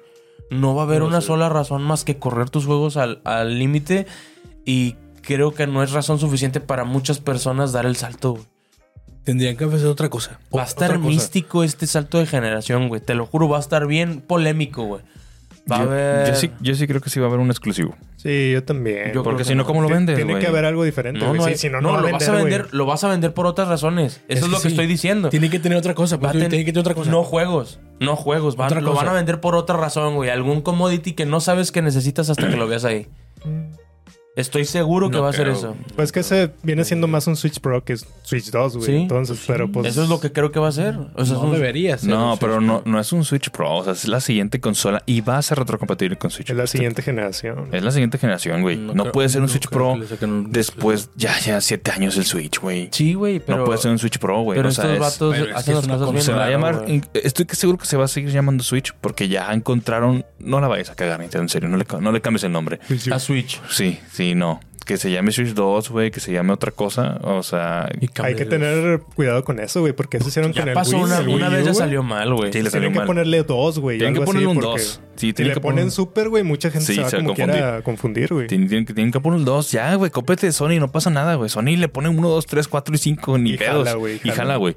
No 0.51 0.75
va 0.75 0.83
a 0.83 0.85
haber 0.85 1.03
una 1.03 1.21
sola 1.21 1.49
razón 1.49 1.83
más 1.83 2.05
que 2.05 2.19
correr 2.19 2.51
tus 2.51 2.67
juegos 2.67 2.97
al 2.97 3.59
límite. 3.59 4.07
y 4.65 4.97
creo 5.27 5.53
que 5.53 5.67
no 5.67 5.83
es 5.83 5.91
razón 5.91 6.19
suficiente 6.19 6.61
para 6.61 6.85
muchas 6.85 7.19
personas 7.19 7.73
dar 7.73 7.85
el 7.85 7.97
salto, 7.97 8.33
güey. 8.33 8.45
Tendrían 9.25 9.57
que 9.57 9.65
hacer 9.65 9.89
otra 9.89 10.09
cosa. 10.09 10.39
Va 10.57 10.63
a 10.63 10.67
estar 10.67 11.01
místico 11.01 11.65
este 11.65 11.89
salto 11.89 12.19
de 12.19 12.27
generación, 12.27 12.89
güey. 12.89 13.01
Te 13.01 13.15
lo 13.15 13.27
juro, 13.27 13.49
va 13.49 13.57
a 13.57 13.61
estar 13.61 13.87
bien 13.89 14.21
polémico, 14.21 14.85
güey. 14.85 15.03
Va 15.71 15.79
yo, 15.79 15.83
a 15.83 15.87
haber... 15.87 16.29
yo, 16.29 16.35
sí, 16.37 16.53
yo 16.61 16.75
sí 16.77 16.87
creo 16.87 17.01
que 17.01 17.11
sí 17.11 17.19
va 17.19 17.27
a 17.27 17.29
haber 17.29 17.41
un 17.41 17.51
exclusivo. 17.51 17.97
Sí, 18.27 18.51
yo 18.53 18.65
también. 18.65 19.13
porque 19.23 19.45
si 19.45 19.55
no, 19.55 19.65
¿cómo 19.65 19.83
lo 19.83 19.89
vendes? 19.89 20.17
Tiene 20.17 20.39
que 20.41 20.49
haber 20.49 20.65
algo 20.65 20.83
diferente. 20.83 21.21
No, 21.21 21.33
no, 21.33 21.45
si 21.55 21.71
no, 21.71 21.81
no, 21.81 22.01
lo, 22.01 22.11
vas 22.11 22.29
a 22.29 22.33
vender, 22.33 22.67
lo 22.73 22.85
vas 22.85 23.05
a 23.05 23.09
vender 23.09 23.33
por 23.33 23.47
otras 23.47 23.69
razones. 23.69 24.23
Eso 24.27 24.47
es, 24.47 24.51
lo 24.51 24.61
que 24.61 24.69
estoy 24.69 24.89
diciendo. 24.89 25.29
Tiene 25.29 25.49
que 25.49 25.61
tener 25.61 25.79
otra 25.79 25.95
cosa. 25.95 26.19
Pues, 26.19 26.33
tiene 26.33 26.49
que 26.49 26.65
tener 26.65 26.81
otra 26.81 26.95
cosa. 26.95 27.11
No 27.11 27.23
juegos. 27.23 27.79
No 28.01 28.17
juegos. 28.17 28.57
Van, 28.57 28.83
lo 28.83 28.95
van 28.95 29.09
a 29.09 29.13
vender 29.13 29.41
por 29.41 29.55
otra 29.55 29.77
razón, 29.77 30.17
güey. 30.17 30.31
Algún 30.31 30.61
commodity 30.61 31.13
que 31.13 31.25
no 31.25 31.41
sabes 31.41 31.71
que 31.71 31.83
necesitas 31.83 32.29
hasta 32.29 32.49
que 32.49 32.57
lo 32.57 32.67
veas 32.67 32.85
ahí. 32.85 33.07
Estoy 34.37 34.67
seguro 34.67 35.11
que 35.11 35.19
va 35.19 35.31
a 35.31 35.33
ser 35.33 35.49
eso. 35.49 35.75
Pues 35.97 36.13
que 36.13 36.21
ese 36.21 36.53
viene 36.63 36.85
siendo 36.85 37.09
más 37.09 37.27
un 37.27 37.37
Switch 37.37 37.59
Pro 37.59 37.83
que 37.83 37.97
Switch 37.97 38.51
2, 38.51 38.77
güey. 38.77 39.03
Entonces, 39.03 39.43
pero 39.47 39.73
pues. 39.73 39.87
Eso 39.87 40.03
es 40.03 40.11
lo 40.11 40.21
que 40.21 40.31
creo 40.31 40.53
que 40.53 40.61
va 40.61 40.69
a 40.69 40.73
ser. 40.73 40.99
O 41.15 41.25
sea, 41.25 41.37
no 41.37 41.51
debería 41.51 41.97
ser. 41.97 42.11
No, 42.11 42.37
pero 42.39 42.61
no, 42.61 42.83
no 42.85 43.01
es 43.01 43.13
un 43.15 43.25
Switch 43.25 43.49
Pro. 43.51 43.77
O 43.77 43.85
sea, 43.85 43.95
es 43.95 44.07
la 44.07 44.21
siguiente 44.21 44.61
consola 44.61 45.03
y 45.07 45.23
va 45.23 45.39
a 45.39 45.43
ser 45.43 45.59
retrocompatible 45.59 46.19
con 46.19 46.31
Switch. 46.31 46.51
Es 46.51 46.57
la 46.57 46.67
siguiente 46.67 47.01
generación. 47.01 47.71
Es 47.73 47.83
la 47.83 47.91
siguiente 47.91 48.19
generación, 48.19 48.61
güey. 48.61 48.77
No, 48.77 49.11
puede 49.11 49.31
ser 49.31 49.41
un 49.41 49.49
Switch 49.49 49.69
Pro 49.69 49.97
después, 50.49 51.09
ya, 51.17 51.39
ya, 51.41 51.61
siete 51.63 51.91
años 51.91 52.19
el 52.19 52.25
Switch, 52.25 52.61
güey. 52.61 52.91
Sí, 52.93 53.15
güey, 53.15 53.41
pero. 53.41 53.59
No 53.61 53.65
puede 53.65 53.79
ser 53.79 53.91
un 53.91 53.99
Switch 53.99 54.19
Pro, 54.19 54.43
güey. 54.43 54.59
Pero 54.59 54.69
o 54.69 54.73
sea, 54.73 54.93
estos 54.93 54.99
vatos 54.99 55.49
hacen 55.55 55.75
las 55.77 55.87
cosas 55.87 56.11
bien. 56.13 56.23
Se 56.23 56.33
va 56.33 56.45
a 56.45 56.51
llamar. 56.51 56.85
Estoy 57.15 57.47
seguro 57.53 57.79
que 57.79 57.87
se 57.87 57.97
va 57.97 58.05
a 58.05 58.09
seguir 58.09 58.31
llamando 58.31 58.63
Switch 58.63 58.93
porque 59.01 59.29
ya 59.29 59.51
encontraron. 59.53 60.27
No 60.39 60.61
la 60.61 60.69
vayas 60.69 60.91
a 60.91 60.95
cagar, 60.95 61.23
en 61.23 61.49
serio. 61.49 61.71
No 61.71 61.79
le, 61.79 61.87
no 62.01 62.13
le 62.13 62.21
cambies 62.21 62.45
el 62.45 62.53
nombre. 62.53 62.81
A 63.11 63.19
Switch. 63.19 63.61
Sí, 63.71 63.99
sí, 64.13 64.26
no 64.35 64.61
que 64.87 64.97
se 64.99 65.11
llame 65.11 65.33
Switch 65.33 65.53
2, 65.53 65.91
güey, 65.91 66.11
que 66.13 66.21
se 66.21 66.33
llame 66.33 66.53
otra 66.53 66.71
cosa. 66.71 67.19
O 67.25 67.43
sea, 67.43 67.89
hay 68.23 68.35
que 68.37 68.47
tener 68.47 69.01
cuidado 69.01 69.45
con 69.45 69.59
eso, 69.59 69.81
güey, 69.81 69.93
porque 69.93 70.19
eso 70.19 70.29
hicieron 70.29 70.53
con 70.53 70.69
el 70.69 70.75
pasó 70.75 70.97
Una, 70.99 71.21
una 71.21 71.49
vez 71.49 71.67
ya 71.67 71.75
salió 71.75 72.05
mal, 72.05 72.33
güey. 72.33 72.53
Sí, 72.53 72.63
tienen 72.63 72.93
que 72.93 73.01
ponerle 73.01 73.43
dos, 73.43 73.81
güey. 73.81 73.99
Tienen 73.99 74.15
que 74.15 74.25
ponerle 74.25 74.47
un 74.47 74.61
2. 74.61 75.01
si 75.17 75.33
le 75.33 75.57
ponen 75.57 75.91
super, 75.91 76.29
güey, 76.29 76.45
mucha 76.45 76.71
gente 76.71 76.95
se 76.95 77.03
va 77.03 77.09
a 77.09 77.11
como 77.11 77.35
quiera 77.35 77.83
confundir, 77.83 78.33
güey. 78.33 78.47
Tienen, 78.47 78.87
tienen, 78.87 79.11
que 79.11 79.21
poner 79.21 79.41
un 79.41 79.45
2. 79.45 79.73
Ya, 79.73 79.93
güey, 79.97 80.13
cópete 80.13 80.47
de 80.47 80.53
Sony, 80.53 80.79
no 80.79 80.93
pasa 80.93 81.11
nada, 81.11 81.35
güey. 81.35 81.51
Sony 81.51 81.77
le 81.77 81.89
pone 81.89 82.09
1, 82.09 82.29
2, 82.29 82.47
3, 82.47 82.69
4 82.69 82.95
y 82.95 82.99
5, 82.99 83.39
ni 83.39 83.51
y 83.51 83.59
pedos. 83.59 83.89
Y 84.23 84.31
jala, 84.31 84.57
güey. 84.57 84.77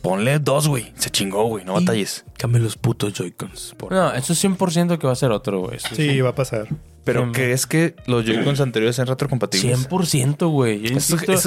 Ponle 0.00 0.38
2, 0.38 0.68
güey. 0.68 0.92
Se 0.96 1.10
chingó, 1.10 1.44
güey. 1.44 1.66
No 1.66 1.74
batalles. 1.74 2.24
Cambia 2.38 2.62
los 2.62 2.78
putos 2.78 3.12
Joy-Cons. 3.12 3.76
No, 3.90 4.14
eso 4.14 4.32
es 4.32 4.42
100% 4.42 4.96
que 4.96 5.06
va 5.06 5.12
a 5.12 5.16
ser 5.16 5.32
otro, 5.32 5.60
güey. 5.60 5.78
Sí, 5.80 6.18
va 6.22 6.30
a 6.30 6.34
pasar. 6.34 6.66
Pero 7.04 7.32
¿crees 7.32 7.66
que 7.66 7.94
los 8.06 8.24
Joy-Cons 8.24 8.60
anteriores 8.60 8.96
sean 8.96 9.08
retrocompatibles? 9.08 9.88
100%, 9.88 10.50
güey. 10.50 10.82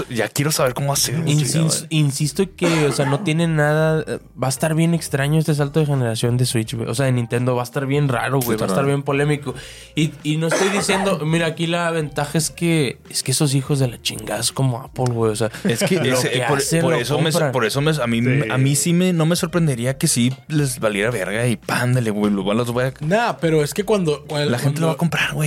ya 0.09 0.27
quiero 0.27 0.51
saber 0.51 0.73
cómo 0.73 0.93
hacer. 0.93 1.23
insisto 1.89 2.55
que, 2.55 2.85
o 2.85 2.91
sea, 2.91 3.05
no 3.05 3.21
tiene 3.21 3.47
nada. 3.47 4.03
Va 4.41 4.47
a 4.47 4.49
estar 4.49 4.75
bien 4.75 4.93
extraño 4.93 5.39
este 5.39 5.53
salto 5.53 5.79
de 5.79 5.85
generación 5.85 6.37
de 6.37 6.45
Switch, 6.45 6.73
güey. 6.73 6.89
O 6.89 6.95
sea, 6.95 7.05
de 7.05 7.11
Nintendo 7.11 7.55
va 7.55 7.61
a 7.61 7.65
estar 7.65 7.85
bien 7.85 8.09
raro, 8.09 8.39
güey. 8.39 8.57
Va 8.57 8.65
a 8.65 8.69
estar 8.69 8.85
bien 8.85 9.03
polémico. 9.03 9.53
Y, 9.95 10.11
y, 10.23 10.37
no 10.37 10.47
estoy 10.47 10.69
diciendo, 10.69 11.19
mira, 11.25 11.47
aquí 11.47 11.67
la 11.67 11.91
ventaja 11.91 12.37
es 12.37 12.49
que 12.49 12.97
es 13.09 13.23
que 13.23 13.31
esos 13.31 13.53
hijos 13.53 13.79
de 13.79 13.87
la 13.87 14.01
chingada 14.01 14.39
es 14.39 14.51
como 14.51 14.79
Apple, 14.79 15.13
güey. 15.13 15.31
O 15.31 15.35
sea, 15.35 15.51
es 15.63 15.83
que, 15.83 15.97
por, 16.47 16.59
eso 16.93 17.19
me, 17.19 17.31
por 17.51 17.65
eso 17.65 17.79
a 17.79 18.07
mí, 18.07 18.21
a 18.49 18.57
mí 18.57 18.75
sí 18.75 18.93
me, 18.93 19.13
no 19.13 19.25
me 19.25 19.35
sorprendería 19.35 19.97
que 19.97 20.07
sí 20.07 20.33
les 20.47 20.79
valiera 20.79 21.11
verga 21.11 21.47
y 21.47 21.57
pándale, 21.57 22.09
güey. 22.09 22.31
Los 22.31 22.71
voy 22.71 22.85
a. 22.85 22.93
Nah, 23.01 23.33
pero 23.33 23.63
es 23.63 23.73
que 23.73 23.83
cuando. 23.83 24.25
la 24.29 24.59
gente 24.59 24.81
lo 24.81 24.87
va 24.87 24.93
a 24.93 24.97
comprar, 24.97 25.33
güey. 25.33 25.42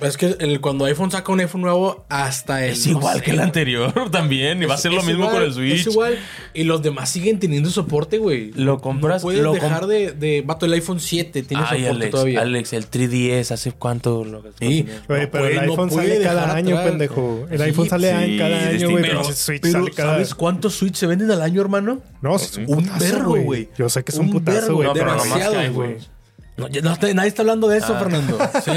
Es 0.00 0.16
que 0.16 0.36
el, 0.38 0.60
cuando 0.60 0.84
iPhone 0.84 1.10
saca 1.10 1.32
un 1.32 1.40
iPhone 1.40 1.62
nuevo, 1.62 2.04
hasta 2.08 2.64
el. 2.64 2.72
Es 2.72 2.86
igual 2.86 3.22
que 3.22 3.32
el 3.32 3.40
anterior 3.40 3.92
también. 4.10 4.62
Y 4.62 4.66
va 4.66 4.74
a 4.74 4.78
ser 4.78 4.92
lo 4.92 5.02
mismo 5.02 5.30
con 5.30 5.42
el 5.42 5.52
Switch. 5.52 5.80
Es 5.80 5.86
igual. 5.86 6.18
Y 6.54 6.64
los 6.64 6.82
demás 6.82 7.08
siguen 7.10 7.38
teniendo 7.38 7.70
soporte, 7.70 8.18
güey. 8.18 8.52
Lo 8.52 8.80
compras. 8.80 9.22
No 9.22 9.28
puedes 9.28 9.52
dejar 9.52 9.86
de, 9.86 10.12
de. 10.12 10.42
Vato, 10.42 10.66
el 10.66 10.72
iPhone 10.72 11.00
7 11.00 11.42
tiene 11.42 11.62
soporte 11.62 11.88
Alex, 11.88 12.10
todavía. 12.10 12.40
Alex, 12.40 12.72
el 12.72 12.90
3DS, 12.90 13.52
¿hace 13.52 13.72
cuánto? 13.72 14.24
Lo 14.24 14.42
sí, 14.58 14.86
pero 15.06 15.46
el 15.46 15.58
iPhone 15.58 15.90
sale 15.90 16.20
cada 16.22 16.54
año, 16.54 16.82
pendejo. 16.82 17.46
El 17.50 17.62
iPhone 17.62 17.88
sale 17.88 18.36
cada 18.38 18.68
año, 18.68 18.90
güey. 18.90 19.02
Pero, 19.02 19.22
pero 19.62 19.86
¿sabes 19.94 20.34
cuántos 20.34 20.74
Switch 20.74 20.96
se 20.96 21.06
venden 21.06 21.30
al 21.30 21.42
año, 21.42 21.60
hermano? 21.60 22.00
No, 22.20 22.36
es 22.36 22.58
un 22.66 22.86
perro, 22.98 23.34
güey. 23.42 23.68
Yo 23.78 23.88
sé 23.88 24.04
que 24.04 24.12
es 24.12 24.18
un, 24.18 24.30
putazo, 24.30 24.74
güey. 24.74 24.92
Demasiado, 24.92 25.72
güey. 25.72 26.15
No, 26.56 26.68
nadie 26.68 27.28
está 27.28 27.42
hablando 27.42 27.68
de 27.68 27.78
eso, 27.78 27.94
ah. 27.94 27.98
Fernando. 27.98 28.38
Sí. 28.64 28.72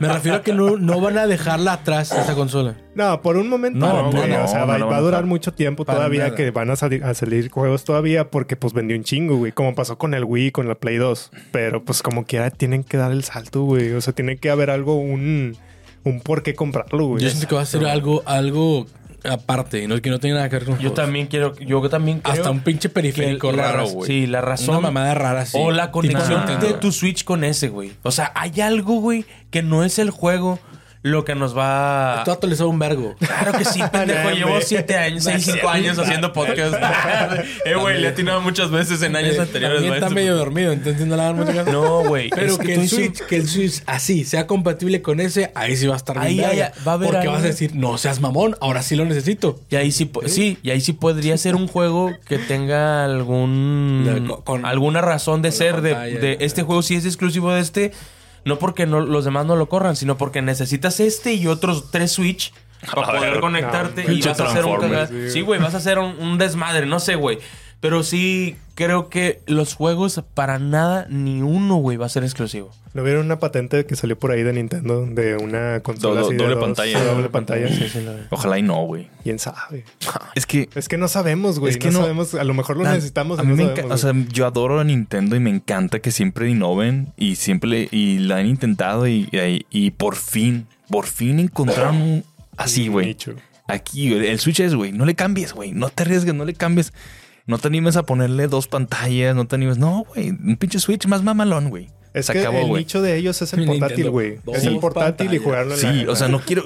Me 0.00 0.08
refiero 0.08 0.38
a 0.38 0.42
que 0.42 0.54
no, 0.54 0.78
no, 0.78 1.00
van 1.00 1.18
a 1.18 1.26
dejarla 1.26 1.74
atrás 1.74 2.12
esa 2.12 2.34
consola. 2.34 2.76
No, 2.94 3.20
por 3.20 3.36
un 3.36 3.48
momento 3.48 3.78
no, 3.78 4.08
o 4.08 4.48
sea, 4.48 4.64
va, 4.64 4.76
a 4.76 5.00
durar 5.00 5.26
mucho 5.26 5.52
tiempo 5.52 5.84
todavía 5.84 6.34
que 6.34 6.50
van 6.50 6.70
a 6.70 6.76
salir, 6.76 7.04
a 7.04 7.12
salir 7.12 7.50
juegos 7.50 7.84
todavía 7.84 8.30
porque 8.30 8.56
pues 8.56 8.72
vendió 8.72 8.96
un 8.96 9.04
chingo, 9.04 9.36
güey. 9.36 9.52
Como 9.52 9.74
pasó 9.74 9.98
con 9.98 10.14
el 10.14 10.24
Wii, 10.24 10.52
con 10.52 10.68
la 10.68 10.76
Play 10.76 10.96
2. 10.96 11.30
Pero 11.52 11.84
pues 11.84 12.02
como 12.02 12.24
quiera 12.24 12.50
tienen 12.50 12.84
que 12.84 12.96
dar 12.96 13.12
el 13.12 13.24
salto, 13.24 13.62
güey. 13.64 13.92
O 13.92 14.00
sea, 14.00 14.14
tiene 14.14 14.38
que 14.38 14.48
haber 14.48 14.70
algo, 14.70 14.96
un, 14.96 15.56
un 16.04 16.20
por 16.20 16.42
qué 16.42 16.54
comprarlo, 16.54 17.06
güey. 17.06 17.22
Yo 17.22 17.28
siento 17.28 17.48
que 17.48 17.54
va 17.54 17.62
a 17.62 17.66
ser 17.66 17.84
algo, 17.84 18.22
algo 18.24 18.86
aparte, 19.24 19.86
no, 19.88 20.00
que 20.00 20.10
no 20.10 20.18
tiene 20.20 20.36
nada 20.36 20.48
que 20.48 20.56
ver 20.56 20.64
con 20.66 20.78
Yo 20.78 20.92
también 20.92 21.26
quiero, 21.26 21.56
yo 21.56 21.88
también 21.88 22.20
Hasta 22.24 22.50
un 22.50 22.60
pinche 22.60 22.88
periférico 22.88 23.52
raro, 23.52 23.88
güey. 23.88 24.06
Sí, 24.06 24.26
la 24.26 24.40
razón. 24.40 24.70
Una 24.70 24.80
mamada 24.80 25.14
rara, 25.14 25.46
sí. 25.46 25.56
O 25.60 25.70
la 25.70 25.90
conexión 25.90 26.60
de 26.60 26.74
tu 26.74 26.92
Switch 26.92 27.24
con 27.24 27.44
ese, 27.44 27.68
güey. 27.68 27.92
O 28.02 28.10
sea, 28.10 28.32
hay 28.34 28.60
algo, 28.60 29.00
güey, 29.00 29.24
que 29.50 29.62
no 29.62 29.84
es 29.84 29.98
el 29.98 30.10
juego 30.10 30.58
lo 31.04 31.22
que 31.22 31.34
nos 31.34 31.56
va. 31.56 32.16
Esto 32.20 32.32
actualizado 32.32 32.70
un 32.70 32.78
vergo. 32.78 33.14
Claro 33.18 33.52
que 33.52 33.66
sí, 33.66 33.80
pendejo. 33.92 34.30
Llevo 34.30 34.58
siete 34.62 34.96
años, 34.96 35.24
seis, 35.24 35.44
cinco 35.44 35.68
años 35.68 35.98
haciendo 35.98 36.32
podcast. 36.32 36.74
eh, 37.66 37.74
güey, 37.74 38.00
le 38.00 38.06
he 38.06 38.10
atinado 38.10 38.40
muchas 38.40 38.70
veces 38.70 39.02
en 39.02 39.14
años 39.14 39.38
anteriores. 39.38 39.82
También 39.82 39.94
está 39.94 40.08
medio 40.08 40.34
dormido, 40.34 40.72
entonces 40.72 41.06
no 41.06 41.16
le 41.16 41.22
dan. 41.22 41.66
No, 41.70 42.04
güey. 42.04 42.30
Pero 42.30 42.56
que, 42.56 42.74
el 42.74 42.88
Switch, 42.88 43.20
que 43.26 43.36
el 43.36 43.46
Switch 43.46 43.82
así 43.84 44.24
sea 44.24 44.46
compatible 44.46 45.02
con 45.02 45.20
ese, 45.20 45.52
ahí 45.54 45.76
sí 45.76 45.86
va 45.86 45.92
a 45.92 45.98
estar 45.98 46.26
bien. 46.26 46.42
Ahí, 46.42 46.58
va 46.86 46.92
a 46.92 46.94
haber 46.94 47.10
Porque 47.10 47.28
vas 47.28 47.42
a 47.42 47.48
decir, 47.48 47.74
no 47.74 47.98
seas 47.98 48.20
mamón, 48.20 48.56
ahora 48.62 48.82
sí 48.82 48.96
lo 48.96 49.04
necesito. 49.04 49.60
Y 49.68 49.76
ahí 49.76 49.92
sí, 49.92 50.10
sí, 50.24 50.56
y 50.62 50.70
ahí 50.70 50.80
sí 50.80 50.94
podría 50.94 51.36
ser 51.36 51.54
un 51.54 51.68
juego 51.68 52.12
que 52.26 52.38
tenga 52.38 53.04
algún. 53.04 54.40
con, 54.42 54.64
alguna 54.64 55.02
razón 55.02 55.42
de 55.42 55.52
ser 55.52 55.82
de, 55.82 55.94
de 55.94 56.38
este 56.40 56.62
juego 56.62 56.82
si 56.82 56.94
es 56.94 57.04
exclusivo 57.04 57.52
de 57.52 57.60
este 57.60 57.92
no 58.44 58.58
porque 58.58 58.86
no, 58.86 59.00
los 59.00 59.24
demás 59.24 59.46
no 59.46 59.56
lo 59.56 59.68
corran, 59.68 59.96
sino 59.96 60.16
porque 60.16 60.42
necesitas 60.42 61.00
este 61.00 61.34
y 61.34 61.46
otros 61.46 61.90
tres 61.90 62.12
Switch 62.12 62.52
para 62.92 63.18
poder 63.18 63.40
conectarte 63.40 64.12
y 64.12 64.20
vas 64.22 64.40
a 64.40 64.48
hacer 64.48 64.64
un 64.64 65.30
Sí, 65.30 65.40
güey, 65.40 65.60
vas 65.60 65.74
a 65.74 65.78
hacer 65.78 65.98
un, 65.98 66.38
desmadre, 66.38 66.86
no 66.86 67.00
sé, 67.00 67.14
güey. 67.14 67.38
Pero 67.84 68.02
sí 68.02 68.56
creo 68.76 69.10
que 69.10 69.42
los 69.46 69.74
juegos 69.74 70.18
para 70.32 70.58
nada, 70.58 71.06
ni 71.10 71.42
uno, 71.42 71.76
güey, 71.76 71.98
va 71.98 72.06
a 72.06 72.08
ser 72.08 72.24
exclusivo. 72.24 72.70
¿No 72.94 73.02
vieron 73.02 73.26
una 73.26 73.38
patente 73.38 73.84
que 73.84 73.94
salió 73.94 74.18
por 74.18 74.30
ahí 74.30 74.42
de 74.42 74.54
Nintendo 74.54 75.04
de 75.04 75.36
una 75.36 75.80
consola 75.80 76.22
así 76.22 76.34
doble 76.34 76.56
pantalla? 76.56 77.04
doble 77.04 77.28
pantalla. 77.28 77.68
Sí, 77.68 77.86
sí, 77.90 77.98
Ojalá 78.30 78.58
y 78.58 78.62
no, 78.62 78.82
güey. 78.86 79.10
¿Quién 79.22 79.38
sabe? 79.38 79.84
Es 80.34 80.46
que... 80.46 80.70
Es 80.74 80.88
que 80.88 80.96
no 80.96 81.08
sabemos, 81.08 81.58
güey. 81.58 81.72
Es 81.72 81.76
que 81.76 81.90
no, 81.90 82.00
sabemos. 82.00 82.34
A 82.34 82.44
lo 82.44 82.54
mejor 82.54 82.78
lo 82.78 82.84
necesitamos. 82.84 83.38
A 83.38 83.42
mí 83.42 83.54
me 83.54 83.64
encanta. 83.64 83.92
O 83.92 83.98
sea, 83.98 84.14
yo 84.32 84.46
adoro 84.46 84.80
a 84.80 84.84
Nintendo 84.84 85.36
y 85.36 85.40
me 85.40 85.50
encanta 85.50 85.98
que 85.98 86.10
siempre 86.10 86.48
innoven 86.48 87.12
y 87.18 87.36
siempre... 87.36 87.88
Y 87.90 88.18
la 88.20 88.38
han 88.38 88.46
intentado 88.46 89.06
y, 89.06 89.28
y, 89.68 89.90
por 89.90 90.16
fin, 90.16 90.68
por 90.88 91.04
fin 91.04 91.38
encontraron 91.38 92.00
un... 92.00 92.24
Así, 92.56 92.88
güey. 92.88 93.14
Aquí, 93.68 94.10
el 94.10 94.38
Switch 94.40 94.60
es, 94.60 94.74
güey. 94.74 94.92
No 94.92 95.04
le 95.04 95.14
cambies, 95.14 95.52
güey. 95.52 95.72
No 95.72 95.90
te 95.90 96.04
arriesgues, 96.04 96.32
no 96.32 96.46
le 96.46 96.54
cambies. 96.54 96.94
No 97.46 97.58
te 97.58 97.68
animes 97.68 97.96
a 97.96 98.04
ponerle 98.04 98.48
dos 98.48 98.68
pantallas, 98.68 99.36
no 99.36 99.46
te 99.46 99.56
animes. 99.56 99.78
No, 99.78 100.04
güey. 100.04 100.30
Un 100.30 100.56
pinche 100.56 100.78
Switch 100.78 101.06
más 101.06 101.22
mamalón, 101.22 101.68
güey. 101.68 101.90
Es 102.14 102.30
que 102.30 102.44
el 102.44 102.72
nicho 102.72 103.02
de 103.02 103.16
ellos 103.16 103.42
es 103.42 103.52
el 103.54 103.66
portátil, 103.66 104.08
güey. 104.08 104.38
Es 104.52 104.64
el 104.64 104.78
portátil 104.78 105.34
y 105.34 105.38
jugarlo 105.38 105.74
en 105.74 105.80
Sí, 105.80 106.06
o 106.06 106.14
sea, 106.14 106.28
no 106.28 106.40
quiero... 106.40 106.62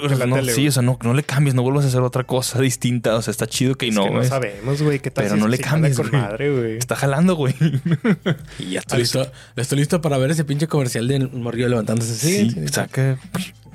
sí, 0.52 0.68
o 0.68 0.72
sea, 0.72 0.82
no, 0.82 0.98
no, 1.02 1.14
le 1.14 1.22
cambies, 1.22 1.54
no 1.54 1.62
vuelvas 1.62 1.86
a 1.86 1.88
hacer 1.88 2.02
otra 2.02 2.24
cosa 2.24 2.60
distinta. 2.60 3.16
O 3.16 3.22
sea, 3.22 3.32
está 3.32 3.46
chido 3.46 3.74
que 3.74 3.90
no, 3.90 4.04
que 4.04 4.10
no 4.10 4.24
sabemos, 4.24 4.82
güey, 4.82 5.00
qué 5.00 5.10
tal 5.10 5.24
Pero 5.24 5.36
no 5.36 5.48
le 5.48 5.58
cambies, 5.58 5.98
güey. 5.98 6.12
Madre, 6.12 6.76
Está 6.76 6.96
jalando, 6.96 7.34
güey. 7.34 7.54
y 8.58 8.72
ya 8.72 8.80
estoy 8.80 9.00
listo. 9.00 9.26
Estoy 9.56 9.78
listo 9.78 10.02
para 10.02 10.18
ver 10.18 10.30
ese 10.30 10.44
pinche 10.44 10.68
comercial 10.68 11.08
de 11.08 11.20
morrillo 11.20 11.68
levantándose. 11.68 12.14
Sí, 12.14 12.50
sí 12.50 12.68
saca... 12.68 13.18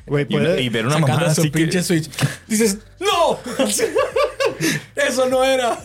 Güey. 0.05 0.27
Y, 0.29 0.69
ver 0.69 0.85
una 0.85 0.99
mamada 0.99 1.31
así 1.31 1.49
pinche 1.49 1.81
Switch. 1.81 2.09
Dices, 2.47 2.79
¡No! 2.99 3.39
Eso 4.95 5.27
no 5.29 5.43
era. 5.43 5.77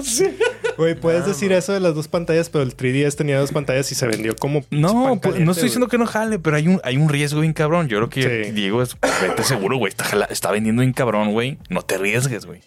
Güey, 0.76 0.94
puedes 0.94 1.26
decir 1.26 1.52
eso 1.52 1.72
de 1.72 1.80
las 1.80 1.94
dos 1.94 2.08
pantallas, 2.08 2.50
pero 2.50 2.62
el 2.62 2.76
3DS 2.76 3.16
tenía 3.16 3.38
dos 3.38 3.52
pantallas 3.52 3.90
y 3.90 3.94
se 3.94 4.06
vendió 4.06 4.36
como. 4.36 4.64
No, 4.70 5.18
pues, 5.20 5.40
no 5.40 5.50
estoy 5.52 5.64
diciendo 5.64 5.88
que 5.88 5.98
no 5.98 6.06
jale, 6.06 6.38
pero 6.38 6.56
hay 6.56 6.68
un, 6.68 6.80
hay 6.84 6.96
un 6.96 7.08
riesgo 7.08 7.40
bien 7.40 7.52
cabrón. 7.52 7.88
Yo 7.88 7.98
creo 7.98 8.10
que 8.10 8.52
Diego 8.52 8.82
es. 8.82 8.96
Vete 9.20 9.42
seguro, 9.42 9.76
güey. 9.78 9.90
Está, 9.90 10.26
está 10.30 10.50
vendiendo 10.50 10.80
bien 10.80 10.92
cabrón, 10.92 11.32
güey. 11.32 11.58
No 11.68 11.82
te 11.82 11.96
arriesgues, 11.96 12.46
güey. 12.46 12.60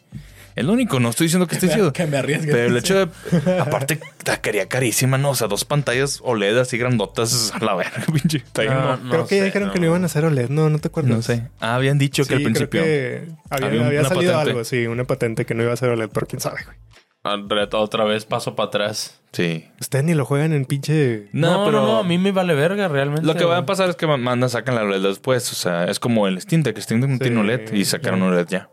El 0.55 0.69
único, 0.69 0.99
no 0.99 1.09
estoy 1.09 1.25
diciendo 1.25 1.47
que 1.47 1.55
esté 1.55 1.69
chido. 1.69 1.93
Que 1.93 2.05
me 2.07 2.17
arriesgue. 2.17 2.51
Pero 2.51 2.67
el 2.67 2.77
hecho 2.77 3.05
de. 3.05 3.59
Aparte, 3.59 3.99
quería 4.41 4.67
carísima, 4.67 5.17
¿no? 5.17 5.31
O 5.31 5.35
sea, 5.35 5.47
dos 5.47 5.65
pantallas 5.65 6.19
OLED 6.23 6.57
así 6.57 6.77
grandotas 6.77 7.53
a 7.53 7.63
la 7.63 7.75
verga, 7.75 8.03
pinche. 8.13 8.43
No, 8.67 9.09
creo 9.09 9.27
que 9.27 9.37
ya 9.37 9.43
dijeron 9.45 9.71
que 9.71 9.79
no 9.79 9.87
iban 9.87 10.03
a 10.03 10.05
hacer 10.07 10.25
OLED, 10.25 10.49
no, 10.49 10.69
no 10.69 10.79
te 10.79 10.89
acuerdas. 10.89 11.11
No 11.11 11.21
sé. 11.21 11.47
Ah, 11.59 11.75
habían 11.75 11.97
dicho 11.97 12.25
que 12.25 12.35
al 12.35 12.43
principio. 12.43 12.81
Creo 12.81 12.83
que 12.83 13.31
había, 13.49 13.87
había, 13.87 14.03
salido 14.05 14.37
algo, 14.37 14.63
sí, 14.63 14.87
una 14.87 15.05
patente 15.05 15.45
que 15.45 15.53
no 15.53 15.63
iba 15.63 15.73
a 15.73 15.77
ser 15.77 15.89
OLED, 15.89 16.09
pero 16.13 16.27
quién 16.27 16.39
sabe, 16.39 16.63
güey. 16.65 16.77
Otra 17.23 18.03
vez 18.03 18.25
paso 18.25 18.55
para 18.55 18.67
atrás. 18.67 19.21
Sí. 19.31 19.67
Ustedes 19.79 20.03
ni 20.03 20.15
lo 20.15 20.25
juegan 20.25 20.53
en 20.53 20.65
pinche. 20.65 21.29
No, 21.33 21.65
pero 21.65 21.85
no, 21.85 21.99
a 21.99 22.03
mí 22.03 22.17
me 22.17 22.31
vale 22.31 22.55
verga 22.55 22.87
realmente. 22.87 23.25
Lo 23.25 23.35
que 23.35 23.45
va 23.45 23.57
a 23.57 23.65
pasar 23.65 23.89
es 23.89 23.95
que 23.95 24.07
mandan, 24.07 24.49
sacan 24.49 24.75
la 24.75 24.83
OLED 24.83 25.03
después. 25.03 25.51
O 25.51 25.55
sea, 25.55 25.85
es 25.85 25.99
como 25.99 26.27
el 26.27 26.41
Steam 26.41 26.63
Deck. 26.63 26.79
Steam 26.79 26.99
Deck 26.99 27.09
no 27.11 27.19
tiene 27.19 27.39
OLED 27.39 27.73
y 27.73 27.85
sacaron 27.85 28.23
OLED 28.23 28.47
ya. 28.47 28.69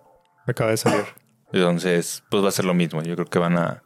Acaba 0.46 0.70
de 0.70 0.78
salir. 0.78 1.04
Entonces, 1.52 2.22
pues 2.30 2.44
va 2.44 2.48
a 2.48 2.52
ser 2.52 2.64
lo 2.64 2.74
mismo. 2.74 3.02
Yo 3.02 3.14
creo 3.14 3.26
que 3.26 3.38
van 3.38 3.56
a. 3.56 3.82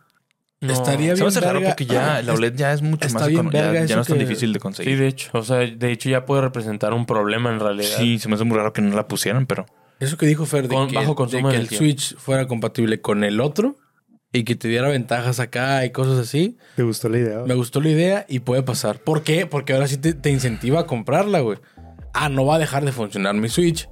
Estaría 0.61 1.15
bien. 1.15 1.17
Se 1.17 1.41
va 1.41 1.47
a 1.49 1.53
raro 1.53 1.65
porque 1.65 1.87
ya 1.87 2.23
la 2.23 2.35
OLED 2.35 2.55
ya 2.55 2.73
es 2.73 2.83
mucho 2.83 3.09
más 3.11 3.27
bien 3.27 3.51
ya, 3.51 3.85
ya, 3.85 3.97
no 3.97 4.03
es 4.03 4.09
tan 4.09 4.19
difícil 4.19 4.53
de 4.53 4.61
conseguir. 4.61 4.95
Sí, 4.95 5.01
de 5.01 5.09
hecho. 5.09 5.31
O 5.33 5.43
sea, 5.43 5.59
de 5.59 5.93
hecho 5.93 6.09
ya 6.09 6.25
puede 6.25 6.43
representar 6.43 6.95
un 6.95 7.07
problema 7.07 7.51
en 7.51 7.59
realidad. 7.59 7.97
Sí, 7.99 8.19
se 8.19 8.29
me 8.29 8.37
hace 8.37 8.45
muy 8.45 8.57
raro 8.57 8.73
que 8.73 8.83
no 8.83 8.95
la 8.95 9.09
pusieran, 9.09 9.47
pero. 9.47 9.67
Eso 9.99 10.17
que 10.17 10.27
dijo 10.27 10.47
Fer 10.47 10.69
de 10.69 10.87
que, 10.89 10.95
bajo 10.95 11.15
consumo 11.15 11.49
de 11.49 11.55
que 11.55 11.61
el 11.61 11.69
Switch 11.69 12.17
fuera 12.17 12.47
compatible 12.49 13.01
con 13.01 13.23
el 13.23 13.41
otro 13.41 13.77
y 14.33 14.43
que 14.45 14.57
te 14.57 14.67
diera 14.67 14.89
ventajas 14.89 15.39
acá 15.39 15.85
y 15.85 15.91
cosas 15.91 16.19
así. 16.19 16.59
¿Te 16.75 16.83
gustó 16.83 17.09
la 17.09 17.19
idea? 17.19 17.43
Me 17.47 17.55
gustó 17.55 17.81
la 17.81 17.91
idea 17.91 18.27
y 18.29 18.41
puede 18.41 18.63
pasar. 18.63 18.99
¿Por 18.99 19.23
qué? 19.23 19.47
Porque 19.47 19.75
ahora 19.75 19.87
sí 19.87 19.99
te, 19.99 20.15
te 20.15 20.31
incentiva 20.31 20.81
a 20.81 20.87
comprarla, 20.87 21.41
güey. 21.41 21.59
Ah, 22.15 22.29
no 22.29 22.45
va 22.45 22.57
a 22.57 22.59
dejar 22.59 22.85
de 22.85 22.93
funcionar 22.93 23.35
mi 23.35 23.49
Switch 23.49 23.89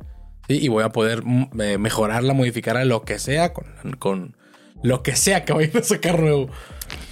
y 0.55 0.69
voy 0.69 0.83
a 0.85 0.91
poder 0.91 1.23
mm, 1.25 1.61
eh, 1.61 1.79
mejorarla, 1.79 2.35
modificarla, 2.35 2.85
lo 2.85 3.03
que 3.03 3.19
sea, 3.19 3.53
con, 3.53 3.67
con 3.99 4.37
lo 4.83 5.03
que 5.03 5.17
sea 5.17 5.45
que 5.45 5.53
vayan 5.53 5.77
a 5.77 5.83
sacar 5.83 6.21
nuevo. 6.21 6.51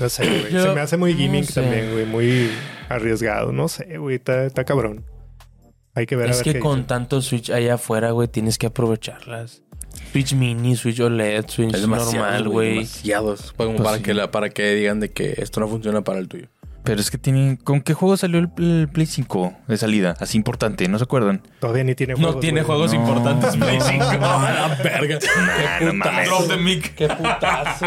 No 0.00 0.08
sé, 0.08 0.24
güey. 0.26 0.50
Se 0.50 0.72
me 0.74 0.80
hace 0.80 0.96
muy 0.96 1.14
gaming 1.14 1.46
también, 1.46 1.92
güey. 1.92 2.04
Muy 2.06 2.50
arriesgado. 2.88 3.52
No 3.52 3.68
sé, 3.68 3.98
güey. 3.98 4.16
Está, 4.16 4.64
cabrón. 4.64 5.04
Hay 5.94 6.06
que 6.06 6.16
ver. 6.16 6.30
Es 6.30 6.42
que 6.42 6.58
con 6.58 6.86
tanto 6.86 7.22
Switch 7.22 7.50
allá 7.50 7.74
afuera, 7.74 8.10
güey, 8.10 8.28
tienes 8.28 8.58
que 8.58 8.66
aprovecharlas. 8.66 9.62
Switch 10.12 10.34
mini, 10.34 10.76
Switch 10.76 11.00
OLED, 11.00 11.46
Switch 11.48 11.86
normal, 11.86 12.48
güey. 12.48 12.74
Demasiados. 12.74 13.52
Para, 13.56 13.74
pues 13.74 14.02
que 14.02 14.14
para 14.28 14.50
que 14.50 14.74
digan 14.74 15.00
de 15.00 15.10
que 15.10 15.34
esto 15.38 15.60
no 15.60 15.68
funciona 15.68 16.02
para 16.02 16.18
el 16.18 16.28
tuyo. 16.28 16.48
Pero 16.88 17.02
es 17.02 17.10
que 17.10 17.18
tienen. 17.18 17.56
¿Con 17.56 17.82
qué 17.82 17.92
juego 17.92 18.16
salió 18.16 18.38
el, 18.38 18.88
Play 18.88 19.04
5 19.04 19.52
de 19.66 19.76
salida? 19.76 20.14
Así 20.20 20.38
importante, 20.38 20.88
¿no 20.88 20.96
se 20.96 21.04
acuerdan? 21.04 21.42
Todavía 21.60 21.84
ni 21.84 21.94
tiene 21.94 22.14
juegos. 22.14 22.36
No 22.36 22.40
tiene 22.40 22.62
juegos 22.62 22.94
importantes 22.94 23.58
Play 23.58 23.78
5. 23.78 24.04
No, 24.04 24.18
la 24.18 24.78
verga. 24.82 25.18
Qué 25.18 25.86
putazo. 25.90 26.48
Qué 26.96 27.08
putazo. 27.08 27.86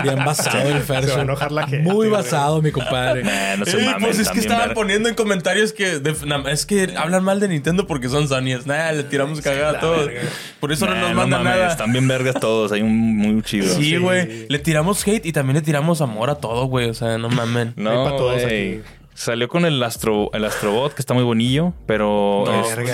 Bien 0.00 0.24
basado 0.24 0.68
el 0.68 0.80
Ferso. 0.82 1.08
Se 1.08 1.14
va 1.14 1.18
a 1.18 1.24
enojar 1.24 1.50
la 1.50 1.66
gente. 1.66 1.90
Muy 1.90 2.08
basado, 2.08 2.62
mi 2.62 2.70
compadre. 2.70 3.24
no 3.58 3.64
se 3.64 3.78
mames, 3.78 3.96
pues 4.00 4.20
es 4.20 4.28
que 4.28 4.38
estaban 4.38 4.74
poniendo 4.74 5.08
en 5.08 5.16
comentarios 5.16 5.72
que 5.72 6.00
es 6.46 6.66
que 6.66 6.94
hablan 6.96 7.24
mal 7.24 7.40
de 7.40 7.48
Nintendo 7.48 7.88
porque 7.88 8.08
son 8.08 8.28
Sony's. 8.28 8.64
Nada, 8.64 8.92
le 8.92 9.02
tiramos 9.02 9.40
cagada 9.40 9.78
a 9.78 9.80
todos. 9.80 10.08
Por 10.60 10.70
eso 10.70 10.86
no 10.86 10.94
nos 10.94 11.14
mandan 11.14 11.42
nada. 11.42 11.72
Están 11.72 11.90
bien 11.90 12.06
vergas 12.06 12.36
todos. 12.38 12.70
Hay 12.70 12.82
un 12.82 13.16
muy 13.16 13.42
chido. 13.42 13.74
Sí, 13.74 13.96
güey. 13.96 14.46
Le 14.48 14.58
tiramos 14.60 15.04
hate 15.04 15.26
y 15.26 15.32
también 15.32 15.56
le 15.56 15.62
tiramos 15.62 16.00
amor 16.00 16.30
a 16.30 16.36
todo, 16.36 16.66
güey. 16.66 16.88
O 16.88 16.94
sea, 16.94 17.07
no 17.16 17.28
mamen. 17.30 17.72
No, 17.76 18.18
Salió 19.18 19.48
con 19.48 19.64
el 19.64 19.82
Astro, 19.82 20.30
el 20.32 20.44
Astrobot, 20.44 20.94
que 20.94 21.02
está 21.02 21.12
muy 21.12 21.24
bonillo, 21.24 21.74
pero. 21.86 22.44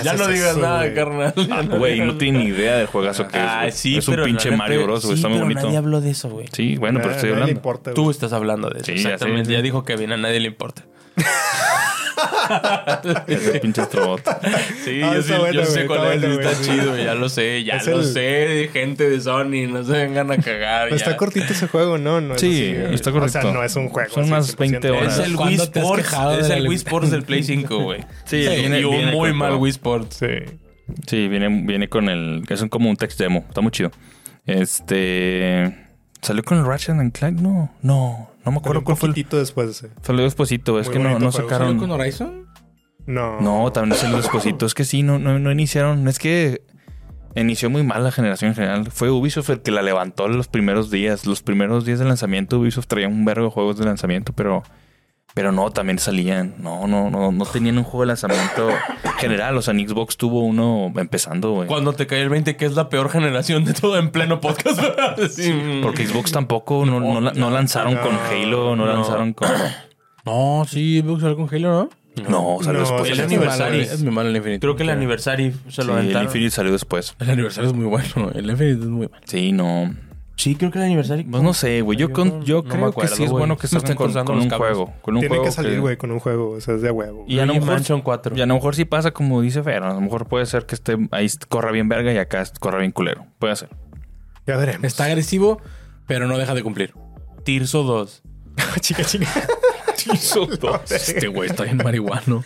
ya 0.03 0.15
no 0.15 0.27
digas 0.27 0.57
nada, 0.57 0.91
carnal. 0.91 1.33
Ah, 1.51 1.61
güey, 1.61 1.99
no 1.99 2.17
tiene 2.17 2.39
ni 2.39 2.45
idea 2.45 2.77
del 2.77 2.87
juegazo 2.87 3.27
que 3.27 3.37
es. 3.67 3.75
Sí, 3.75 3.97
es 3.97 4.07
un 4.07 4.23
pinche 4.23 4.49
Mario 4.49 4.85
Bros, 4.85 5.03
sí, 5.03 5.13
está 5.13 5.29
muy 5.29 5.37
bonito. 5.37 5.61
Nadie 5.61 5.77
habló 5.77 6.01
de 6.01 6.09
eso, 6.09 6.29
güey. 6.29 6.47
Sí, 6.51 6.77
bueno, 6.77 6.99
pero 6.99 7.13
estoy 7.13 7.31
hablando. 7.31 7.61
Tú 7.93 8.09
estás 8.09 8.33
hablando 8.33 8.71
de 8.71 8.81
eso. 8.81 8.91
Exactamente. 8.91 9.51
Ya, 9.51 9.61
dijo 9.61 9.85
que 9.85 9.95
bien 9.97 10.13
a 10.13 10.17
nadie 10.17 10.39
le 10.39 10.47
importa. 10.47 10.83
Ese 13.27 13.59
pinche 13.59 13.81
Astrobot. 13.81 14.21
Sí, 14.83 15.01
ah, 15.03 15.15
yo, 15.15 15.21
sí, 15.21 15.33
bueno, 15.37 15.53
yo 15.53 15.65
sé 15.65 15.85
cuál 15.85 16.23
es, 16.23 16.23
está 16.23 16.61
chido, 16.61 16.97
ya 16.97 17.15
lo 17.15 17.29
sé, 17.29 17.63
ya 17.63 17.81
lo 17.83 18.03
sé, 18.03 18.69
gente 18.71 19.09
de 19.09 19.21
Sony, 19.21 19.67
no 19.69 19.83
se 19.83 19.93
vengan 19.93 20.31
a 20.31 20.37
cagar. 20.37 20.93
Está 20.93 21.17
cortito 21.17 21.53
ese 21.53 21.67
juego, 21.67 21.97
¿no? 21.97 22.21
no 22.21 22.37
sí, 22.37 22.73
está 22.91 23.11
cortito. 23.11 23.39
O 23.39 23.41
sea, 23.41 23.51
no 23.51 23.63
es 23.63 23.75
un 23.75 23.89
juego. 23.89 24.13
Son 24.13 24.25
unas 24.25 24.55
20 24.55 24.89
horas. 24.91 25.19
Es 25.19 25.25
el 25.25 25.35
Wii 25.35 25.55
Sports, 25.55 26.13
es 26.39 26.49
el 26.49 26.67
Wii 26.67 26.77
Sports 26.77 27.11
del 27.11 27.23
Play 27.23 27.43
5, 27.43 27.79
güey. 27.79 28.03
Sí, 28.25 28.37
y 28.37 28.83
un 28.83 29.11
muy 29.11 29.33
mal 29.33 29.55
Wii 29.55 29.71
Sports. 29.71 30.17
Sí. 30.17 30.27
Sí, 31.07 31.27
viene, 31.27 31.63
viene 31.65 31.89
con 31.89 32.09
el. 32.09 32.43
Es 32.47 32.63
como 32.69 32.89
un 32.89 32.95
text 32.95 33.19
demo. 33.19 33.45
Está 33.47 33.61
muy 33.61 33.71
chido. 33.71 33.91
Este. 34.45 35.75
¿Salió 36.21 36.43
con 36.43 36.57
el 36.57 36.65
Ratchet 36.65 36.91
and 36.91 37.11
Clank? 37.11 37.39
No, 37.39 37.71
no. 37.81 38.34
No 38.45 38.51
me 38.51 38.57
acuerdo 38.59 38.83
cuál 38.83 38.97
fue. 38.97 39.09
El... 39.09 39.15
después. 39.15 39.87
Salió 40.01 40.23
despuésito. 40.23 40.79
Es 40.79 40.89
que 40.89 40.99
no, 40.99 41.19
no 41.19 41.31
sacaron. 41.31 41.67
¿Salió 41.67 41.81
con 41.81 41.91
Horizon? 41.91 42.47
No. 43.07 43.39
No, 43.41 43.71
también 43.71 43.99
salió 43.99 44.17
despuésito. 44.17 44.65
Es 44.65 44.73
que 44.73 44.85
sí, 44.85 45.03
no, 45.03 45.19
no, 45.19 45.39
no 45.39 45.51
iniciaron. 45.51 46.07
Es 46.07 46.19
que 46.19 46.61
inició 47.35 47.69
muy 47.69 47.83
mal 47.83 48.03
la 48.03 48.11
generación 48.11 48.49
en 48.49 48.55
general. 48.55 48.91
Fue 48.91 49.09
Ubisoft 49.09 49.49
el 49.49 49.61
que 49.61 49.71
la 49.71 49.81
levantó 49.81 50.27
los 50.27 50.47
primeros 50.47 50.89
días. 50.89 51.25
Los 51.25 51.41
primeros 51.41 51.85
días 51.85 51.99
de 51.99 52.05
lanzamiento, 52.05 52.59
Ubisoft 52.59 52.87
traía 52.87 53.07
un 53.07 53.25
vergo 53.25 53.45
de 53.45 53.51
juegos 53.51 53.77
de 53.77 53.85
lanzamiento, 53.85 54.33
pero 54.33 54.63
pero 55.35 55.51
no, 55.51 55.69
también 55.69 55.99
salían. 55.99 56.55
No, 56.59 56.87
no, 56.87 57.09
no, 57.09 57.29
no 57.33 57.45
tenían 57.45 57.77
un 57.77 57.83
juego 57.83 58.03
de 58.03 58.07
lanzamiento 58.07 58.69
general. 59.17 59.57
O 59.57 59.61
sea, 59.61 59.73
en 59.73 59.85
Xbox 59.85 60.15
tuvo 60.15 60.39
uno 60.39 60.93
empezando, 60.95 61.51
güey. 61.51 61.67
Cuando 61.67 61.91
te 61.91 62.07
cae 62.07 62.21
el 62.21 62.29
20, 62.29 62.55
que 62.55 62.65
es 62.65 62.73
la 62.73 62.87
peor 62.87 63.09
generación 63.09 63.65
de 63.65 63.73
todo 63.73 63.99
en 63.99 64.11
pleno 64.11 64.39
podcast. 64.39 64.79
sí. 65.29 65.81
Porque 65.83 66.07
Xbox 66.07 66.31
tampoco 66.31 66.85
no, 66.85 67.19
no, 67.19 67.51
lanzaron 67.51 67.97
con 67.97 68.15
Halo, 68.15 68.77
no, 68.77 68.85
lanzaron 68.85 69.33
con. 69.33 69.49
No, 70.25 70.65
sí, 70.67 71.01
Xbox 71.01 71.21
salió 71.21 71.35
con 71.35 71.53
Halo, 71.53 71.89
¿no? 72.15 72.29
No, 72.29 72.63
salió 72.63 72.79
después. 72.79 73.11
El 73.11 73.19
aniversario. 73.19 73.81
Es 73.81 74.01
muy 74.03 74.13
malo 74.13 74.29
el 74.29 74.37
Infinity. 74.37 74.61
Creo 74.61 74.77
que 74.77 74.83
el 74.83 74.89
aniversario 74.89 75.51
se 75.67 75.83
lo 75.83 76.01
sí, 76.01 76.11
El 76.11 76.23
Infinity 76.23 76.49
salió 76.49 76.71
después. 76.71 77.13
El 77.19 77.29
aniversario 77.29 77.71
es 77.71 77.75
muy 77.75 77.87
bueno. 77.87 78.31
El 78.33 78.49
Infinity 78.49 78.83
es 78.83 78.87
muy 78.87 79.07
malo. 79.09 79.23
Sí, 79.25 79.51
no. 79.51 79.93
Sí, 80.37 80.55
creo 80.55 80.69
que 80.69 80.79
el 80.79 80.85
aniversario. 80.85 81.25
Pues 81.29 81.43
no 81.43 81.53
sé, 81.53 81.81
güey. 81.81 81.97
Yo, 81.97 82.09
yo 82.43 82.63
creo 82.63 82.91
que 82.91 83.07
sí 83.07 83.23
es 83.23 83.31
bueno 83.31 83.57
que 83.57 83.67
se 83.67 83.77
estén 83.77 83.95
con, 83.95 84.11
con 84.11 84.37
un 84.37 84.49
juego. 84.49 84.93
Con 85.01 85.15
un 85.15 85.21
Tiene 85.21 85.29
juego 85.29 85.45
que 85.45 85.51
salir, 85.51 85.79
güey, 85.79 85.97
con 85.97 86.11
un 86.11 86.19
juego. 86.19 86.51
O 86.51 86.61
sea, 86.61 86.75
es 86.75 86.81
de 86.81 86.91
huevo. 86.91 87.25
Y 87.27 87.39
a 87.39 87.45
lo 87.45 87.53
mejor. 87.53 87.81
4. 88.03 88.35
Y 88.35 88.41
a 88.41 88.45
lo 88.45 88.53
mejor 88.55 88.75
sí 88.75 88.85
pasa 88.85 89.11
como 89.11 89.41
dice 89.41 89.63
Fer. 89.63 89.83
A 89.83 89.93
lo 89.93 90.01
mejor 90.01 90.27
puede 90.27 90.45
ser 90.45 90.65
que 90.65 90.75
esté 90.75 90.97
ahí 91.11 91.27
corra 91.49 91.71
bien 91.71 91.87
verga 91.87 92.11
y 92.11 92.17
acá 92.17 92.43
corra 92.59 92.79
bien 92.79 92.91
culero. 92.91 93.25
Puede 93.39 93.55
ser. 93.55 93.69
Ya 94.45 94.57
veremos. 94.57 94.83
Está 94.83 95.05
agresivo, 95.05 95.61
pero 96.07 96.27
no 96.27 96.37
deja 96.37 96.53
de 96.53 96.63
cumplir. 96.63 96.93
Tirso 97.43 97.83
2. 97.83 98.23
chica, 98.81 99.03
chica. 99.03 99.27
Tirso 99.95 100.45
2. 100.45 100.91
este 100.91 101.27
güey 101.27 101.49
está 101.49 101.63
bien 101.63 101.77
marihuano. 101.77 102.43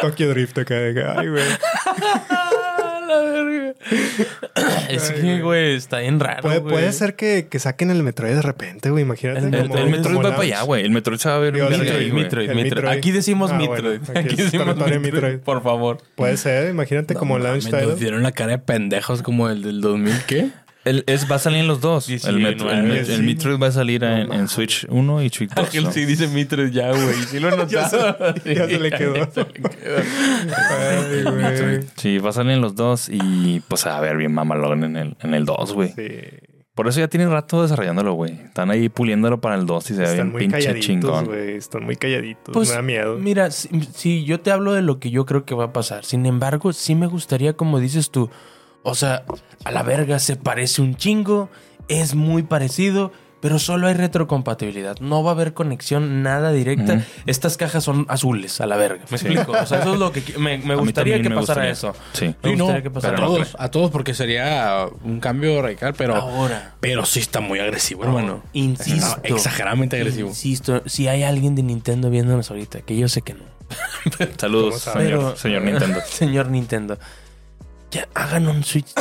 Tokyo 0.00 0.28
Drift 0.28 0.58
acá. 0.58 0.74
Ay, 1.16 1.28
güey. 1.28 1.44
es 4.88 5.10
que, 5.10 5.40
güey, 5.40 5.74
está 5.74 5.98
bien 5.98 6.20
raro. 6.20 6.42
Puede, 6.42 6.60
puede 6.60 6.92
ser 6.92 7.16
que, 7.16 7.48
que, 7.50 7.58
saquen 7.58 7.90
el 7.90 8.02
Metroid 8.02 8.34
de 8.34 8.42
repente, 8.42 8.90
güey. 8.90 9.02
Imagínate. 9.02 9.40
El, 9.40 9.54
el, 9.54 9.90
Metroid 9.90 10.16
va 10.16 10.22
para 10.22 10.42
allá, 10.42 10.62
güey. 10.62 10.84
El 10.84 10.90
Metroid 10.90 11.18
se 11.18 11.28
va 11.28 11.36
a 11.36 11.38
ver 11.38 11.54
un 11.54 11.68
Metroid, 11.68 12.12
Metroid, 12.12 12.50
Metroid, 12.50 12.86
Aquí 12.86 13.10
decimos 13.10 13.50
ah, 13.52 13.58
Metroid. 13.58 14.00
aquí, 14.14 14.36
decimos 14.36 14.76
Metroid, 14.76 15.38
Por 15.38 15.62
favor. 15.62 15.98
Puede 16.14 16.36
ser, 16.36 16.70
imagínate 16.70 17.14
como 17.14 17.36
el 17.36 17.42
launch. 17.44 17.70
Me 17.70 17.94
dieron 17.96 18.22
la 18.22 18.32
cara 18.32 18.52
de 18.52 18.58
pendejos 18.58 19.22
como 19.22 19.48
el 19.48 19.62
del 19.62 19.80
2000, 19.80 20.14
¿qué? 20.26 20.50
El, 20.84 21.04
es, 21.06 21.30
va 21.30 21.36
a 21.36 21.38
salir 21.38 21.60
en 21.60 21.68
los 21.68 21.80
dos. 21.80 22.08
el, 22.08 22.38
Metroid 22.38 23.60
va 23.60 23.68
a 23.68 23.72
salir 23.72 24.02
en, 24.02 24.48
Switch 24.48 24.86
1 24.88 25.22
y 25.22 25.30
Switch 25.30 25.50
2. 25.54 25.66
Ángel 25.66 25.92
sí 25.92 26.04
dice 26.04 26.26
Metroid 26.26 26.72
ya, 26.72 26.90
güey. 26.90 27.14
Sí 27.28 27.38
lo 27.38 27.48
he 27.52 27.56
notado. 27.56 28.34
ya, 28.44 28.66
se, 28.66 28.80
le 28.80 28.90
quedó. 28.90 29.14
sí, 31.96 32.18
va 32.18 32.30
a 32.30 32.32
salir 32.32 32.52
en 32.52 32.60
los 32.60 32.74
dos 32.74 33.08
y 33.08 33.62
pues 33.68 33.86
a 33.86 34.00
ver 34.00 34.16
bien 34.16 34.32
mamalón 34.32 34.82
en 34.84 34.96
el, 34.96 35.16
en 35.20 35.34
el 35.34 35.44
2, 35.44 35.72
güey. 35.72 35.92
Sí. 35.92 36.08
Por 36.74 36.88
eso 36.88 37.00
ya 37.00 37.08
tienen 37.08 37.30
rato 37.30 37.62
desarrollándolo, 37.62 38.14
güey. 38.14 38.32
Están 38.32 38.70
ahí 38.70 38.88
puliéndolo 38.88 39.42
para 39.42 39.56
el 39.56 39.66
2 39.66 39.90
y 39.90 39.94
se 39.94 40.02
ve 40.02 40.14
bien 40.14 40.32
pinche 40.32 40.80
chingón. 40.80 41.28
Wey. 41.28 41.56
Están 41.56 41.84
muy 41.84 41.96
calladitos. 41.96 42.52
Pues, 42.52 42.70
me 42.70 42.74
da 42.74 42.82
miedo. 42.82 43.18
Mira, 43.18 43.50
si, 43.50 43.68
si 43.94 44.24
yo 44.24 44.40
te 44.40 44.50
hablo 44.50 44.72
de 44.72 44.80
lo 44.80 44.98
que 44.98 45.10
yo 45.10 45.26
creo 45.26 45.44
que 45.44 45.54
va 45.54 45.64
a 45.64 45.72
pasar. 45.74 46.06
Sin 46.06 46.24
embargo, 46.24 46.72
sí 46.72 46.94
me 46.94 47.06
gustaría, 47.06 47.52
como 47.52 47.78
dices 47.78 48.10
tú, 48.10 48.30
o 48.82 48.94
sea, 48.94 49.24
a 49.64 49.70
la 49.70 49.82
verga 49.82 50.18
se 50.18 50.36
parece 50.36 50.82
un 50.82 50.96
chingo, 50.96 51.48
es 51.88 52.14
muy 52.14 52.42
parecido, 52.42 53.12
pero 53.42 53.58
solo 53.58 53.88
hay 53.88 53.94
retrocompatibilidad. 53.94 55.00
No 55.00 55.24
va 55.24 55.32
a 55.32 55.34
haber 55.34 55.52
conexión 55.52 56.22
nada 56.22 56.52
directa. 56.52 57.04
Estas 57.26 57.56
cajas 57.56 57.82
son 57.82 58.06
azules, 58.08 58.60
a 58.60 58.66
la 58.66 58.76
verga. 58.76 59.04
¿Me 59.10 59.16
explico? 59.16 59.50
O 59.50 59.66
sea, 59.66 59.80
eso 59.80 59.94
es 59.94 59.98
lo 59.98 60.12
que 60.12 60.22
me, 60.38 60.58
gustaría 60.76 61.20
que 61.20 61.28
pasara 61.28 61.68
eso. 61.68 61.92
Sí. 62.12 62.36
Me 62.44 62.54
gustaría 62.54 62.82
que 62.84 62.90
pasara 62.90 63.18
a 63.18 63.26
todos, 63.26 63.56
a 63.58 63.68
todos 63.68 63.90
porque 63.90 64.14
sería 64.14 64.86
un 65.02 65.18
cambio 65.18 65.60
radical, 65.60 65.92
pero 65.94 66.14
ahora, 66.14 66.76
pero 66.78 67.04
sí 67.04 67.18
está 67.18 67.40
muy 67.40 67.58
agresivo, 67.58 68.04
hermano. 68.04 68.44
Insisto, 68.52 69.20
exageradamente 69.24 69.96
agresivo. 69.96 70.28
Insisto, 70.28 70.82
si 70.86 71.08
hay 71.08 71.24
alguien 71.24 71.56
de 71.56 71.64
Nintendo 71.64 72.10
viéndonos 72.10 72.48
ahorita, 72.48 72.82
que 72.82 72.96
yo 72.96 73.08
sé 73.08 73.22
que 73.22 73.34
no. 73.34 73.44
Saludos, 74.38 74.82
señor 75.36 75.62
Nintendo. 75.62 76.00
señor 76.06 76.48
Nintendo 76.48 76.96
ya 77.92 78.08
hagan 78.14 78.48
un 78.48 78.64
Switch 78.64 78.92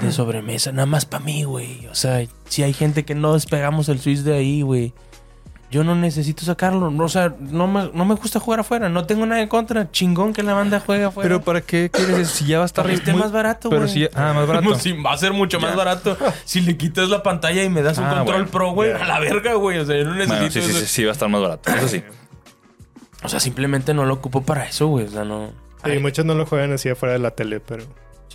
de, 0.00 0.12
sobremesa, 0.12 0.70
nada 0.70 0.86
más 0.86 1.06
para 1.06 1.24
mí, 1.24 1.44
güey. 1.44 1.86
O 1.86 1.94
sea, 1.94 2.24
si 2.48 2.62
hay 2.62 2.74
gente 2.74 3.04
que 3.04 3.14
no 3.14 3.32
despegamos 3.32 3.88
el 3.88 3.98
Switch 3.98 4.18
de 4.18 4.34
ahí, 4.34 4.62
güey. 4.62 4.92
Yo 5.70 5.82
no 5.82 5.96
necesito 5.96 6.44
sacarlo. 6.44 6.92
O 6.96 7.08
sea, 7.08 7.34
no 7.40 7.66
me, 7.66 7.90
no 7.92 8.04
me 8.04 8.14
gusta 8.14 8.38
jugar 8.38 8.60
afuera. 8.60 8.88
No 8.88 9.06
tengo 9.06 9.26
nada 9.26 9.42
en 9.42 9.48
contra. 9.48 9.90
Chingón 9.90 10.32
que 10.32 10.44
la 10.44 10.52
banda 10.52 10.78
juegue 10.78 11.02
afuera. 11.02 11.26
Pero 11.26 11.42
¿para 11.42 11.62
qué 11.62 11.90
quieres 11.90 12.28
Si 12.28 12.44
ya 12.44 12.58
va 12.58 12.62
a 12.62 12.66
estar... 12.66 12.84
Para 12.84 12.94
esté 12.94 13.12
más 13.12 13.32
barato, 13.32 13.70
Pero 13.70 13.88
si 13.88 14.06
Ah, 14.14 14.32
más 14.34 14.46
barato. 14.46 14.68
Va 15.04 15.12
a 15.12 15.18
ser 15.18 15.32
mucho 15.32 15.58
más 15.58 15.74
barato. 15.74 16.16
Si 16.44 16.60
le 16.60 16.76
quitas 16.76 17.08
la 17.08 17.24
pantalla 17.24 17.64
y 17.64 17.70
me 17.70 17.82
das 17.82 17.98
un 17.98 18.04
ah, 18.04 18.18
control 18.18 18.46
pro, 18.46 18.70
güey. 18.70 18.92
A 18.92 19.04
la 19.04 19.18
verga, 19.18 19.54
güey. 19.54 19.78
O 19.78 19.84
sea, 19.84 19.96
yo 19.96 20.04
no 20.04 20.14
necesito... 20.14 20.50
sí, 20.52 20.62
sí, 20.62 20.72
sí, 20.80 20.86
sí, 20.86 21.04
va 21.04 21.10
a 21.10 21.12
estar 21.14 21.28
más 21.28 21.42
barato. 21.42 21.68
Eso 21.72 21.88
sí. 21.88 22.04
O 23.24 23.28
sea, 23.28 23.40
simplemente 23.40 23.94
no 23.94 24.04
lo 24.04 24.14
ocupo 24.14 24.42
para 24.42 24.66
eso, 24.66 24.86
güey. 24.86 25.06
O 25.06 25.10
sea, 25.10 25.24
no... 25.24 25.50
Sí, 25.84 25.98
muchos 25.98 26.24
no 26.24 26.34
lo 26.34 26.46
juegan 26.46 26.72
así 26.72 26.88
afuera 26.88 27.14
de 27.14 27.18
la 27.18 27.32
tele, 27.32 27.58
pero... 27.58 27.84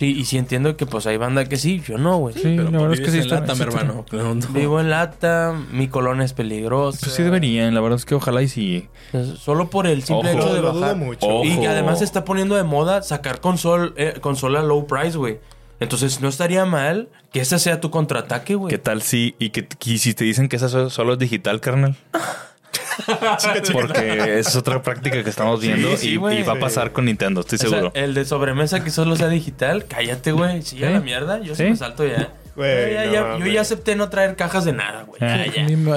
Sí, 0.00 0.18
y 0.18 0.24
sí 0.24 0.38
entiendo 0.38 0.78
que 0.78 0.86
pues 0.86 1.06
hay 1.06 1.18
banda 1.18 1.44
que 1.44 1.58
sí, 1.58 1.82
yo 1.86 1.98
no, 1.98 2.16
güey. 2.16 2.34
Sí, 2.34 2.56
la 2.56 2.70
verdad 2.70 2.94
es 2.94 3.00
que 3.02 3.10
sí 3.10 3.18
está. 3.18 3.40
Lata, 3.40 3.54
mi 3.54 3.60
hermano. 3.60 4.06
Vivo 4.48 4.80
en 4.80 4.88
lata, 4.88 5.54
mi 5.72 5.88
colonia 5.88 6.24
es 6.24 6.32
peligrosa. 6.32 7.00
Pues 7.02 7.12
sí 7.12 7.22
deberían, 7.22 7.74
la 7.74 7.82
verdad 7.82 7.98
es 7.98 8.06
que 8.06 8.14
ojalá 8.14 8.40
y 8.40 8.48
sí. 8.48 8.88
Solo 9.36 9.68
por 9.68 9.86
el 9.86 10.02
simple 10.02 10.32
hecho 10.32 10.54
de 10.54 10.62
bajar. 10.62 10.96
Mucho. 10.96 11.44
Y 11.44 11.60
que 11.60 11.68
además 11.68 11.98
se 11.98 12.06
está 12.06 12.24
poniendo 12.24 12.56
de 12.56 12.62
moda 12.62 13.02
sacar 13.02 13.42
console, 13.42 13.92
eh, 13.96 14.14
consola 14.22 14.62
low 14.62 14.86
price, 14.86 15.18
güey. 15.18 15.38
Entonces 15.80 16.22
no 16.22 16.28
estaría 16.28 16.64
mal 16.64 17.10
que 17.30 17.40
ese 17.40 17.58
sea 17.58 17.82
tu 17.82 17.90
contraataque, 17.90 18.54
güey. 18.54 18.70
¿Qué 18.70 18.78
tal 18.78 19.02
si 19.02 19.34
y 19.38 19.50
que 19.50 19.68
y 19.84 19.98
si 19.98 20.14
te 20.14 20.24
dicen 20.24 20.48
que 20.48 20.56
esa 20.56 20.88
solo 20.88 21.12
es 21.12 21.18
digital, 21.18 21.60
carnal? 21.60 21.94
Porque 23.72 24.38
es 24.38 24.56
otra 24.56 24.82
práctica 24.82 25.22
que 25.22 25.30
estamos 25.30 25.60
viendo 25.60 25.90
y, 26.02 26.16
va 26.16 26.52
a 26.52 26.58
pasar 26.58 26.92
con 26.92 27.04
Nintendo, 27.04 27.40
estoy 27.40 27.58
seguro. 27.58 27.92
el 27.94 28.14
de 28.14 28.24
sobremesa 28.24 28.82
que 28.82 28.90
solo 28.90 29.16
sea 29.16 29.28
digital, 29.28 29.86
cállate, 29.86 30.32
güey. 30.32 30.62
Sí, 30.62 30.82
a 30.84 30.90
la 30.90 31.00
mierda, 31.00 31.40
yo 31.40 31.54
se 31.54 31.70
me 31.70 31.76
salto 31.76 32.06
ya. 32.06 32.32
yo 32.56 33.46
ya 33.46 33.60
acepté 33.60 33.96
no 33.96 34.08
traer 34.08 34.36
cajas 34.36 34.64
de 34.64 34.72
nada, 34.72 35.04
güey. 35.04 35.20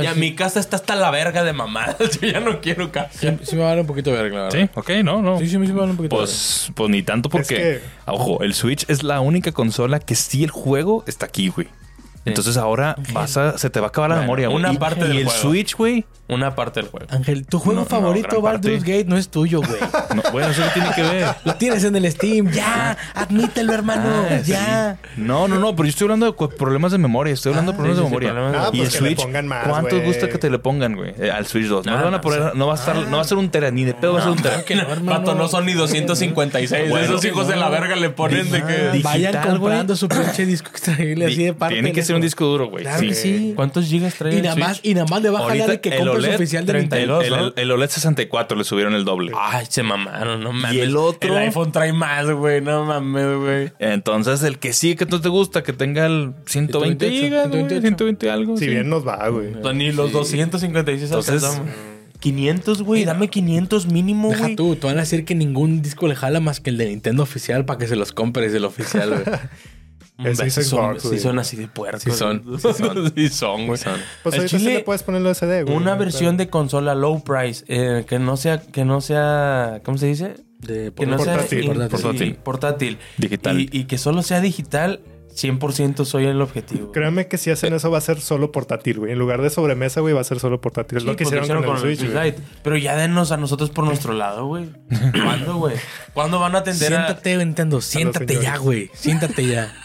Ya, 0.03 0.13
mi 0.15 0.35
casa 0.35 0.59
está 0.59 0.77
hasta 0.77 0.95
la 0.95 1.11
verga 1.11 1.43
de 1.43 1.53
mamadas. 1.53 1.97
Yo 2.21 2.27
ya 2.27 2.39
no 2.39 2.61
quiero 2.61 2.91
cajas. 2.91 3.17
Sí, 3.43 3.55
me 3.55 3.63
vale 3.63 3.81
un 3.81 3.87
poquito 3.87 4.11
de 4.11 4.21
verga, 4.21 4.51
Sí, 4.51 4.69
ok, 4.73 4.89
no, 5.03 5.21
no. 5.21 5.39
Sí, 5.39 5.49
sí, 5.49 5.57
me 5.57 5.71
vale 5.71 5.91
un 5.91 5.97
poquito 5.97 6.15
pues, 6.15 6.71
Pues 6.75 6.89
ni 6.89 7.03
tanto 7.03 7.29
porque, 7.29 7.81
ojo, 8.05 8.43
el 8.43 8.53
Switch 8.53 8.85
es 8.87 9.03
la 9.03 9.19
única 9.21 9.51
consola 9.51 9.99
que 9.99 10.15
sí 10.15 10.43
el 10.43 10.51
juego 10.51 11.03
está 11.07 11.25
aquí, 11.25 11.49
güey. 11.49 11.67
Entonces 12.26 12.57
ahora 12.57 12.95
vas 13.11 13.38
a, 13.38 13.57
se 13.57 13.69
te 13.69 13.80
va 13.80 13.88
a 13.88 13.89
acabar 13.89 14.09
la 14.09 14.21
memoria, 14.21 14.47
güey. 14.47 14.59
Una 14.59 14.74
parte 14.74 15.05
y, 15.05 15.07
del 15.07 15.17
el 15.19 15.30
Switch, 15.30 15.76
güey. 15.76 16.05
Una 16.30 16.55
parte 16.55 16.80
del 16.80 16.89
juego. 16.89 17.05
Ángel, 17.09 17.45
tu 17.45 17.59
juego 17.59 17.84
favorito, 17.86 18.41
Baldur's 18.41 18.84
Gate, 18.84 19.05
no 19.05 19.17
es 19.17 19.28
tuyo, 19.28 19.59
güey. 19.59 19.80
bueno, 20.32 20.49
eso 20.49 20.63
tiene 20.74 20.89
que 20.95 21.01
ver. 21.01 21.36
Lo 21.43 21.55
tienes 21.55 21.84
en 21.84 21.95
el 21.97 22.09
Steam. 22.09 22.49
Ya, 22.49 22.97
admítelo, 23.13 23.74
hermano. 23.74 24.09
Ah, 24.30 24.38
ya. 24.38 24.97
No, 25.17 25.49
no, 25.49 25.59
no, 25.59 25.76
pero 25.76 25.84
yo 25.84 25.89
estoy 25.89 26.05
hablando 26.05 26.32
de 26.32 26.47
problemas 26.57 26.93
de 26.93 26.97
memoria. 26.97 27.34
Estoy 27.34 27.51
hablando 27.51 27.74
de 27.74 27.76
ah, 27.76 27.78
problemas 27.78 27.97
de 27.97 28.03
memoria. 28.09 28.69
y 28.71 28.78
pues 28.78 28.93
el 28.93 28.99
Switch, 28.99 29.28
¿cuántos 29.67 30.03
gusta 30.03 30.30
que 30.30 30.38
te 30.38 30.49
le 30.49 30.59
pongan, 30.59 30.95
güey? 30.95 31.13
Eh, 31.19 31.30
al 31.30 31.45
Switch 31.45 31.67
2. 31.67 31.86
No, 31.86 31.93
van 31.93 32.13
a 32.13 32.21
poner, 32.21 32.55
no 32.55 32.67
va 32.67 32.74
a 32.74 32.78
estar, 32.78 32.95
no 32.95 33.17
va 33.17 33.21
a 33.21 33.26
ser 33.26 33.38
un 33.38 33.49
tera, 33.49 33.69
ni 33.69 33.84
de 33.84 33.93
pedo 33.93 34.13
va 34.13 34.19
a 34.19 34.24
ser 34.24 34.32
un 34.32 34.41
tera. 34.41 34.63
Pato, 35.05 35.36
no 35.36 35.49
son 35.49 35.65
ni 35.65 35.74
256. 35.74 36.89
Esos 36.89 37.26
hijos 37.26 37.49
de 37.49 37.57
la 37.57 37.69
verga 37.69 37.97
le 37.97 38.09
ponen 38.09 38.49
de 38.49 38.63
que. 38.63 39.01
Vayan 39.03 39.45
comprando 39.45 39.95
su 39.97 40.07
pinche 40.07 40.45
disco 40.45 40.69
extraíble 40.69 41.26
así 41.26 41.43
de 41.43 41.53
parte. 41.53 41.76
Tiene 41.76 41.91
que 41.91 42.01
ser 42.01 42.12
un 42.16 42.22
disco 42.22 42.45
duro, 42.45 42.68
güey. 42.68 42.86
Sí. 43.14 43.53
¿Cuántos 43.55 43.86
gigas 43.86 44.16
trae? 44.16 44.38
Y 44.38 44.41
nada 44.41 44.55
más, 44.55 44.80
y 44.84 44.93
nada 44.93 45.05
más 45.09 45.22
le 45.22 45.30
baja 45.30 45.55
la 45.55 45.68
de 45.68 45.82
que 45.82 45.95
compres 45.97 46.26
e 46.26 46.36
oficial 46.36 46.66
de 46.66 46.74
Nintendo. 46.74 47.22
El, 47.55 47.72
OLED 47.72 47.89
64 47.89 48.57
le 48.57 48.64
subieron 48.64 48.93
el 48.93 49.05
doble. 49.05 49.32
Ay, 49.36 49.66
se 49.70 49.84
mamaron, 49.84 50.43
no 50.43 50.53
mames. 50.53 50.76
Y 50.76 50.82
el 50.82 50.95
otro. 50.95 51.38
El 51.38 51.43
iPhone 51.45 51.72
trae 51.72 51.93
más, 51.93 52.30
güey, 52.30 52.61
no 52.61 52.86
mames, 52.86 53.38
güey. 53.38 53.72
Entonces, 53.80 54.43
el 54.43 54.59
que 54.59 54.74
sí 54.74 54.95
que 54.95 55.05
no 55.05 55.22
te 55.22 55.30
gusta, 55.30 55.64
que 55.64 55.74
tenga 55.74 56.05
el 56.05 56.34
120 56.45 57.09
gigas, 57.09 57.51
120, 57.51 58.30
algo. 58.30 58.57
Si 58.57 58.68
bien 58.68 58.89
nos 58.89 59.07
va, 59.07 59.28
güey. 59.30 59.53
Ni 59.74 59.91
los 59.91 60.11
256 60.11 61.03
Entonces, 61.03 61.43
500, 62.20 62.84
güey. 62.84 63.03
Dame 63.03 63.28
500 63.28 63.88
mínimo, 63.88 64.30
güey. 64.30 64.39
Deja 64.39 64.55
tú, 64.55 64.76
te 64.76 64.88
van 64.88 64.97
a 64.97 65.01
decir 65.01 65.26
que 65.26 65.36
ningún 65.36 65.82
disco 65.82 66.07
le 66.07 66.16
jala 66.16 66.39
más 66.39 66.59
que 66.59 66.70
el 66.70 66.78
de 66.78 66.88
Nintendo 66.88 67.24
oficial 67.24 67.66
para 67.66 67.80
que 67.80 67.88
se 67.88 67.97
los 67.97 68.14
compres 68.14 68.53
el 68.53 68.64
oficial, 68.66 69.09
güey. 69.09 69.24
sí, 70.49 70.64
son, 70.64 70.99
sí 70.99 71.20
son 71.20 71.39
así 71.39 71.57
de 71.57 71.68
puercos. 71.68 72.03
Sí 72.03 72.11
son. 72.11 72.43
Sí 73.16 73.30
son, 73.30 73.68
güey. 73.68 73.80
Pues 74.24 74.36
ahorita 74.36 74.59
sí 74.59 74.66
le 74.66 74.80
puedes 74.82 75.03
ponerlo 75.03 75.34
SD, 75.34 75.64
güey. 75.64 75.76
Una 75.76 75.95
versión 75.95 76.38
de 76.38 76.49
consola 76.49 76.95
low 76.95 77.24
price 77.24 77.66
eh, 77.68 78.05
que 78.07 78.20
no 78.20 78.38
sea, 78.38 78.61
que 78.61 78.86
no 78.86 79.01
sea, 79.01 79.82
¿cómo 79.84 79.97
se 79.97 80.07
dice? 80.07 80.36
De 80.59 80.93
que 80.93 81.05
no 81.05 81.18
portátil. 81.18 81.64
sea 81.64 81.89
portátil. 81.89 82.36
portátil. 82.36 82.97
Digital. 83.18 83.59
Y, 83.59 83.70
y 83.72 83.84
que 83.86 83.97
solo 83.97 84.24
sea 84.24 84.39
digital 84.39 85.01
100% 85.34 86.05
soy 86.05 86.25
el 86.25 86.41
objetivo. 86.41 86.91
Créanme 86.91 87.27
que 87.27 87.38
si 87.38 87.49
hacen 87.49 87.73
eso 87.73 87.89
va 87.89 87.97
a 87.97 88.01
ser 88.01 88.21
solo 88.21 88.51
portátil, 88.51 88.99
güey. 88.99 89.11
En 89.11 89.19
lugar 89.19 89.41
de 89.41 89.49
sobremesa, 89.49 90.01
güey, 90.01 90.13
va 90.13 90.21
a 90.21 90.23
ser 90.23 90.39
solo 90.39 90.61
portátil. 90.61 90.99
Es 90.99 91.03
lo 91.03 91.15
que 91.15 91.23
pues 91.23 91.36
hicieron, 91.36 91.63
con, 91.63 91.75
el 91.75 91.81
Switch. 91.81 92.05
Pero 92.61 92.77
ya 92.77 92.95
denos 92.95 93.31
a 93.31 93.38
nosotros 93.38 93.69
por 93.71 93.86
nuestro 93.86 94.13
lado, 94.13 94.45
güey. 94.45 94.69
¿Cuándo, 95.11 95.57
güey? 95.57 95.75
¿Cuándo 96.13 96.39
van 96.39 96.55
a 96.55 96.59
atender 96.59 96.89
Siéntate, 96.89 97.34
a... 97.34 97.38
Nintendo. 97.38 97.81
Siéntate 97.81 98.39
ya, 98.41 98.57
güey. 98.57 98.89
Siéntate 98.93 99.47
ya. 99.47 99.73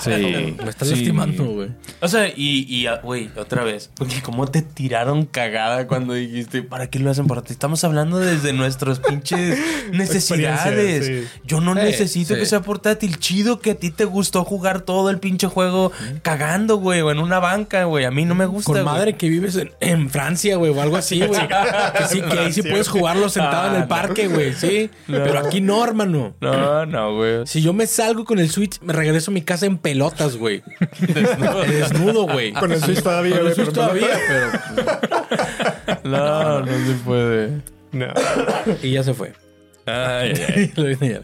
Sí. 0.00 0.10
Me 0.10 0.70
estás 0.70 0.88
lastimando, 0.90 1.44
güey. 1.44 1.70
O 2.00 2.06
sea, 2.06 2.28
y, 2.28 2.86
ah, 2.86 3.00
güey, 3.02 3.30
otra 3.36 3.64
vez. 3.64 3.90
Porque 3.96 4.22
cómo 4.22 4.46
te 4.46 4.62
tiraron 4.62 5.26
cagada 5.26 5.88
cuando 5.88 6.14
dijiste, 6.14 6.62
¿para 6.62 6.88
qué 6.88 7.00
lo 7.00 7.10
hacen 7.10 7.26
portátil? 7.26 7.54
Estamos 7.54 7.82
hablando 7.82 8.20
desde 8.20 8.52
nuestras 8.52 9.00
pinches 9.00 9.58
necesidades. 9.92 11.28
Yo 11.44 11.60
no 11.60 11.74
necesito 11.74 12.36
que 12.36 12.46
sea 12.46 12.62
portátil. 12.62 13.18
Chido 13.18 13.58
que 13.58 13.72
a 13.72 13.74
ti 13.74 13.90
te 13.90 14.04
gustó 14.04 14.44
jugar 14.44 14.55
todo 14.84 15.10
el 15.10 15.18
pinche 15.18 15.46
juego 15.46 15.92
cagando, 16.22 16.76
güey, 16.76 17.00
o 17.00 17.10
en 17.10 17.18
una 17.18 17.38
banca, 17.38 17.84
güey. 17.84 18.04
A 18.04 18.10
mí 18.10 18.24
no 18.24 18.34
me 18.34 18.46
gusta. 18.46 18.72
Con 18.72 18.84
madre 18.84 19.14
que 19.14 19.28
vives 19.28 19.60
en, 19.80 20.10
Francia, 20.10 20.56
güey, 20.56 20.72
o 20.72 20.80
algo 20.80 20.96
así, 20.96 21.18
güey. 21.24 21.40
que 21.98 22.04
sí, 22.08 22.20
que 22.22 22.38
ahí 22.38 22.52
sí 22.52 22.62
puedes 22.62 22.88
jugarlo 22.88 23.28
sentado 23.28 23.68
en 23.68 23.76
el 23.76 23.82
ah, 23.82 23.88
parque, 23.88 24.28
güey, 24.28 24.52
sí. 24.54 24.90
Pero 25.06 25.38
aquí 25.38 25.60
no, 25.60 25.84
hermano. 25.84 26.34
No, 26.40 26.86
no, 26.86 27.16
güey. 27.16 27.46
Si 27.46 27.62
yo 27.62 27.72
me 27.72 27.86
salgo 27.86 28.24
con 28.24 28.38
el 28.38 28.50
Switch, 28.50 28.80
me 28.80 28.92
regreso 28.92 29.30
a 29.30 29.34
mi 29.34 29.42
casa 29.42 29.66
en 29.66 29.78
pelotas, 29.78 30.36
güey. 30.36 30.62
Desnudo, 31.68 32.26
güey. 32.32 32.52
Con 32.52 32.72
el 32.72 32.80
Switch 32.80 33.02
todavía, 33.02 33.38
Con 33.38 33.46
el 33.46 33.54
Switch 33.54 33.72
todavía, 33.72 34.08
pero. 34.28 34.86
No, 36.04 36.60
no 36.60 36.66
se 36.66 36.94
puede. 37.04 37.50
No. 37.92 38.06
Y 38.82 38.92
ya 38.92 39.02
se 39.02 39.14
fue. 39.14 39.32
Ay, 39.86 40.32
ay, 40.76 40.98
ay. 41.00 41.20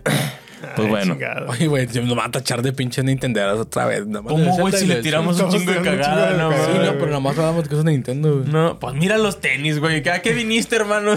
Lo. 0.63 0.75
Pues 0.75 0.89
bueno. 0.89 1.17
Oye, 1.49 1.67
güey, 1.67 1.87
me 1.87 2.15
van 2.15 2.29
a 2.29 2.31
tachar 2.31 2.63
de 2.63 2.73
pinche 2.73 3.03
Nintendo 3.03 3.61
otra 3.61 3.87
vez. 3.87 4.05
¿Cómo, 4.05 4.57
güey, 4.57 4.73
si 4.73 4.87
le 4.87 5.03
tiramos 5.03 5.41
un 5.41 5.51
chingo 5.51 5.73
de 5.73 5.83
cagada? 5.83 6.33
No, 6.33 6.51
sí, 6.53 6.79
no, 6.83 6.93
pero 6.93 7.07
nada 7.07 7.21
más 7.21 7.39
hablamos 7.39 7.65
de 7.65 7.69
cosas 7.69 7.85
de 7.85 7.93
Nintendo, 7.93 8.39
güey. 8.39 8.49
No, 8.49 8.79
pues 8.79 8.95
mira 8.95 9.19
los 9.19 9.41
tenis, 9.41 9.79
güey. 9.79 10.09
¿A 10.09 10.23
qué 10.23 10.33
viniste, 10.33 10.77
hermano? 10.77 11.15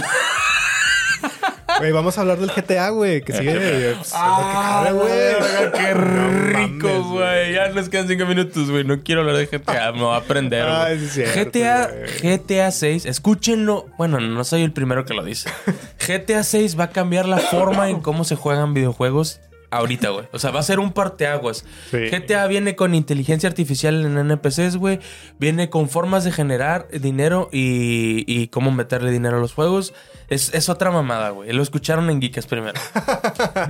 Güey, 1.79 1.91
vamos 1.91 2.17
a 2.17 2.21
hablar 2.21 2.37
del 2.39 2.49
GTA, 2.49 2.89
güey, 2.89 3.21
que 3.21 3.33
sigue. 3.33 3.95
ah, 4.13 4.89
güey. 4.93 5.71
qué 5.71 5.93
rico, 5.93 7.03
güey. 7.09 7.53
Ya 7.53 7.69
nos 7.69 7.89
quedan 7.89 8.07
cinco 8.07 8.25
minutos, 8.25 8.69
güey. 8.69 8.83
No 8.83 9.01
quiero 9.03 9.21
hablar 9.21 9.37
de 9.37 9.47
GTA, 9.47 9.91
me 9.91 10.01
voy 10.01 10.13
a 10.13 10.17
aprender. 10.17 10.65
Ay, 10.67 10.99
sí, 10.99 11.23
GTA, 11.23 11.91
GTA 12.21 12.71
6, 12.71 13.05
escúchenlo. 13.05 13.87
Bueno, 13.97 14.19
no 14.19 14.43
soy 14.43 14.63
el 14.63 14.71
primero 14.71 15.05
que 15.05 15.13
lo 15.13 15.23
dice. 15.23 15.49
GTA 16.07 16.43
6 16.43 16.79
va 16.79 16.85
a 16.85 16.89
cambiar 16.89 17.27
la 17.27 17.37
forma 17.37 17.89
en 17.89 18.01
cómo 18.01 18.23
se 18.23 18.35
juegan 18.35 18.73
videojuegos 18.73 19.41
ahorita, 19.77 20.09
güey. 20.09 20.25
O 20.31 20.39
sea, 20.39 20.51
va 20.51 20.59
a 20.59 20.63
ser 20.63 20.79
un 20.79 20.91
parteaguas. 20.91 21.65
GTA 21.91 22.47
viene 22.47 22.75
con 22.75 22.95
inteligencia 22.95 23.49
artificial 23.49 24.05
en 24.05 24.17
NPCs, 24.17 24.77
güey. 24.77 24.99
Viene 25.39 25.69
con 25.69 25.89
formas 25.89 26.23
de 26.23 26.31
generar 26.31 26.87
dinero 26.89 27.49
y, 27.51 28.23
y 28.27 28.47
cómo 28.47 28.71
meterle 28.71 29.11
dinero 29.11 29.37
a 29.37 29.39
los 29.39 29.53
juegos. 29.53 29.93
Es, 30.27 30.69
otra 30.69 30.91
mamada, 30.91 31.29
güey. 31.29 31.51
Lo 31.53 31.61
escucharon 31.61 32.09
en 32.09 32.19
Geekas 32.19 32.47
primero. 32.47 32.79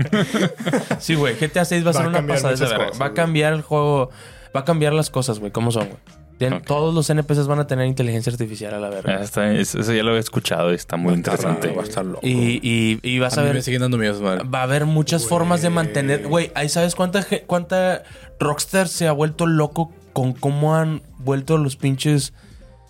sí, 0.99 1.15
güey. 1.15 1.35
GTA 1.35 1.65
6 1.65 1.85
va 1.85 1.89
a 1.89 1.93
ser 1.93 2.07
una 2.07 2.25
pasada 2.25 2.55
de 2.55 2.65
verga. 2.65 2.91
Va 2.99 3.07
a 3.07 3.13
cambiar 3.13 3.53
el 3.53 3.61
juego. 3.61 4.09
Va 4.55 4.61
a 4.61 4.65
cambiar 4.65 4.93
las 4.93 5.09
cosas, 5.09 5.39
güey. 5.39 5.51
¿Cómo 5.51 5.71
son, 5.71 5.87
güey? 5.87 6.24
Todos 6.65 6.93
los 6.93 7.09
NPCs 7.09 7.47
van 7.47 7.59
a 7.59 7.67
tener 7.67 7.87
inteligencia 7.87 8.31
artificial 8.31 8.73
a 8.73 8.79
la 8.79 8.89
verga. 8.89 9.21
Ah, 9.21 9.51
eso 9.53 9.93
ya 9.93 10.03
lo 10.03 10.15
he 10.15 10.19
escuchado 10.19 10.71
y 10.71 10.75
está 10.75 10.97
muy 10.97 11.13
interesante. 11.13 11.69
va 11.71 11.81
a 11.81 11.85
estar 11.85 12.05
loco. 12.05 12.25
Y, 12.25 12.59
y, 13.01 13.19
vas 13.19 13.37
a, 13.37 13.43
ver. 13.43 13.61
Me 13.65 13.79
dando 13.79 13.97
miedo, 13.97 14.21
Va 14.21 14.59
a 14.59 14.63
haber 14.63 14.85
muchas 14.85 15.25
formas 15.27 15.61
de 15.61 15.69
mantener. 15.69 16.27
Güey, 16.27 16.51
ahí 16.55 16.69
sabes 16.69 16.95
cuánta, 16.95 17.25
cuánta 17.45 18.03
Rockstar 18.39 18.87
se 18.87 19.07
ha 19.07 19.11
vuelto 19.11 19.45
loco 19.45 19.91
con 20.13 20.33
cómo 20.33 20.75
han 20.75 21.01
vuelto 21.19 21.57
los 21.57 21.75
pinches 21.75 22.33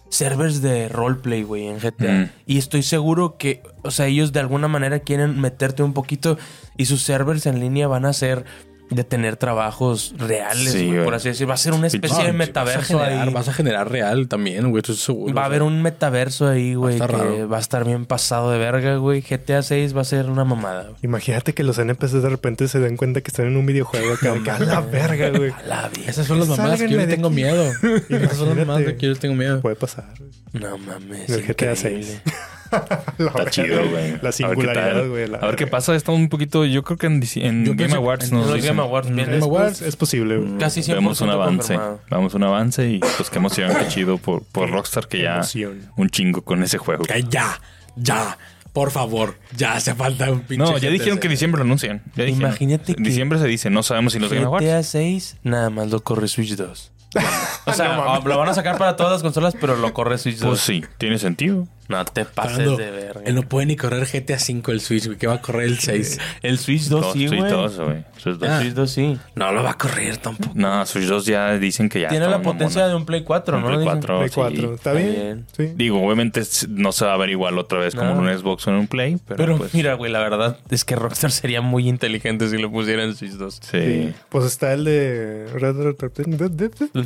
servers 0.10 0.62
de 0.62 0.89
roleplay, 0.89 1.43
güey, 1.43 1.68
en 1.68 1.80
GTA. 1.80 2.12
Mm. 2.12 2.30
Y 2.46 2.58
estoy 2.58 2.84
seguro 2.84 3.38
que, 3.38 3.62
o 3.84 3.91
sea, 3.91 4.08
ellos 4.08 4.32
de 4.32 4.39
alguna 4.39 4.68
manera 4.68 5.00
quieren 5.00 5.39
meterte 5.39 5.84
un 5.84 5.93
poquito 5.93 6.38
y 6.78 6.86
sus 6.86 7.02
servers 7.02 7.46
en 7.46 7.60
línea 7.60 7.88
van 7.88 8.06
a 8.06 8.14
ser 8.14 8.46
de 8.90 9.04
tener 9.04 9.38
trabajos 9.38 10.14
reales, 10.18 10.76
por 11.04 11.14
así 11.14 11.30
decirlo. 11.30 11.50
Va 11.50 11.56
a 11.56 11.58
ser 11.58 11.74
una 11.74 11.88
especie 11.88 12.24
de 12.24 12.34
metaverso 12.34 12.98
vas 12.98 13.10
ahí. 13.10 13.34
Vas 13.34 13.48
a 13.48 13.54
generar 13.54 13.92
real 13.92 14.28
también, 14.28 14.70
güey, 14.72 14.84
seguro. 14.86 15.34
Va 15.34 15.44
a 15.44 15.46
haber 15.46 15.64
un 15.64 15.82
metaverso 15.82 16.48
ahí, 16.48 16.76
güey, 16.76 17.00
que 17.00 17.46
va 17.46 17.58
a 17.58 17.60
estar 17.60 17.86
bien 17.86 18.06
pasado 18.06 18.52
de 18.52 18.58
verga, 18.60 18.98
güey. 18.98 19.22
GTA 19.22 19.62
6 19.62 19.96
va 19.96 20.02
a 20.02 20.06
ser 20.06 20.30
una 20.30 20.46
mamada. 20.46 20.92
Imagínate 21.02 21.54
que 21.54 21.64
los 21.64 21.78
NPCs 21.78 22.24
de 22.24 22.30
repente 22.30 22.68
se 22.68 22.80
den 22.80 22.98
cuenta 22.98 23.22
que 23.22 23.30
están 23.30 23.48
en 23.48 23.58
un 23.58 23.66
videojuego 23.66 24.14
acá. 24.14 24.56
a 24.56 24.60
la 24.60 24.82
verga, 24.82 25.30
güey. 25.30 25.54
Esas 26.08 26.28
son 26.28 26.40
las 26.40 26.48
mamadas 26.48 26.80
que 26.80 26.90
yo 26.90 26.98
le 26.98 27.08
tengo 27.08 27.30
miedo. 27.30 27.72
Esas 28.10 28.38
son 28.38 28.50
las 28.50 28.58
mamadas 28.58 28.94
que 28.94 29.08
yo 29.08 29.16
tengo 29.16 29.36
miedo. 29.36 29.62
Puede 29.62 29.76
pasar. 29.76 30.06
No 30.54 30.78
mames. 30.78 31.30
El 31.30 31.46
GTA 31.46 31.76
6. 31.76 32.22
Está 33.18 33.49
chido, 33.49 33.89
güey. 33.89 34.18
La 34.22 34.32
singularidad, 34.32 35.07
güey. 35.07 35.24
A, 35.24 35.45
ver 35.45 35.55
qué 35.55 35.68
pasa. 35.68 35.95
Está 35.95 36.11
un 36.11 36.30
poquito, 36.30 36.66
yo 36.66 36.84
creo 36.84 36.97
que 36.97 37.07
en, 37.07 37.24
en 37.36 37.76
Game 37.76 37.95
Awards 37.95 38.32
no 38.32 38.45
Game 38.45 38.82
Awards, 38.82 39.09
Game 39.09 39.38
Awards 39.38 39.82
es 39.82 39.95
posible. 39.95 40.38
Güey. 40.38 40.57
Casi 40.57 40.84
siempre 40.84 41.03
Vemos 41.03 41.22
un 41.22 41.30
avance. 41.30 41.78
Vamos 42.09 42.34
un 42.34 42.43
avance 42.43 42.89
y 42.89 42.99
pues 42.99 43.30
qué 43.30 43.38
emoción, 43.38 43.72
qué 43.78 43.88
chido 43.88 44.18
por, 44.18 44.43
por 44.43 44.70
Rockstar 44.70 45.07
que 45.07 45.22
ya 45.22 45.41
un 45.95 46.09
chingo 46.09 46.41
con 46.43 46.63
ese 46.63 46.78
juego. 46.78 47.03
Ya, 47.30 47.59
ya. 47.95 48.38
Por 48.74 48.91
favor, 48.91 49.38
ya 49.55 49.76
hace 49.76 49.95
falta 49.95 50.30
un 50.30 50.41
pinche. 50.41 50.70
No, 50.70 50.78
ya 50.78 50.89
dijeron 50.89 51.18
que 51.18 51.30
diciembre 51.30 51.59
lo 51.59 51.63
anuncian. 51.63 52.03
Imagínate 52.18 52.95
que. 52.95 53.01
diciembre 53.01 53.39
se 53.39 53.47
dice, 53.47 53.70
no 53.70 53.84
sabemos 53.84 54.11
si 54.11 54.20
los 54.20 54.30
Game 54.30 54.45
Awards. 54.45 54.66
GTA 54.66 54.84
6 54.84 55.38
nada 55.43 55.70
más 55.70 55.89
lo 55.91 56.03
corre 56.03 56.28
Switch 56.28 56.57
2. 56.57 56.91
o 57.66 57.74
sea, 57.74 58.20
lo 58.20 58.38
van 58.38 58.49
a 58.49 58.53
sacar 58.53 58.78
para 58.78 58.97
todas 58.97 59.13
las 59.13 59.22
consolas, 59.22 59.55
pero 59.61 59.78
lo 59.78 59.93
corre 59.93 60.18
Switch 60.18 60.39
2. 60.39 60.49
Pues 60.49 60.59
sí, 60.59 60.84
tiene 60.97 61.18
sentido. 61.20 61.70
No 61.88 62.04
te 62.06 62.26
pases 62.26 62.78
de 62.78 62.92
verga. 62.92 63.22
Él 63.26 63.36
no 63.36 63.44
puede 63.44 63.68
ni 63.68 63.76
correr 63.76 64.08
GTA 64.08 64.40
5 64.40 64.72
el 64.72 64.82
Switch, 64.82 65.06
güey. 65.06 65.18
Que 65.18 65.28
va 65.28 65.36
a 65.36 65.42
correr 65.42 65.66
el 65.66 65.80
6. 65.80 66.20
El 66.42 66.58
Switch 66.58 66.88
2 66.88 67.14
sí, 67.14 67.28
güey. 67.28 67.40
Switch 67.40 67.52
2, 67.52 67.80
güey. 67.80 68.04
Switch 68.18 68.38
2. 68.38 68.60
Switch 68.62 68.74
2 68.74 68.92
sí. 68.92 69.18
No 69.36 69.52
lo 69.52 69.64
va 69.64 69.72
a 69.72 69.78
correr 69.78 70.18
tampoco. 70.18 70.54
No, 70.56 70.86
Switch 70.86 71.06
2 71.06 71.26
ya 71.26 71.58
dicen 71.58 71.90
que 71.90 72.02
ya. 72.02 72.10
Tiene 72.10 72.28
la 72.28 72.42
potencia 72.42 72.88
de 72.88 72.96
un 72.96 73.06
Play 73.06 73.24
4, 73.24 73.60
¿no? 73.60 73.68
Play 73.68 73.84
4. 73.84 74.18
Play 74.20 74.30
4. 74.34 74.74
¿Está 74.76 74.94
bien? 74.94 75.46
Sí. 75.56 75.74
Digo, 75.76 76.02
obviamente 76.04 76.42
no 76.70 76.92
se 76.92 77.06
va 77.06 77.14
a 77.14 77.18
ver 77.18 77.30
igual 77.30 77.58
otra 77.58 77.80
vez 77.80 77.96
como 77.96 78.12
en 78.12 78.18
un 78.18 78.38
Xbox 78.38 78.68
o 78.68 78.72
en 78.72 78.78
un 78.78 78.88
Play. 78.88 79.18
Pero, 79.28 79.38
pero 79.38 79.58
pues... 79.58 79.74
mira, 79.74 79.94
güey, 79.94 80.12
la 80.12 80.20
verdad 80.20 80.58
es 80.70 80.86
que 80.86 80.96
Rockstar 80.96 81.32
sería 81.32 81.62
muy 81.62 81.88
inteligente 81.88 82.50
si 82.50 82.58
lo 82.58 82.72
pusiera 82.72 83.04
en 83.04 83.16
Switch 83.16 83.34
2. 83.34 83.60
Sí. 83.72 84.14
Pues 84.30 84.46
está 84.46 84.74
el 84.74 84.86
de 84.86 85.48
Red 85.54 85.76
Dead 85.76 85.96
Redemption. 85.96 87.06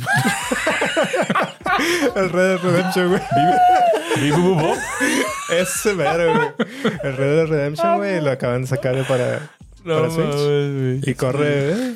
el 2.16 2.30
Red 4.16 4.34
Dead 4.36 4.36
Redemption, 4.46 5.96
güey. 6.36 6.48
El 7.02 7.16
Red 7.16 7.36
Dead 7.36 7.46
Redemption, 7.46 7.96
güey, 7.98 8.20
lo 8.20 8.30
acaban 8.30 8.62
de 8.62 8.66
sacar 8.68 9.06
para, 9.06 9.50
para 9.84 10.10
Switch. 10.10 11.06
y 11.06 11.14
corre. 11.14 11.72
¿eh? 11.72 11.94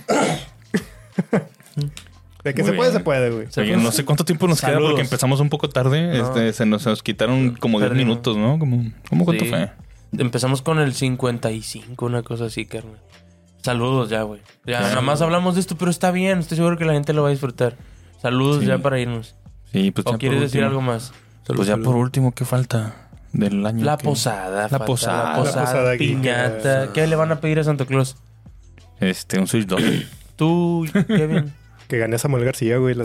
De 2.45 2.53
que 2.53 2.63
se 2.63 2.75
puede, 2.75 2.93
se 2.93 3.01
puede, 3.01 3.31
güey. 3.31 3.77
no 3.77 3.91
sé 3.91 4.05
cuánto 4.05 4.25
tiempo 4.25 4.47
nos 4.47 4.61
queda 4.61 4.79
porque 4.79 5.01
empezamos 5.01 5.41
un 5.41 5.49
poco 5.49 5.71
tarde. 5.71 6.21
Este, 6.21 6.53
se, 6.53 6.67
nos, 6.67 7.03
quitaron 7.03 7.57
como 7.57 7.81
10 7.81 7.93
minutos, 7.95 8.37
¿no? 8.37 8.59
Como, 8.59 8.85
¿Cómo 9.09 9.25
cuánto 9.25 9.47
fue? 9.47 9.71
Empezamos 10.13 10.63
con 10.63 10.79
el 10.79 10.95
55, 10.95 12.05
una 12.05 12.23
cosa 12.23 12.45
así, 12.45 12.67
carnal. 12.67 13.01
Saludos 13.63 14.11
ya, 14.11 14.23
güey. 14.23 14.43
Ya, 14.67 14.83
nada 14.83 15.01
más 15.01 15.23
hablamos 15.23 15.55
de 15.55 15.63
esto, 15.63 15.77
pero 15.79 15.91
está 15.91 16.11
bien. 16.11 16.41
Estoy 16.41 16.59
seguro 16.59 16.77
que 16.77 16.85
la 16.85 16.93
gente 16.93 17.15
lo 17.15 17.23
va 17.23 17.29
a 17.29 17.31
disfrutar. 17.31 17.77
Saludos 18.21 18.63
ya 18.65 18.79
para 18.79 19.01
irnos. 19.01 19.37
Sí, 19.73 19.91
pues 19.91 20.07
¿O 20.07 20.19
quieres 20.19 20.41
decir 20.41 20.63
algo 20.63 20.83
más? 20.83 21.15
Pues 21.47 21.69
ya 21.69 21.77
por 21.77 21.97
último, 21.97 22.33
¿qué 22.33 22.45
falta 22.45 22.95
del 23.33 23.65
año? 23.67 23.85
La 23.85 23.99
posada. 23.99 24.69
La 24.71 24.85
posada. 24.85 25.31
La 25.31 25.37
posada, 25.37 25.97
piñata. 25.97 26.93
¿Qué 26.93 27.07
le 27.07 27.17
van 27.17 27.33
a 27.33 27.41
pedir 27.41 27.59
a 27.59 27.65
Santa 27.65 27.85
Claus? 27.85 28.17
Este, 29.01 29.39
un 29.39 29.47
Switch 29.47 29.67
2. 29.67 29.83
Tú, 30.37 30.87
Kevin. 31.07 31.53
que 31.89 31.99
gane 31.99 32.17
a 32.17 32.19
Samuel 32.19 32.45
García, 32.45 32.79
güey. 32.79 32.97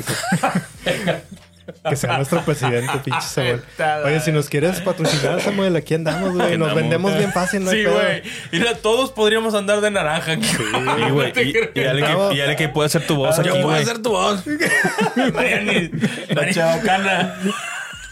que 1.88 1.96
sea 1.96 2.18
nuestro 2.18 2.42
presidente, 2.44 2.92
pinche 3.04 3.22
Samuel. 3.22 3.62
Oye, 4.06 4.20
si 4.22 4.32
nos 4.32 4.50
quieres 4.50 4.82
patrocinar, 4.82 5.42
Samuel, 5.42 5.76
aquí 5.76 5.94
andamos, 5.94 6.34
güey. 6.34 6.58
Nos 6.58 6.74
vendemos 6.74 7.16
bien 7.16 7.32
fácil, 7.32 7.66
¿no? 7.66 7.72
Sí, 7.72 7.84
güey. 7.84 8.24
Mira, 8.52 8.76
todos 8.76 9.12
podríamos 9.12 9.54
andar 9.54 9.82
de 9.82 9.92
naranja. 9.92 10.36
Sí, 10.42 10.64
güey. 11.12 11.34
Y, 11.36 11.80
y, 11.80 11.84
alguien 11.84 12.56
que, 12.56 12.70
puede 12.70 12.90
ser 12.90 13.06
tu 13.06 13.16
voz 13.16 13.38
aquí, 13.38 13.50
Yo 13.50 13.62
puedo 13.62 13.84
ser 13.84 14.02
tu 14.02 14.12
voz. 14.12 14.44
La 16.30 16.50
Chabacana. 16.52 17.36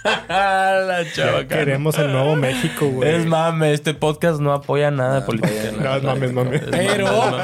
la 0.27 1.03
chava 1.13 1.45
Queremos 1.47 1.97
el 1.97 2.11
nuevo 2.11 2.35
México, 2.35 2.87
güey. 2.87 3.15
Es 3.15 3.25
mame, 3.25 3.73
este 3.73 3.93
podcast 3.93 4.39
no 4.39 4.53
apoya 4.53 4.91
nada 4.91 5.21
de 5.21 5.25
política. 5.25 5.71
No, 5.79 5.95
es 5.95 6.03
mame, 6.03 6.25
es 6.25 6.33
mame. 6.33 6.59
Pero, 6.71 7.37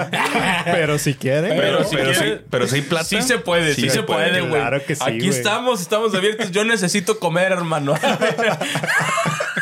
pero 0.66 0.98
si 0.98 1.14
quieren. 1.16 1.58
Pero, 1.58 1.84
si 1.84 1.96
pero, 1.96 2.14
sí, 2.14 2.26
pero 2.50 2.68
si 2.68 2.76
hay 2.76 2.82
plata. 2.82 3.06
Sí 3.06 3.22
se 3.22 3.38
puede, 3.40 3.74
sí, 3.74 3.90
se 3.90 4.04
puede, 4.04 4.42
güey. 4.42 4.54
Claro 4.54 4.84
que 4.86 4.96
sí. 4.96 5.04
Aquí 5.06 5.30
estamos, 5.30 5.82
estamos 5.82 6.14
abiertos. 6.14 6.52
Yo 6.52 6.64
necesito 6.64 7.20
comer, 7.20 7.52
hermano. 7.52 7.96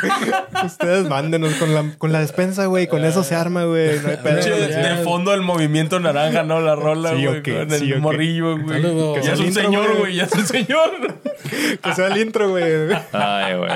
Ustedes 0.66 1.08
mándenos 1.08 1.54
con 1.56 1.74
la, 1.74 1.86
con 1.98 2.12
la 2.12 2.20
despensa, 2.20 2.66
güey. 2.66 2.88
Con 2.88 3.04
eso 3.06 3.24
se 3.24 3.36
arma, 3.36 3.66
güey. 3.66 4.00
No 4.00 4.10
hay 4.10 4.18
pedo. 4.18 4.36
De 4.36 5.02
fondo 5.04 5.34
el 5.34 5.42
movimiento 5.42 6.00
naranja, 6.00 6.44
¿no? 6.44 6.60
La 6.60 6.76
rola, 6.76 7.14
güey. 7.14 7.44
con 7.44 7.72
el 7.72 8.00
morrillo, 8.00 8.58
güey. 8.60 8.82
Ya 9.24 9.34
es 9.34 9.40
un 9.40 9.54
señor, 9.54 9.98
güey. 9.98 10.16
Ya 10.16 10.24
es 10.26 10.34
un 10.34 10.46
señor. 10.46 11.20
que 11.82 11.94
sea 11.94 12.08
el 12.08 12.18
intro, 12.18 12.50
güey. 12.50 12.64
Ay, 13.12 13.56
güey. 13.56 13.72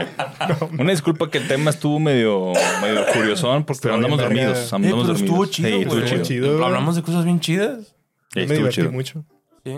Una 0.79 0.91
disculpa 0.91 1.29
que 1.29 1.39
el 1.39 1.47
tema 1.47 1.69
estuvo 1.71 1.99
medio, 1.99 2.53
medio 2.81 3.05
curiosón 3.13 3.63
porque 3.65 3.89
andamos 3.89 4.19
dormidos. 4.19 4.71
Andamos 4.73 5.09
eh, 5.09 5.13
pero 5.13 5.17
estuvo 5.17 5.45
chido, 5.45 5.69
sí, 5.69 5.81
estuvo 5.81 6.23
chido. 6.23 6.65
Hablamos 6.65 6.95
de 6.95 7.01
cosas 7.01 7.25
bien 7.25 7.39
chidas. 7.39 7.95
me 8.35 8.45
divertí 8.45 8.81
mucho. 8.83 9.23
Sí. 9.63 9.73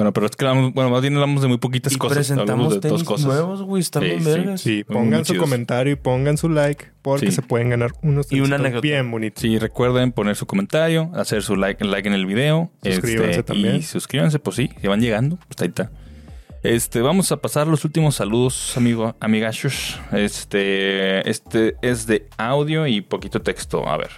Bueno, 0.00 0.14
pero 0.14 0.24
es 0.24 0.34
que 0.34 0.46
bueno, 0.46 0.88
más 0.88 1.02
bien 1.02 1.12
hablamos 1.12 1.42
de 1.42 1.48
muy 1.48 1.58
poquitas 1.58 1.92
y 1.92 1.96
cosas. 1.96 2.16
Presentamos 2.16 2.72
de 2.72 2.80
tenis 2.80 3.04
cosas. 3.04 3.26
nuevos, 3.26 3.60
güey, 3.60 3.82
están 3.82 4.02
bien 4.02 4.24
vergas. 4.24 4.62
Sí, 4.62 4.82
pongan 4.82 5.26
su 5.26 5.36
comentario 5.36 5.92
y 5.92 5.96
pongan 5.96 6.38
su 6.38 6.48
like 6.48 6.86
porque 7.02 7.30
se 7.30 7.42
pueden 7.42 7.68
ganar 7.68 7.92
unos 8.00 8.32
y 8.32 8.40
una 8.40 8.56
bien 8.80 9.10
bonitos. 9.10 9.42
Sí, 9.42 9.58
recuerden 9.58 10.12
poner 10.12 10.36
su 10.36 10.46
comentario, 10.46 11.10
hacer 11.14 11.42
su 11.42 11.54
like, 11.54 11.84
like 11.84 12.08
en 12.08 12.14
el 12.14 12.24
video. 12.24 12.72
Suscríbanse 12.82 13.30
este, 13.30 13.42
también. 13.42 13.76
Y 13.76 13.82
suscríbanse, 13.82 14.38
pues 14.38 14.56
sí, 14.56 14.70
si 14.80 14.88
van 14.88 15.02
llegando, 15.02 15.36
pues 15.36 15.60
ahí 15.60 15.68
está. 15.68 15.92
Este, 16.62 17.02
vamos 17.02 17.30
a 17.30 17.36
pasar 17.36 17.66
los 17.66 17.84
últimos 17.84 18.14
saludos, 18.14 18.74
amigo, 18.78 19.14
amigachos. 19.20 20.00
Este, 20.12 21.28
este 21.28 21.76
es 21.82 22.06
de 22.06 22.26
audio 22.38 22.86
y 22.86 23.02
poquito 23.02 23.42
texto. 23.42 23.86
A 23.86 23.98
ver. 23.98 24.12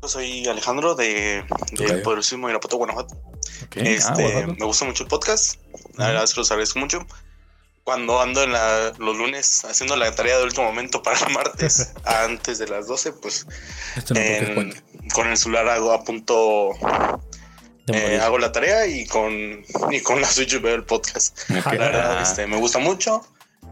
Yo 0.00 0.08
soy 0.08 0.46
Alejandro 0.46 0.94
de, 0.94 1.42
de 1.72 1.84
okay. 1.86 2.02
Poderosísimo 2.02 2.48
Irapuato, 2.48 2.76
Guanajuato. 2.76 3.16
Este, 3.74 4.42
ah, 4.42 4.46
me 4.46 4.64
gusta 4.66 4.84
mucho 4.84 5.04
el 5.04 5.08
podcast. 5.08 5.56
La 5.96 6.08
verdad 6.08 6.24
es 6.24 6.34
que 6.34 6.40
los 6.40 6.50
agradezco 6.50 6.78
mucho. 6.78 7.06
Cuando 7.84 8.20
ando 8.20 8.42
en 8.42 8.52
los 8.52 9.16
lunes 9.16 9.64
haciendo 9.64 9.96
la 9.96 10.14
tarea 10.14 10.38
de 10.38 10.44
último 10.44 10.64
momento 10.64 11.02
para 11.02 11.18
el 11.18 11.32
martes, 11.34 11.92
antes 12.04 12.58
de 12.58 12.68
las 12.68 12.86
12, 12.86 13.12
pues 13.12 13.46
con 15.12 15.28
el 15.28 15.36
celular 15.36 15.68
hago 15.68 15.92
a 15.92 16.02
punto 16.02 16.70
eh, 17.88 18.18
hago 18.22 18.38
la 18.38 18.50
tarea 18.50 18.86
y 18.86 19.04
con, 19.06 19.62
y 19.90 20.00
con 20.00 20.20
la 20.20 20.26
Switch 20.26 20.58
veo 20.60 20.74
el 20.74 20.84
podcast. 20.84 21.38
La 21.50 21.60
verdad, 21.60 22.22
este, 22.22 22.46
me 22.46 22.56
gusta 22.56 22.78
mucho 22.78 23.20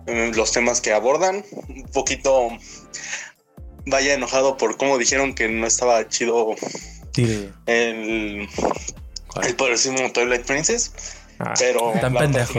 mm, 0.07 0.35
los 0.35 0.53
temas 0.53 0.83
que 0.83 0.93
abordan. 0.93 1.45
Un 1.69 1.89
poquito 1.93 2.49
vaya 3.87 4.15
enojado 4.15 4.57
por 4.57 4.77
cómo 4.77 4.99
dijeron 4.99 5.35
que 5.35 5.49
no 5.49 5.67
estaba 5.67 6.07
chido 6.09 6.55
el, 7.67 8.49
el 9.43 9.57
poderosísimo 9.57 10.13
Twilight 10.13 10.45
Princess. 10.45 10.93
Ah, 11.39 11.55
pero 11.59 11.93
tan 12.01 12.15
pendejo, 12.15 12.53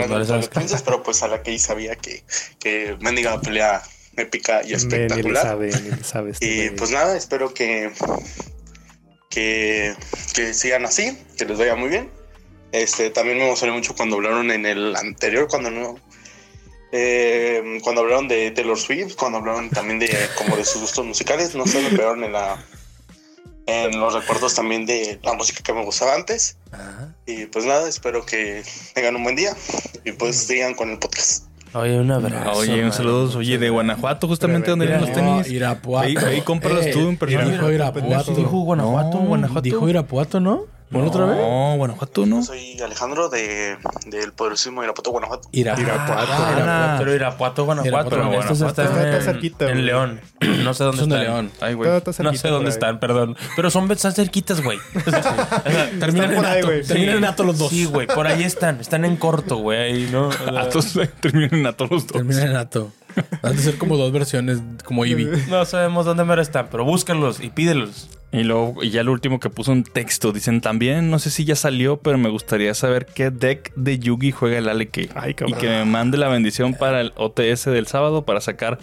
Princess, 0.52 0.82
pero 0.82 1.04
pues 1.04 1.24
a 1.24 1.28
la 1.28 1.42
que 1.42 1.52
ahí 1.52 1.60
sabía 1.60 1.96
que, 1.96 2.24
que 2.60 2.98
mendiga 3.00 3.40
pelea 3.40 3.82
épica 4.18 4.62
y 4.64 4.74
espectacular. 4.74 5.58
y 6.40 6.70
pues 6.72 6.92
nada, 6.92 7.16
espero 7.16 7.54
que 7.54 7.92
que, 9.34 9.96
sigan 10.54 10.86
así, 10.86 11.18
que 11.38 11.46
les 11.46 11.58
vaya 11.58 11.76
muy 11.76 11.90
bien. 11.90 12.10
Este, 12.72 13.10
también 13.10 13.38
me 13.38 13.46
emocioné 13.46 13.74
mucho 13.74 13.96
cuando 13.96 14.16
hablaron 14.16 14.52
en 14.52 14.66
el 14.66 14.96
anterior, 14.96 15.48
cuando 15.48 15.72
no, 15.72 15.96
eh, 16.92 17.80
cuando 17.84 18.02
hablaron 18.02 18.28
de 18.28 18.52
Taylor 18.52 18.78
Swift, 18.78 19.16
cuando 19.16 19.40
hablaron 19.40 19.70
también 19.70 20.00
de 20.00 20.10
como 20.38 20.56
de 20.56 20.66
sus 20.66 20.82
gustos 20.82 21.06
musicales, 21.06 21.56
no 21.56 21.66
sé, 21.66 21.82
me 21.82 21.90
pegaron 21.90 22.24
en 22.24 22.34
la 22.34 22.64
en 23.66 24.00
los 24.00 24.14
recuerdos 24.14 24.56
también 24.56 24.86
de 24.86 25.20
la 25.24 25.34
música 25.34 25.62
que 25.64 25.74
me 25.74 25.84
gustaba 25.84 26.16
antes. 26.16 26.58
Y 27.26 27.46
pues 27.46 27.66
nada, 27.66 27.88
espero 27.88 28.26
que 28.26 28.64
tengan 28.94 29.16
un 29.16 29.24
buen 29.24 29.36
día 29.36 29.56
y 30.04 30.12
pues 30.12 30.38
sigan 30.38 30.74
con 30.74 30.90
el 30.90 31.00
podcast. 31.00 31.46
Oye, 31.76 32.00
un 32.00 32.12
abrazo. 32.12 32.60
Oye, 32.60 32.86
un 32.86 32.92
saludo. 32.92 33.36
Oye, 33.38 33.58
de 33.58 33.70
Guanajuato, 33.70 34.28
justamente 34.28 34.70
donde 34.70 34.86
vienen 34.86 35.06
los 35.06 35.14
tenis. 35.14 35.50
Irapuato. 35.50 36.08
Ahí, 36.08 36.16
ahí 36.18 36.42
cómpralos 36.42 36.92
tú 36.92 37.10
en 37.10 37.18
persona. 37.18 37.46
Dijo 37.50 37.72
Irapuato. 37.72 38.36
Dijo 38.36 38.60
Guanajuato, 38.60 39.18
Guanajuato. 39.18 39.62
Dijo 39.62 39.90
Irapuato, 39.90 40.40
¿no? 40.40 40.66
¿Por 40.92 41.04
otra 41.06 41.26
vez? 41.26 41.38
No, 41.38 41.76
Guanajuato 41.78 42.26
no. 42.26 42.44
Soy 42.44 42.80
Alejandro 42.82 43.30
de, 43.30 43.78
del 44.08 44.34
poderosísimo 44.34 44.84
Irapuato, 44.84 45.12
Guanajuato. 45.12 45.50
Irapuato. 45.52 46.14
Ah, 46.16 46.96
pero 47.00 47.14
Irapuato, 47.14 47.66
Guanajuato. 47.66 48.16
Irapuato, 48.16 48.54
Esto 48.54 48.68
está, 48.68 48.84
está, 48.84 49.18
en, 49.18 49.22
cerquita, 49.24 49.70
en 49.70 49.86
León. 49.86 50.22
No 50.64 50.74
sé 50.74 50.86
dónde 50.86 51.02
son 51.02 51.12
están. 51.12 51.20
de 51.20 51.26
León. 51.26 51.52
Ay, 51.60 51.74
güey. 51.74 51.90
No 52.20 52.34
sé 52.34 52.48
dónde 52.48 52.70
están, 52.70 53.00
perdón. 53.00 53.36
Pero 53.56 53.70
son 53.70 53.92
están 53.92 54.14
cerquitas, 54.14 54.62
güey. 54.62 54.80
terminan 56.00 56.34
en 56.34 56.46
Ato. 56.46 56.68
Terminan 56.88 57.18
en 57.18 57.26
Ato 57.26 57.44
los 57.44 57.58
dos. 57.58 57.70
Sí, 57.70 57.86
güey. 57.86 58.08
Por 58.08 58.28
ahí 58.28 58.44
están. 58.44 58.80
Están 58.80 59.04
en 59.04 59.18
corto, 59.18 59.58
güey. 59.58 59.80
Ahí, 59.80 60.10
¿no? 60.12 60.30
Atos 60.58 60.94
terminan 61.20 61.54
en 61.54 61.68
Ato 61.68 61.88
los 61.88 62.08
dos. 62.08 62.14
Terminan 62.14 62.50
en 62.50 62.56
Ato. 62.56 62.92
Han 63.42 63.56
de 63.56 63.62
ser 63.62 63.78
como 63.78 63.98
dos 63.98 64.12
versiones, 64.12 64.62
como 64.84 65.06
Eevee. 65.06 65.30
No 65.50 65.66
sabemos 65.66 66.06
dónde 66.06 66.24
me 66.24 66.40
están, 66.42 66.68
pero 66.72 66.86
búscalos 66.86 67.40
y 67.42 67.50
pídelos. 67.50 68.10
Y 68.32 68.44
luego, 68.44 68.84
y 68.84 68.90
ya 68.90 69.04
lo 69.04 69.12
último 69.12 69.40
que 69.40 69.52
puso 69.52 69.72
un 69.72 69.84
texto, 69.84 70.32
dicen 70.32 70.60
también, 70.60 71.12
no 71.12 71.20
sé 71.20 71.30
si 71.30 71.46
ya 71.46 71.56
salió, 71.56 71.98
pero 71.98 72.18
me 72.18 72.30
gustaría 72.30 72.74
saber 72.74 73.06
qué 73.06 73.30
deck 73.30 73.72
de 73.76 74.00
Yugi 74.00 74.32
juega 74.32 74.58
el 74.58 74.68
Aleke. 74.70 75.10
y 75.46 75.54
que 75.54 75.68
me 75.68 75.86
mande 75.86 76.18
la 76.18 76.30
bendición 76.30 76.74
para 76.74 77.02
el 77.02 77.14
OTS 77.16 77.66
del 77.66 77.86
sábado 77.86 78.26
para 78.26 78.42
sacar 78.42 78.80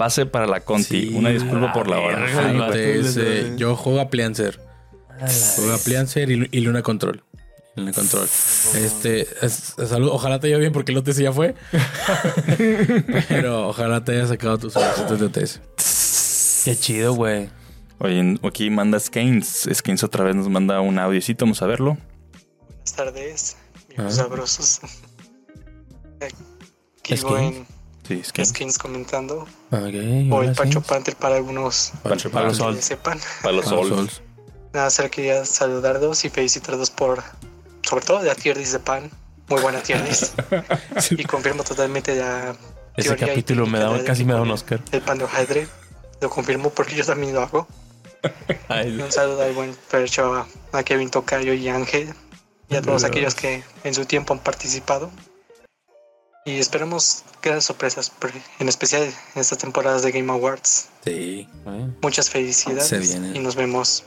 pase 0.00 0.24
para 0.24 0.46
la 0.46 0.60
Conti. 0.60 1.12
Una 1.14 1.28
disculpa 1.28 1.74
por 1.74 1.88
la 1.88 1.98
hora. 1.98 2.26
yo 3.56 3.76
juego 3.76 4.00
a 4.00 4.08
Pliancer. 4.08 4.58
Juego 5.56 5.74
a 5.74 5.78
Pliancer 5.78 6.30
y, 6.30 6.60
Luna 6.60 6.82
Control. 6.82 7.22
Luna 7.80 7.92
Control. 7.92 8.24
Este, 8.24 9.26
salud, 9.48 10.10
ojalá 10.12 10.38
te 10.38 10.46
haya 10.46 10.58
bien 10.58 10.72
porque 10.72 10.92
el 10.92 10.98
OTS 10.98 11.16
ya 11.16 11.32
fue. 11.32 11.54
pero 13.28 13.68
ojalá 13.68 14.04
te 14.04 14.12
haya 14.12 14.26
sacado 14.26 14.58
tus 14.58 14.72
solicitudes 14.74 15.20
de 15.20 15.26
OTS. 15.26 16.64
Qué 16.64 16.76
chido, 16.76 17.14
güey. 17.14 17.50
Oye, 17.98 18.38
aquí 18.42 18.70
manda 18.70 18.98
Skains. 18.98 19.68
Skains 19.72 20.04
otra 20.04 20.24
vez 20.24 20.34
nos 20.36 20.48
manda 20.48 20.80
un 20.80 20.98
audiocito, 20.98 21.44
vamos 21.44 21.60
a 21.62 21.66
verlo. 21.66 21.98
Buenas 22.68 22.94
tardes, 22.94 23.56
viejos 23.88 24.14
sabrosos. 24.14 24.80
Aquí 26.20 27.14
voy 27.22 27.66
sí, 28.06 28.78
comentando. 28.80 29.46
Okay, 29.70 30.30
Hoy 30.30 30.54
Pancho 30.54 30.80
Panther 30.80 31.16
para 31.16 31.36
algunos 31.36 31.92
Pancho 32.02 32.30
para 32.30 32.48
los 32.48 32.58
que 32.58 32.82
sepan. 32.82 33.20
Para 33.42 33.56
los 33.56 33.66
sols. 33.66 34.22
Nada, 34.72 34.90
solo 34.90 35.10
quería 35.10 35.44
saludarlos 35.44 36.24
y 36.24 36.30
felicitarlos 36.30 36.90
por, 36.90 37.22
sobre 37.82 38.04
todo 38.04 38.20
de 38.20 38.26
la 38.26 38.34
tier 38.34 38.58
de 38.58 38.78
pan. 38.78 39.10
Muy 39.48 39.60
buena 39.60 39.82
tier 39.82 40.00
Y 41.10 41.24
confirmo 41.24 41.64
totalmente 41.64 42.14
la 42.14 42.54
Ese 42.96 43.16
capítulo 43.16 43.66
me 43.66 43.80
da, 43.80 44.04
casi 44.04 44.24
me 44.24 44.32
da 44.32 44.42
un 44.42 44.50
Oscar. 44.50 44.80
El 44.92 45.02
pan 45.02 45.18
de 45.18 45.24
hojaldre. 45.24 45.66
Lo 46.20 46.30
confirmo 46.30 46.70
porque 46.70 46.94
yo 46.94 47.04
también 47.04 47.34
lo 47.34 47.42
hago 47.42 47.66
un 49.02 49.12
saludo 49.12 49.42
al 49.42 49.52
buen 49.52 49.74
Percho, 49.90 50.46
a 50.72 50.82
Kevin 50.82 51.10
Tocayo 51.10 51.52
y 51.52 51.68
Ángel 51.68 52.14
y 52.68 52.76
a 52.76 52.82
todos 52.82 53.04
aquellos 53.04 53.34
que 53.34 53.62
en 53.84 53.94
su 53.94 54.04
tiempo 54.04 54.32
han 54.32 54.40
participado. 54.40 55.10
Y 56.46 56.58
esperemos 56.58 57.24
que 57.40 57.60
sorpresas, 57.60 58.12
en 58.58 58.68
especial 58.68 59.02
en 59.02 59.40
estas 59.40 59.58
temporadas 59.58 60.02
de 60.02 60.12
Game 60.12 60.32
Awards. 60.32 60.88
Sí. 61.04 61.48
Muchas 62.02 62.30
felicidades 62.30 63.14
y 63.34 63.38
nos 63.38 63.56
vemos. 63.56 64.04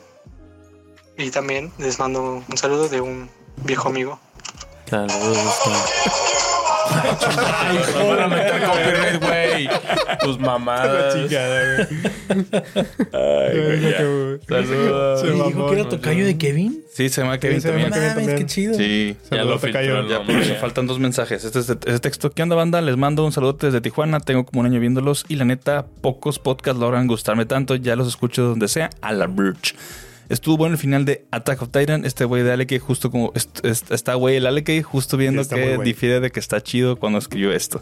Y 1.17 1.29
también 1.29 1.71
les 1.77 1.99
mando 1.99 2.43
un 2.47 2.57
saludo 2.57 2.89
de 2.89 3.01
un 3.01 3.29
viejo 3.63 3.89
amigo. 3.89 4.19
Saludos. 4.89 5.59
Para 8.07 8.27
meter 8.27 8.61
copyright, 8.61 9.23
güey. 9.23 9.69
Tus 10.21 10.39
mamadas. 10.39 11.15
Ay, 11.15 11.29
güey. 13.59 14.39
Saludos. 14.47 15.21
¿Se 15.21 15.31
dijo 15.31 15.67
que 15.67 15.79
era 15.79 15.89
tocayo 15.89 16.25
de 16.25 16.37
Kevin? 16.37 16.83
Sí, 16.93 17.09
se 17.09 17.21
llama 17.21 17.39
Kevin 17.39 17.61
también. 17.61 17.91
Kevin 17.91 18.35
Qué 18.35 18.45
chido. 18.45 18.73
Sí, 18.75 19.17
ya 19.31 19.43
lo 19.43 19.57
tocayo. 19.57 20.07
Ya, 20.07 20.23
por 20.23 20.35
eso 20.35 20.55
faltan 20.55 20.85
dos 20.85 20.99
mensajes. 20.99 21.43
Este 21.43 21.59
es 21.59 21.69
este 21.69 21.99
texto. 21.99 22.31
¿Qué 22.31 22.43
onda, 22.43 22.55
banda? 22.55 22.81
Les 22.81 22.97
mando 22.97 23.25
un 23.25 23.31
saludo 23.31 23.53
desde 23.53 23.81
Tijuana. 23.81 24.19
Tengo 24.19 24.45
como 24.45 24.59
un 24.59 24.67
año 24.67 24.79
viéndolos 24.79 25.25
y 25.27 25.37
la 25.37 25.45
neta, 25.45 25.85
pocos 26.01 26.37
podcasts 26.37 26.79
logran 26.79 27.07
gustarme 27.07 27.45
tanto. 27.45 27.75
Ya 27.75 27.95
los 27.95 28.07
escucho 28.07 28.43
donde 28.43 28.67
sea. 28.67 28.89
A 29.01 29.13
la 29.13 29.27
Birch. 29.27 29.75
Estuvo 30.29 30.57
bueno 30.57 30.73
el 30.73 30.79
final 30.79 31.05
de 31.05 31.25
Attack 31.31 31.61
of 31.61 31.69
Titan. 31.69 32.05
Este 32.05 32.25
güey 32.25 32.43
de 32.43 32.51
Aleke, 32.51 32.79
justo 32.79 33.11
como. 33.11 33.33
está 33.35 34.13
güey 34.15 34.37
el 34.37 34.45
Aleke, 34.45 34.81
justo 34.83 35.17
viendo 35.17 35.47
que 35.47 35.77
difiere 35.83 36.19
de 36.19 36.31
que 36.31 36.39
está 36.39 36.61
chido 36.61 36.97
cuando 36.97 37.19
escribió 37.19 37.51
esto. 37.51 37.81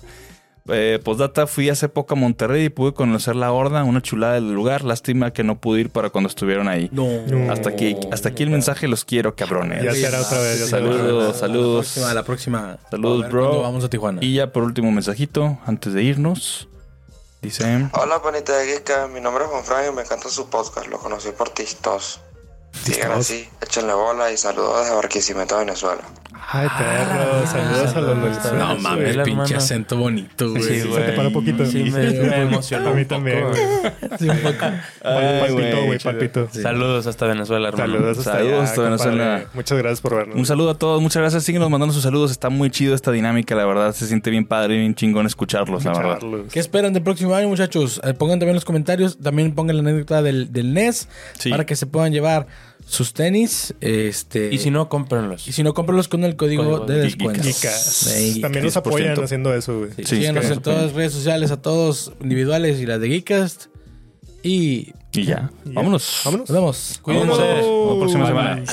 Eh, 0.67 0.99
postdata, 1.03 1.47
fui 1.47 1.69
hace 1.69 1.89
poco 1.89 2.13
a 2.13 2.17
Monterrey 2.17 2.65
y 2.65 2.69
pude 2.69 2.93
conocer 2.93 3.35
la 3.35 3.51
horda, 3.51 3.83
una 3.83 4.01
chulada 4.01 4.35
del 4.35 4.51
lugar. 4.53 4.83
Lástima 4.83 5.31
que 5.31 5.43
no 5.43 5.59
pude 5.59 5.81
ir 5.81 5.89
para 5.89 6.11
cuando 6.11 6.29
estuvieron 6.29 6.67
ahí. 6.67 6.89
No. 6.91 7.07
Hasta 7.51 7.69
aquí, 7.69 7.97
hasta 8.11 8.29
aquí 8.29 8.43
el 8.43 8.49
mensaje, 8.49 8.87
los 8.87 9.03
quiero, 9.03 9.35
cabrones. 9.35 9.83
Ya 9.83 9.93
será 9.93 10.21
otra 10.21 10.39
vez. 10.39 10.69
saludos, 10.69 11.37
saludos. 11.37 11.97
A 11.97 12.13
la 12.13 12.23
próxima. 12.23 12.77
Saludos, 12.89 13.29
bro. 13.29 13.61
Vamos 13.61 13.83
a 13.83 13.89
Tijuana. 13.89 14.23
Y 14.23 14.35
ya 14.35 14.51
por 14.51 14.63
último 14.63 14.91
mensajito, 14.91 15.57
antes 15.65 15.93
de 15.93 16.03
irnos. 16.03 16.67
Dice... 17.41 17.89
Hola, 17.93 18.21
panita 18.21 18.55
de 18.55 18.67
Geeka. 18.67 19.07
Mi 19.07 19.19
nombre 19.19 19.45
es 19.45 19.49
Juan 19.49 19.63
Frank 19.63 19.85
y 19.91 19.95
me 19.95 20.03
encanta 20.03 20.29
su 20.29 20.47
podcast. 20.47 20.87
Lo 20.87 20.99
conocí 20.99 21.29
por 21.35 21.49
Tistos. 21.49 22.19
Sigan 22.73 23.11
así, 23.11 23.49
échenle 23.61 23.93
bola 23.93 24.31
y 24.31 24.37
saludos 24.37 24.81
desde 24.81 24.95
Barquisimeto, 24.95 25.57
Venezuela. 25.57 26.03
Ay, 26.49 26.67
perro, 26.77 27.45
saludos 27.47 27.95
a 27.95 28.01
los 28.01 28.17
nuestros. 28.17 28.53
No 28.53 28.77
mames, 28.77 29.15
el 29.15 29.23
pinche 29.23 29.55
acento 29.55 29.97
bonito, 29.97 30.49
güey. 30.49 30.63
Sí, 30.63 30.81
güey. 30.87 31.01
Se 31.03 31.11
te 31.11 31.13
para 31.13 31.27
un 31.27 31.33
poquito. 31.33 31.65
Sí, 31.65 31.83
me, 31.83 32.11
me 32.11 32.41
emocionó. 32.41 32.89
A 32.89 32.93
mí 32.93 33.05
también, 33.05 33.47
güey. 33.47 33.61
Sí, 34.19 34.29
un 34.29 34.37
poco. 34.39 34.65
Palpito, 35.01 35.85
güey, 35.85 35.99
palpito. 35.99 36.49
Saludos 36.51 37.07
hasta 37.07 37.25
Venezuela, 37.27 37.69
hermano. 37.69 37.93
Saludos 37.93 38.17
hasta, 38.19 38.31
Saludos 38.33 38.63
hasta 38.63 38.81
Venezuela. 38.81 39.43
Muchas 39.53 39.77
gracias 39.77 40.01
por 40.01 40.15
vernos. 40.15 40.35
Un 40.35 40.45
saludo 40.45 40.71
a 40.71 40.77
todos, 40.77 41.01
muchas 41.01 41.21
gracias. 41.21 41.43
Síguenos 41.43 41.69
mandando 41.69 41.93
sus 41.93 42.03
saludos. 42.03 42.31
Está 42.31 42.49
muy 42.49 42.69
chido 42.69 42.95
esta 42.95 43.11
dinámica, 43.11 43.55
la 43.55 43.65
verdad. 43.65 43.93
Se 43.93 44.07
siente 44.07 44.29
bien 44.29 44.45
padre 44.45 44.75
y 44.75 44.79
bien 44.79 44.95
chingón 44.95 45.25
escucharlos, 45.25 45.85
la 45.85 45.93
verdad. 45.93 46.19
¿Qué 46.51 46.59
esperan 46.59 46.93
del 46.93 47.03
próximo 47.03 47.33
año, 47.35 47.47
muchachos? 47.47 48.01
Eh, 48.03 48.13
pongan 48.13 48.39
también 48.39 48.51
en 48.51 48.55
los 48.55 48.65
comentarios. 48.65 49.17
También 49.19 49.53
pongan 49.53 49.77
la 49.77 49.89
anécdota 49.89 50.21
del, 50.21 50.51
del 50.51 50.73
NES 50.73 51.07
para 51.49 51.65
que 51.65 51.75
se 51.75 51.85
puedan 51.85 52.11
llevar 52.11 52.47
sus 52.91 53.13
tenis. 53.13 53.73
Este, 53.79 54.53
y 54.53 54.57
si 54.57 54.69
no, 54.69 54.89
cómprenlos. 54.89 55.47
Y 55.47 55.53
si 55.53 55.63
no, 55.63 55.73
cómprenlos 55.73 56.09
con 56.09 56.25
el 56.25 56.35
código, 56.35 56.63
código 56.63 56.85
de 56.85 56.99
descuento. 56.99 57.41
También 58.41 58.65
nos 58.65 58.75
apoyan 58.75 59.17
haciendo 59.23 59.55
eso, 59.55 59.79
güey. 59.79 59.91
Sí, 59.95 60.17
síganos 60.17 60.45
en 60.45 60.61
todas 60.61 60.83
las 60.83 60.93
redes 60.93 61.13
sociales, 61.13 61.51
a 61.51 61.61
todos 61.61 62.11
individuales 62.21 62.81
y 62.81 62.85
las 62.85 62.99
de 62.99 63.07
Geekast. 63.07 63.67
Y, 64.43 64.91
y 65.13 65.23
ya. 65.23 65.51
Y 65.65 65.71
Vámonos. 65.71 66.21
Vámonos. 66.25 66.49
Nos 66.49 66.55
vemos. 66.57 66.99
Cuídense. 67.01 67.31
Hasta 67.31 67.61
la 67.61 67.95
próxima 67.97 68.27
semana. 68.27 68.63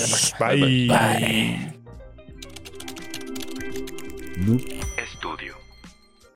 Bye. 0.41 0.89
Bye. 0.89 1.75
Bye. 4.47 4.78